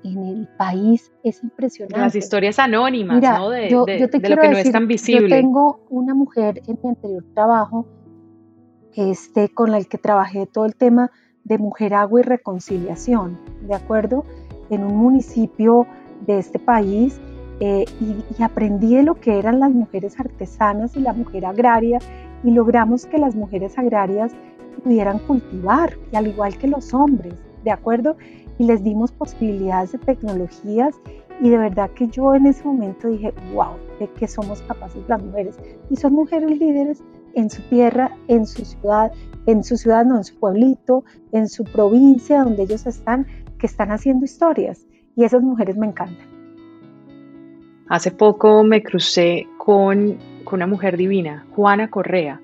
el 0.04 0.48
país 0.56 1.12
es 1.22 1.42
impresionante. 1.42 1.98
Las 1.98 2.14
historias 2.14 2.58
anónimas, 2.58 3.22
¿no? 3.22 3.50
De, 3.50 3.68
yo, 3.68 3.84
te 3.84 3.96
lo 3.96 4.36
que 4.36 4.48
no 4.48 4.56
es 4.56 4.72
tan 4.72 4.88
visible. 4.88 5.28
Yo 5.28 5.36
tengo 5.36 5.80
una 5.90 6.14
mujer 6.14 6.62
en 6.66 6.78
mi 6.82 6.88
anterior 6.88 7.24
trabajo 7.34 7.86
este, 8.94 9.48
con 9.48 9.70
la 9.70 9.82
que 9.84 9.98
trabajé 9.98 10.46
todo 10.46 10.64
el 10.64 10.76
tema 10.76 11.10
de 11.44 11.58
mujer, 11.58 11.94
agua 11.94 12.20
y 12.20 12.22
reconciliación, 12.22 13.38
¿de 13.62 13.74
acuerdo? 13.74 14.24
En 14.70 14.84
un 14.84 14.96
municipio 14.96 15.86
de 16.26 16.38
este 16.38 16.58
país 16.58 17.20
eh, 17.60 17.84
y, 18.00 18.42
aprendí 18.42 18.96
de 18.96 19.02
lo 19.02 19.14
que 19.14 19.38
eran 19.38 19.60
las 19.60 19.70
mujeres 19.70 20.18
artesanas 20.18 20.96
y 20.96 21.00
la 21.00 21.12
mujer 21.12 21.46
agraria 21.46 21.98
y 22.44 22.50
logramos 22.50 23.06
que 23.06 23.18
las 23.18 23.34
mujeres 23.34 23.78
agrarias 23.78 24.32
pudieran 24.82 25.18
cultivar, 25.20 25.96
y 26.10 26.16
al 26.16 26.26
igual 26.26 26.56
que 26.58 26.66
los 26.66 26.92
hombres, 26.92 27.34
¿de 27.62 27.70
acuerdo? 27.70 28.16
Y 28.62 28.64
les 28.64 28.84
dimos 28.84 29.10
posibilidades 29.10 29.90
de 29.90 29.98
tecnologías 29.98 30.94
y 31.40 31.50
de 31.50 31.58
verdad 31.58 31.90
que 31.96 32.06
yo 32.06 32.32
en 32.36 32.46
ese 32.46 32.62
momento 32.62 33.08
dije, 33.08 33.34
wow, 33.52 33.72
de 33.98 34.06
que 34.06 34.28
somos 34.28 34.62
capaces 34.62 35.02
las 35.08 35.20
mujeres. 35.20 35.58
Y 35.90 35.96
son 35.96 36.12
mujeres 36.12 36.60
líderes 36.60 37.02
en 37.34 37.50
su 37.50 37.60
tierra, 37.62 38.16
en 38.28 38.46
su 38.46 38.64
ciudad, 38.64 39.10
en 39.46 39.64
su 39.64 39.76
ciudad, 39.76 40.04
no, 40.04 40.16
en 40.16 40.22
su 40.22 40.38
pueblito, 40.38 41.04
en 41.32 41.48
su 41.48 41.64
provincia 41.64 42.44
donde 42.44 42.62
ellos 42.62 42.86
están, 42.86 43.26
que 43.58 43.66
están 43.66 43.90
haciendo 43.90 44.26
historias. 44.26 44.86
Y 45.16 45.24
esas 45.24 45.42
mujeres 45.42 45.76
me 45.76 45.88
encantan. 45.88 46.28
Hace 47.88 48.12
poco 48.12 48.62
me 48.62 48.80
crucé 48.80 49.48
con, 49.58 50.18
con 50.44 50.58
una 50.58 50.68
mujer 50.68 50.96
divina, 50.96 51.44
Juana 51.50 51.90
Correa, 51.90 52.40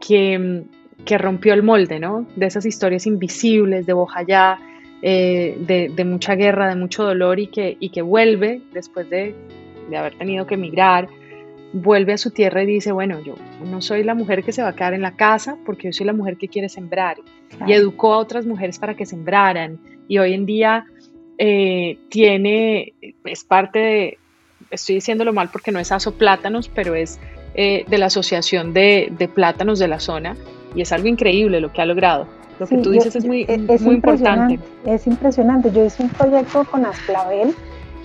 que 0.00 0.64
que 1.04 1.18
rompió 1.18 1.54
el 1.54 1.62
molde, 1.62 1.98
¿no? 1.98 2.26
De 2.36 2.46
esas 2.46 2.66
historias 2.66 3.06
invisibles 3.06 3.86
de 3.86 3.92
Bojayá, 3.92 4.58
eh, 5.04 5.56
de, 5.58 6.04
mucha 6.04 6.36
guerra, 6.36 6.68
de 6.68 6.76
mucho 6.76 7.02
dolor 7.02 7.40
y 7.40 7.48
que, 7.48 7.76
y 7.80 7.90
que 7.90 8.02
vuelve 8.02 8.62
después 8.72 9.10
de, 9.10 9.34
haber 9.96 10.16
tenido 10.16 10.46
que 10.46 10.54
emigrar, 10.54 11.08
vuelve 11.72 12.12
a 12.12 12.18
su 12.18 12.30
tierra 12.30 12.62
y 12.62 12.66
dice, 12.66 12.92
bueno, 12.92 13.20
yo 13.20 13.34
no 13.64 13.82
soy 13.82 14.04
la 14.04 14.14
mujer 14.14 14.44
que 14.44 14.52
se 14.52 14.62
va 14.62 14.68
a 14.68 14.74
quedar 14.76 14.94
en 14.94 15.02
la 15.02 15.16
casa 15.16 15.58
porque 15.66 15.88
yo 15.88 15.92
soy 15.92 16.06
la 16.06 16.12
mujer 16.12 16.36
que 16.36 16.48
quiere 16.48 16.68
sembrar. 16.68 17.16
Y 17.66 17.72
educó 17.72 18.14
a 18.14 18.18
otras 18.18 18.46
mujeres 18.46 18.78
para 18.78 18.94
que 18.94 19.04
sembraran. 19.04 19.78
Y 20.08 20.18
hoy 20.18 20.34
en 20.34 20.46
día 20.46 20.86
eh, 21.36 21.98
tiene, 22.08 22.94
es 23.24 23.44
parte 23.44 23.78
de, 23.78 24.18
estoy 24.70 24.96
diciéndolo 24.96 25.32
mal 25.32 25.50
porque 25.50 25.72
no 25.72 25.78
es 25.78 25.92
Aso 25.92 26.16
Plátanos, 26.16 26.68
pero 26.68 26.94
es 26.94 27.18
eh, 27.54 27.84
de 27.88 27.98
la 27.98 28.06
Asociación 28.06 28.72
de, 28.72 29.12
de 29.18 29.28
Plátanos 29.28 29.78
de 29.78 29.88
la 29.88 30.00
zona 30.00 30.36
y 30.74 30.80
es 30.80 30.92
algo 30.92 31.08
increíble 31.08 31.60
lo 31.60 31.72
que 31.72 31.82
ha 31.82 31.86
logrado. 31.86 32.26
Lo 32.58 32.66
que 32.66 32.78
tú 32.78 32.90
dices 32.90 33.16
es 33.16 33.24
muy, 33.24 33.46
muy 33.80 33.94
importante. 33.94 34.60
Es 34.84 35.06
impresionante. 35.06 35.70
Yo 35.72 35.84
hice 35.84 36.02
un 36.02 36.10
proyecto 36.10 36.64
con 36.64 36.84
Asplavel 36.86 37.54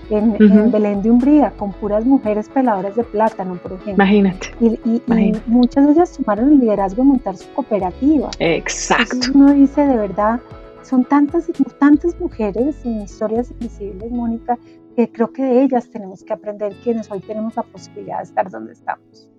en, 0.09 0.71
Belén 0.71 1.01
de 1.01 1.11
Umbría, 1.11 1.51
con 1.51 1.73
puras 1.73 2.05
mujeres 2.05 2.49
peladoras 2.49 2.95
de 2.95 3.03
plátano, 3.03 3.55
por 3.55 3.73
ejemplo. 3.73 3.93
Imagínate. 3.93 4.47
Y, 4.59 5.01
muchas 5.45 5.85
de 5.85 5.93
ellas 5.93 6.17
tomaron 6.17 6.53
el 6.53 6.59
liderazgo 6.59 7.03
de 7.03 7.09
montar 7.09 7.37
su 7.37 7.51
cooperativa. 7.53 8.29
Exacto. 8.39 9.27
uno 9.33 9.53
dice, 9.53 9.85
de 9.85 9.97
verdad, 9.97 10.39
son 10.81 11.03
tantas, 11.03 11.51
tantas 11.79 12.19
mujeres 12.19 12.77
en 12.85 13.01
historias 13.01 13.51
invisibles, 13.51 14.11
Mónica, 14.11 14.57
que 14.95 15.11
creo 15.11 15.31
que 15.31 15.43
de 15.43 15.63
ellas 15.63 15.89
tenemos 15.89 16.23
que 16.23 16.33
aprender 16.33 16.73
quienes 16.83 17.11
hoy 17.11 17.19
tenemos 17.19 17.55
la 17.55 17.63
posibilidad 17.63 18.17
de 18.17 18.23
estar 18.23 18.49
donde 18.49 18.73
estamos. 18.73 19.29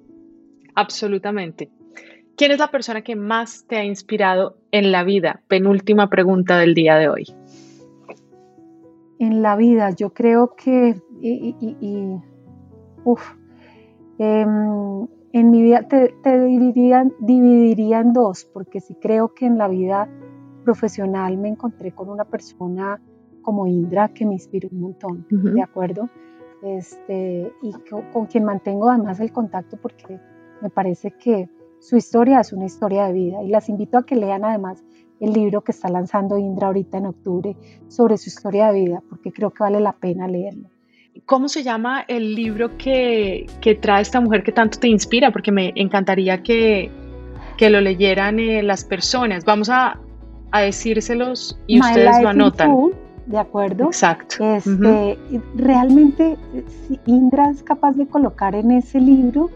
Absolutamente. 0.75 1.71
¿Quién 2.39 2.53
es 2.53 2.61
la 2.61 2.71
persona 2.71 3.03
que 3.03 3.17
más 3.17 3.65
te 3.67 3.79
ha 3.79 3.85
inspirado 3.85 4.59
en 4.71 4.93
la 4.93 5.03
vida? 5.03 5.43
Penúltima 5.49 6.09
pregunta 6.09 6.57
del 6.57 6.73
día 6.73 6.95
de 6.95 7.09
hoy. 7.09 7.27
En 9.19 9.43
la 9.43 9.57
vida, 9.57 9.91
yo 9.91 10.11
creo 10.11 10.55
que, 10.55 11.03
y, 11.21 11.57
em, 14.19 15.09
en 15.33 15.51
mi 15.51 15.63
vida 15.63 15.89
te, 15.89 16.15
dividiría, 17.19 18.01
en 18.01 18.13
dos, 18.13 18.45
porque 18.45 18.79
sí 18.79 18.95
creo 18.95 19.35
que 19.35 19.47
en 19.47 19.59
la 19.59 19.67
vida 19.67 20.09
profesional 20.65 21.39
me 21.39 21.49
encontré 21.49 21.91
con 21.91 22.09
una 22.09 22.25
persona 22.25 23.01
como 23.43 23.67
Indra 23.67 24.15
que 24.15 24.25
me 24.25 24.35
inspiró 24.35 24.69
un 24.71 24.81
montón, 24.81 25.27
¿de 25.29 25.61
acuerdo? 25.61 26.09
Este, 26.63 27.53
y 27.63 27.73
con, 27.91 28.13
con 28.13 28.27
quien 28.27 28.45
mantengo 28.45 28.91
además 28.91 29.19
el 29.19 29.33
contacto 29.33 29.77
porque 29.77 30.21
me 30.63 30.71
parece 30.71 31.11
que 31.11 31.49
su 31.81 31.97
historia 31.97 32.41
es 32.41 32.53
una 32.53 32.67
historia 32.67 33.07
de 33.07 33.13
vida 33.13 33.43
y 33.43 33.49
las 33.49 33.69
invito 33.69 33.99
a 33.99 34.07
que 34.07 34.17
lean 34.17 34.45
además 34.45 34.83
el 35.21 35.33
libro 35.33 35.63
que 35.63 35.73
está 35.73 35.89
lanzando 35.89 36.39
Indra 36.39 36.69
ahorita 36.69 36.99
en 36.99 37.07
octubre 37.07 37.57
sobre 37.89 38.19
su 38.19 38.29
historia 38.29 38.71
de 38.73 38.81
vida, 38.81 39.03
porque 39.09 39.33
creo 39.33 39.51
que 39.51 39.63
vale 39.63 39.81
la 39.81 39.93
pena 39.93 40.29
leerlo. 40.29 40.69
¿Cómo 41.27 41.49
se 41.49 41.63
llama 41.63 42.05
el 42.07 42.35
libro 42.35 42.77
que, 42.79 43.47
que 43.61 43.75
trae 43.75 44.03
esta 44.03 44.21
mujer 44.21 44.45
que 44.45 44.53
tanto 44.53 44.79
te 44.79 44.89
inspira? 44.89 45.33
Porque 45.33 45.51
me 45.51 45.73
encantaría 45.75 46.43
que, 46.43 46.91
que 47.57 47.71
lo 47.71 47.81
leyeran 47.81 48.39
eh, 48.39 48.63
las 48.63 48.85
personas. 48.85 49.45
Vamos 49.45 49.69
a, 49.69 49.99
a 50.53 50.61
decírselos 50.61 51.59
y 51.67 51.81
ustedes 51.81 52.23
lo 52.23 52.29
anotan. 52.29 52.73
¿De 53.27 53.37
acuerdo? 53.37 53.87
Exacto. 53.87 54.37
Este, 54.43 55.19
Realmente, 55.55 56.37
si 56.87 56.99
Indra 57.05 57.51
es 57.51 57.63
capaz 57.63 57.93
de 57.93 58.07
colocar 58.07 58.55
en 58.55 58.71
ese 58.71 59.01
libro 59.01 59.51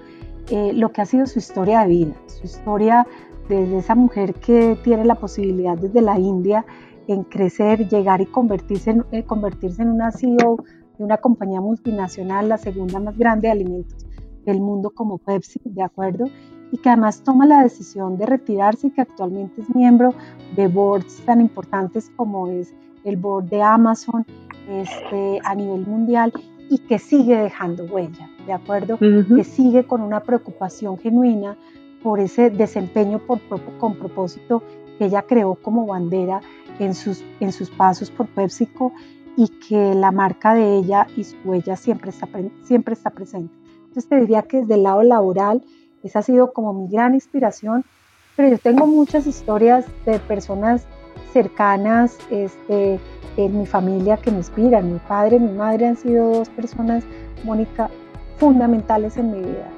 eh, 0.51 0.73
lo 0.75 0.93
que 0.93 1.03
ha 1.03 1.07
sido 1.07 1.27
su 1.27 1.39
historia 1.39 1.81
de 1.81 1.89
vida, 1.89 2.15
su 2.27 2.45
historia 2.45 3.07
desde 3.49 3.79
esa 3.79 3.95
mujer 3.95 4.35
que 4.35 4.79
tiene 4.83 5.05
la 5.05 5.15
posibilidad 5.15 5.77
desde 5.77 6.01
la 6.01 6.19
India 6.19 6.65
en 7.09 7.25
crecer, 7.25 7.89
llegar 7.89 8.21
y 8.21 8.27
convertirse 8.27 8.91
en, 8.91 9.05
eh, 9.13 9.25
convertirse 9.25 9.83
en 9.83 9.91
una 9.91 10.11
CEO 10.13 10.57
de 10.99 11.05
una 11.05 11.17
compañía 11.17 11.61
multinacional, 11.61 12.49
la 12.49 12.59
segunda 12.59 13.01
más 13.01 13.17
grande 13.17 13.49
de 13.49 13.53
alimentos 13.53 14.07
del 14.45 14.61
mundo 14.61 14.91
como 14.91 15.19
Pepsi, 15.19 15.61
¿de 15.65 15.83
acuerdo? 15.83 16.27
Y 16.71 16.79
que 16.79 16.89
además 16.89 17.23
toma 17.23 17.47
la 17.47 17.63
decisión 17.63 18.17
de 18.17 18.27
retirarse 18.27 18.89
y 18.89 18.91
que 18.91 19.03
actualmente 19.03 19.61
es 19.61 19.75
miembro 19.75 20.15
de 20.57 20.69
boards 20.69 21.23
tan 21.25 21.41
importantes 21.41 22.11
como 22.17 22.49
es 22.49 22.75
el 23.05 23.17
board 23.17 23.45
de 23.47 23.63
Amazon 23.63 24.25
este, 24.69 25.39
a 25.45 25.55
nivel 25.55 25.87
mundial 25.87 26.33
y 26.71 26.79
que 26.79 26.99
sigue 26.99 27.37
dejando 27.37 27.85
huella, 27.85 28.29
¿de 28.47 28.53
acuerdo? 28.53 28.99
Que 28.99 29.45
sigue 29.45 29.85
con 29.85 30.03
una 30.03 30.21
preocupación 30.21 30.99
genuina 30.99 31.57
por 32.03 32.21
ese 32.21 32.51
desempeño 32.51 33.19
por, 33.21 33.41
con 33.79 33.95
propósito 33.95 34.63
que 34.99 35.07
ella 35.07 35.23
creó 35.23 35.55
como 35.55 35.87
bandera 35.87 36.41
en 36.79 36.95
sus, 36.95 37.23
en 37.41 37.53
sus 37.53 37.71
pasos 37.71 38.11
por 38.11 38.27
PepsiCo 38.29 38.93
y 39.37 39.49
que 39.49 39.95
la 39.95 40.11
marca 40.11 40.55
de 40.55 40.77
ella 40.77 41.07
y 41.17 41.25
su 41.25 41.37
huella 41.45 41.77
siempre 41.77 42.11
está, 42.11 42.29
siempre 42.65 42.95
está 42.95 43.11
presente. 43.11 43.55
Entonces 43.79 44.09
te 44.09 44.17
diría 44.21 44.43
que 44.43 44.61
desde 44.61 44.75
el 44.75 44.83
lado 44.83 45.03
laboral 45.03 45.63
esa 46.03 46.19
ha 46.19 46.23
sido 46.23 46.53
como 46.53 46.73
mi 46.73 46.89
gran 46.89 47.15
inspiración, 47.15 47.85
pero 48.37 48.49
yo 48.49 48.59
tengo 48.59 48.87
muchas 48.87 49.27
historias 49.27 49.87
de 50.05 50.19
personas 50.19 50.87
cercanas 51.33 52.19
este, 52.31 52.99
en 53.37 53.59
mi 53.59 53.67
familia 53.67 54.17
que 54.17 54.31
me 54.31 54.39
inspiran. 54.39 54.93
Mi 54.93 54.99
padre 54.99 55.39
mi 55.39 55.53
madre 55.53 55.87
han 55.87 55.97
sido 55.97 56.33
dos 56.33 56.49
personas, 56.51 57.05
Mónica, 57.45 57.91
fundamentales 58.43 59.17
en 59.19 59.31
mi 59.31 59.39
vida, 59.39 59.69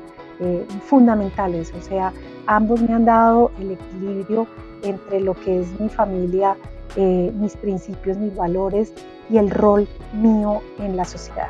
eh, 0.41 0.65
fundamentales. 0.87 1.71
O 1.79 1.83
sea, 1.83 2.15
ambos 2.47 2.81
me 2.81 2.95
han 2.95 3.05
dado 3.05 3.51
el 3.61 3.73
equilibrio 3.73 4.47
entre 4.83 5.21
lo 5.21 5.35
que 5.35 5.61
es 5.61 5.79
mi 5.79 5.91
familia, 5.91 6.57
eh, 6.97 7.31
mis 7.35 7.55
principios, 7.59 8.17
mis 8.17 8.35
valores 8.35 8.95
y 9.29 9.37
el 9.37 9.51
rol 9.51 9.87
mío 10.15 10.63
en 10.79 10.97
la 10.97 11.05
sociedad. 11.05 11.49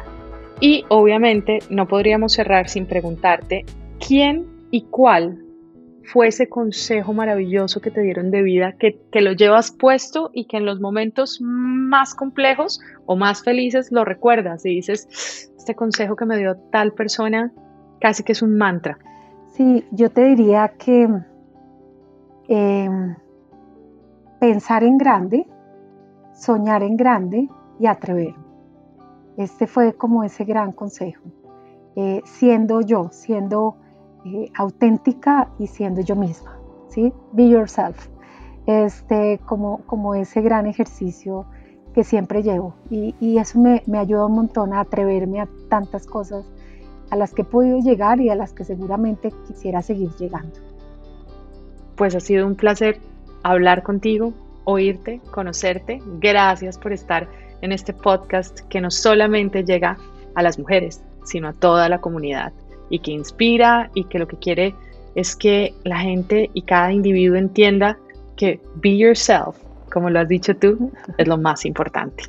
Y 0.58 0.84
obviamente 0.88 1.60
no 1.70 1.86
podríamos 1.86 2.32
cerrar 2.32 2.68
sin 2.68 2.86
preguntarte 2.86 3.64
quién 4.04 4.46
y 4.72 4.82
cuál 4.90 5.43
fue 6.12 6.28
ese 6.28 6.48
consejo 6.48 7.12
maravilloso 7.12 7.80
que 7.80 7.90
te 7.90 8.02
dieron 8.02 8.30
de 8.30 8.42
vida, 8.42 8.72
que, 8.78 9.00
que, 9.10 9.20
lo 9.20 9.32
llevas 9.32 9.70
puesto 9.70 10.30
y 10.32 10.46
que 10.46 10.56
en 10.56 10.66
los 10.66 10.80
momentos 10.80 11.40
más 11.40 12.14
complejos 12.14 12.80
o 13.06 13.16
más 13.16 13.42
felices 13.42 13.90
lo 13.90 14.04
recuerdas 14.04 14.64
y 14.66 14.70
dices, 14.70 15.50
este 15.56 15.74
consejo 15.74 16.14
que 16.16 16.26
me 16.26 16.36
dio 16.36 16.56
tal 16.70 16.92
persona 16.92 17.52
casi 18.00 18.22
que 18.22 18.32
es 18.32 18.42
un 18.42 18.56
mantra. 18.56 18.98
Sí, 19.48 19.86
yo 19.92 20.10
te 20.10 20.24
diría 20.24 20.72
que 20.76 21.08
em, 22.48 23.16
pensar 24.40 24.84
en 24.84 24.98
grande, 24.98 25.46
soñar 26.34 26.82
en 26.82 26.96
grande 26.96 27.48
y 27.80 27.86
atreverme. 27.86 28.44
Este 29.36 29.66
fue 29.66 29.94
como 29.94 30.22
ese 30.22 30.44
gran 30.44 30.72
consejo. 30.72 31.22
Eh, 31.96 32.20
siendo 32.24 32.80
yo, 32.80 33.08
siendo 33.10 33.76
eh, 34.24 34.50
auténtica 34.54 35.50
y 35.58 35.66
siendo 35.66 36.00
yo 36.00 36.16
misma, 36.16 36.58
¿sí? 36.88 37.12
Be 37.32 37.48
yourself. 37.48 38.08
Este, 38.66 39.38
como, 39.44 39.82
como 39.84 40.14
ese 40.14 40.40
gran 40.40 40.66
ejercicio 40.66 41.44
que 41.94 42.04
siempre 42.04 42.42
llevo. 42.42 42.74
Y, 42.90 43.14
y 43.20 43.36
eso 43.38 43.60
me, 43.60 43.82
me, 43.86 43.98
ayuda 43.98 44.26
un 44.26 44.32
montón 44.32 44.72
a 44.72 44.80
atreverme 44.80 45.40
a 45.40 45.48
tantas 45.68 46.06
cosas 46.06 46.46
a 47.10 47.16
las 47.16 47.34
que 47.34 47.42
he 47.42 47.44
podido 47.44 47.78
llegar 47.80 48.20
y 48.20 48.30
a 48.30 48.34
las 48.34 48.54
que 48.54 48.64
seguramente 48.64 49.30
quisiera 49.46 49.82
seguir 49.82 50.10
llegando. 50.18 50.58
Pues 51.96 52.14
ha 52.14 52.20
sido 52.20 52.46
un 52.46 52.56
placer 52.56 52.98
hablar 53.42 53.82
contigo, 53.82 54.32
oírte, 54.64 55.20
conocerte. 55.30 56.00
Gracias 56.18 56.78
por 56.78 56.92
estar 56.92 57.28
en 57.60 57.72
este 57.72 57.92
podcast 57.92 58.60
que 58.68 58.80
no 58.80 58.90
solamente 58.90 59.64
llega 59.64 59.98
a 60.34 60.42
las 60.42 60.58
mujeres, 60.58 61.02
sino 61.24 61.48
a 61.48 61.52
toda 61.52 61.88
la 61.88 62.00
comunidad 62.00 62.52
y 62.90 62.98
que 62.98 63.12
inspira 63.12 63.90
y 63.94 64.04
que 64.04 64.18
lo 64.18 64.26
que 64.26 64.36
quiere 64.36 64.74
es 65.14 65.36
que 65.36 65.74
la 65.84 65.98
gente 65.98 66.50
y 66.54 66.62
cada 66.62 66.92
individuo 66.92 67.36
entienda 67.36 67.98
que 68.36 68.60
be 68.76 68.96
yourself, 68.96 69.56
como 69.92 70.10
lo 70.10 70.20
has 70.20 70.28
dicho 70.28 70.56
tú, 70.56 70.90
es 71.18 71.28
lo 71.28 71.38
más 71.38 71.64
importante. 71.64 72.24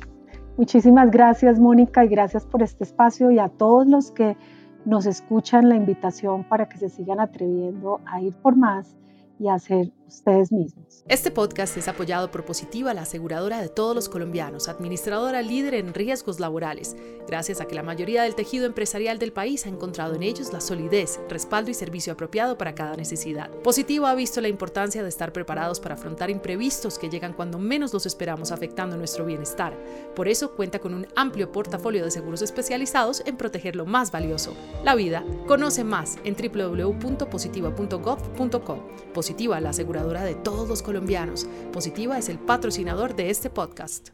Muchísimas 0.56 1.10
gracias 1.10 1.58
Mónica 1.58 2.04
y 2.04 2.08
gracias 2.08 2.46
por 2.46 2.62
este 2.62 2.84
espacio 2.84 3.30
y 3.30 3.38
a 3.38 3.48
todos 3.48 3.86
los 3.86 4.10
que 4.10 4.36
nos 4.84 5.04
escuchan 5.04 5.68
la 5.68 5.76
invitación 5.76 6.44
para 6.44 6.68
que 6.68 6.78
se 6.78 6.88
sigan 6.88 7.20
atreviendo 7.20 8.00
a 8.06 8.20
ir 8.20 8.32
por 8.34 8.56
más 8.56 8.96
y 9.38 9.48
hacer 9.48 9.90
ustedes 10.06 10.52
mismos. 10.52 10.86
Este 11.08 11.30
podcast 11.30 11.76
es 11.76 11.86
apoyado 11.86 12.32
por 12.32 12.44
Positiva, 12.44 12.92
la 12.92 13.02
aseguradora 13.02 13.60
de 13.60 13.68
todos 13.68 13.94
los 13.94 14.08
colombianos, 14.08 14.68
administradora 14.68 15.40
líder 15.42 15.74
en 15.74 15.94
riesgos 15.94 16.40
laborales, 16.40 16.96
gracias 17.28 17.60
a 17.60 17.66
que 17.66 17.76
la 17.76 17.84
mayoría 17.84 18.24
del 18.24 18.34
tejido 18.34 18.66
empresarial 18.66 19.18
del 19.18 19.32
país 19.32 19.66
ha 19.66 19.68
encontrado 19.68 20.14
en 20.14 20.24
ellos 20.24 20.52
la 20.52 20.60
solidez, 20.60 21.20
respaldo 21.28 21.70
y 21.70 21.74
servicio 21.74 22.12
apropiado 22.12 22.58
para 22.58 22.74
cada 22.74 22.96
necesidad. 22.96 23.50
Positiva 23.62 24.10
ha 24.10 24.16
visto 24.16 24.40
la 24.40 24.48
importancia 24.48 25.02
de 25.02 25.08
estar 25.08 25.32
preparados 25.32 25.78
para 25.78 25.94
afrontar 25.94 26.30
imprevistos 26.30 26.98
que 26.98 27.08
llegan 27.08 27.34
cuando 27.34 27.58
menos 27.58 27.92
los 27.92 28.06
esperamos 28.06 28.50
afectando 28.50 28.96
nuestro 28.96 29.26
bienestar. 29.26 29.76
Por 30.14 30.28
eso 30.28 30.56
cuenta 30.56 30.78
con 30.80 30.94
un 30.94 31.06
amplio 31.14 31.52
portafolio 31.52 32.02
de 32.04 32.10
seguros 32.10 32.40
especializados 32.42 33.22
en 33.26 33.36
proteger 33.36 33.76
lo 33.76 33.84
más 33.86 34.10
valioso, 34.10 34.54
la 34.84 34.94
vida. 34.94 35.24
Conoce 35.46 35.84
más 35.84 36.16
en 36.24 36.34
www.positiva.gov.co. 36.34 38.78
Positiva, 39.12 39.60
la 39.60 39.74
aseguradora 39.96 40.24
de 40.24 40.34
todos 40.34 40.68
los 40.68 40.82
colombianos. 40.82 41.46
Positiva 41.72 42.18
es 42.18 42.28
el 42.28 42.38
patrocinador 42.38 43.16
de 43.16 43.30
este 43.30 43.50
podcast. 43.50 44.10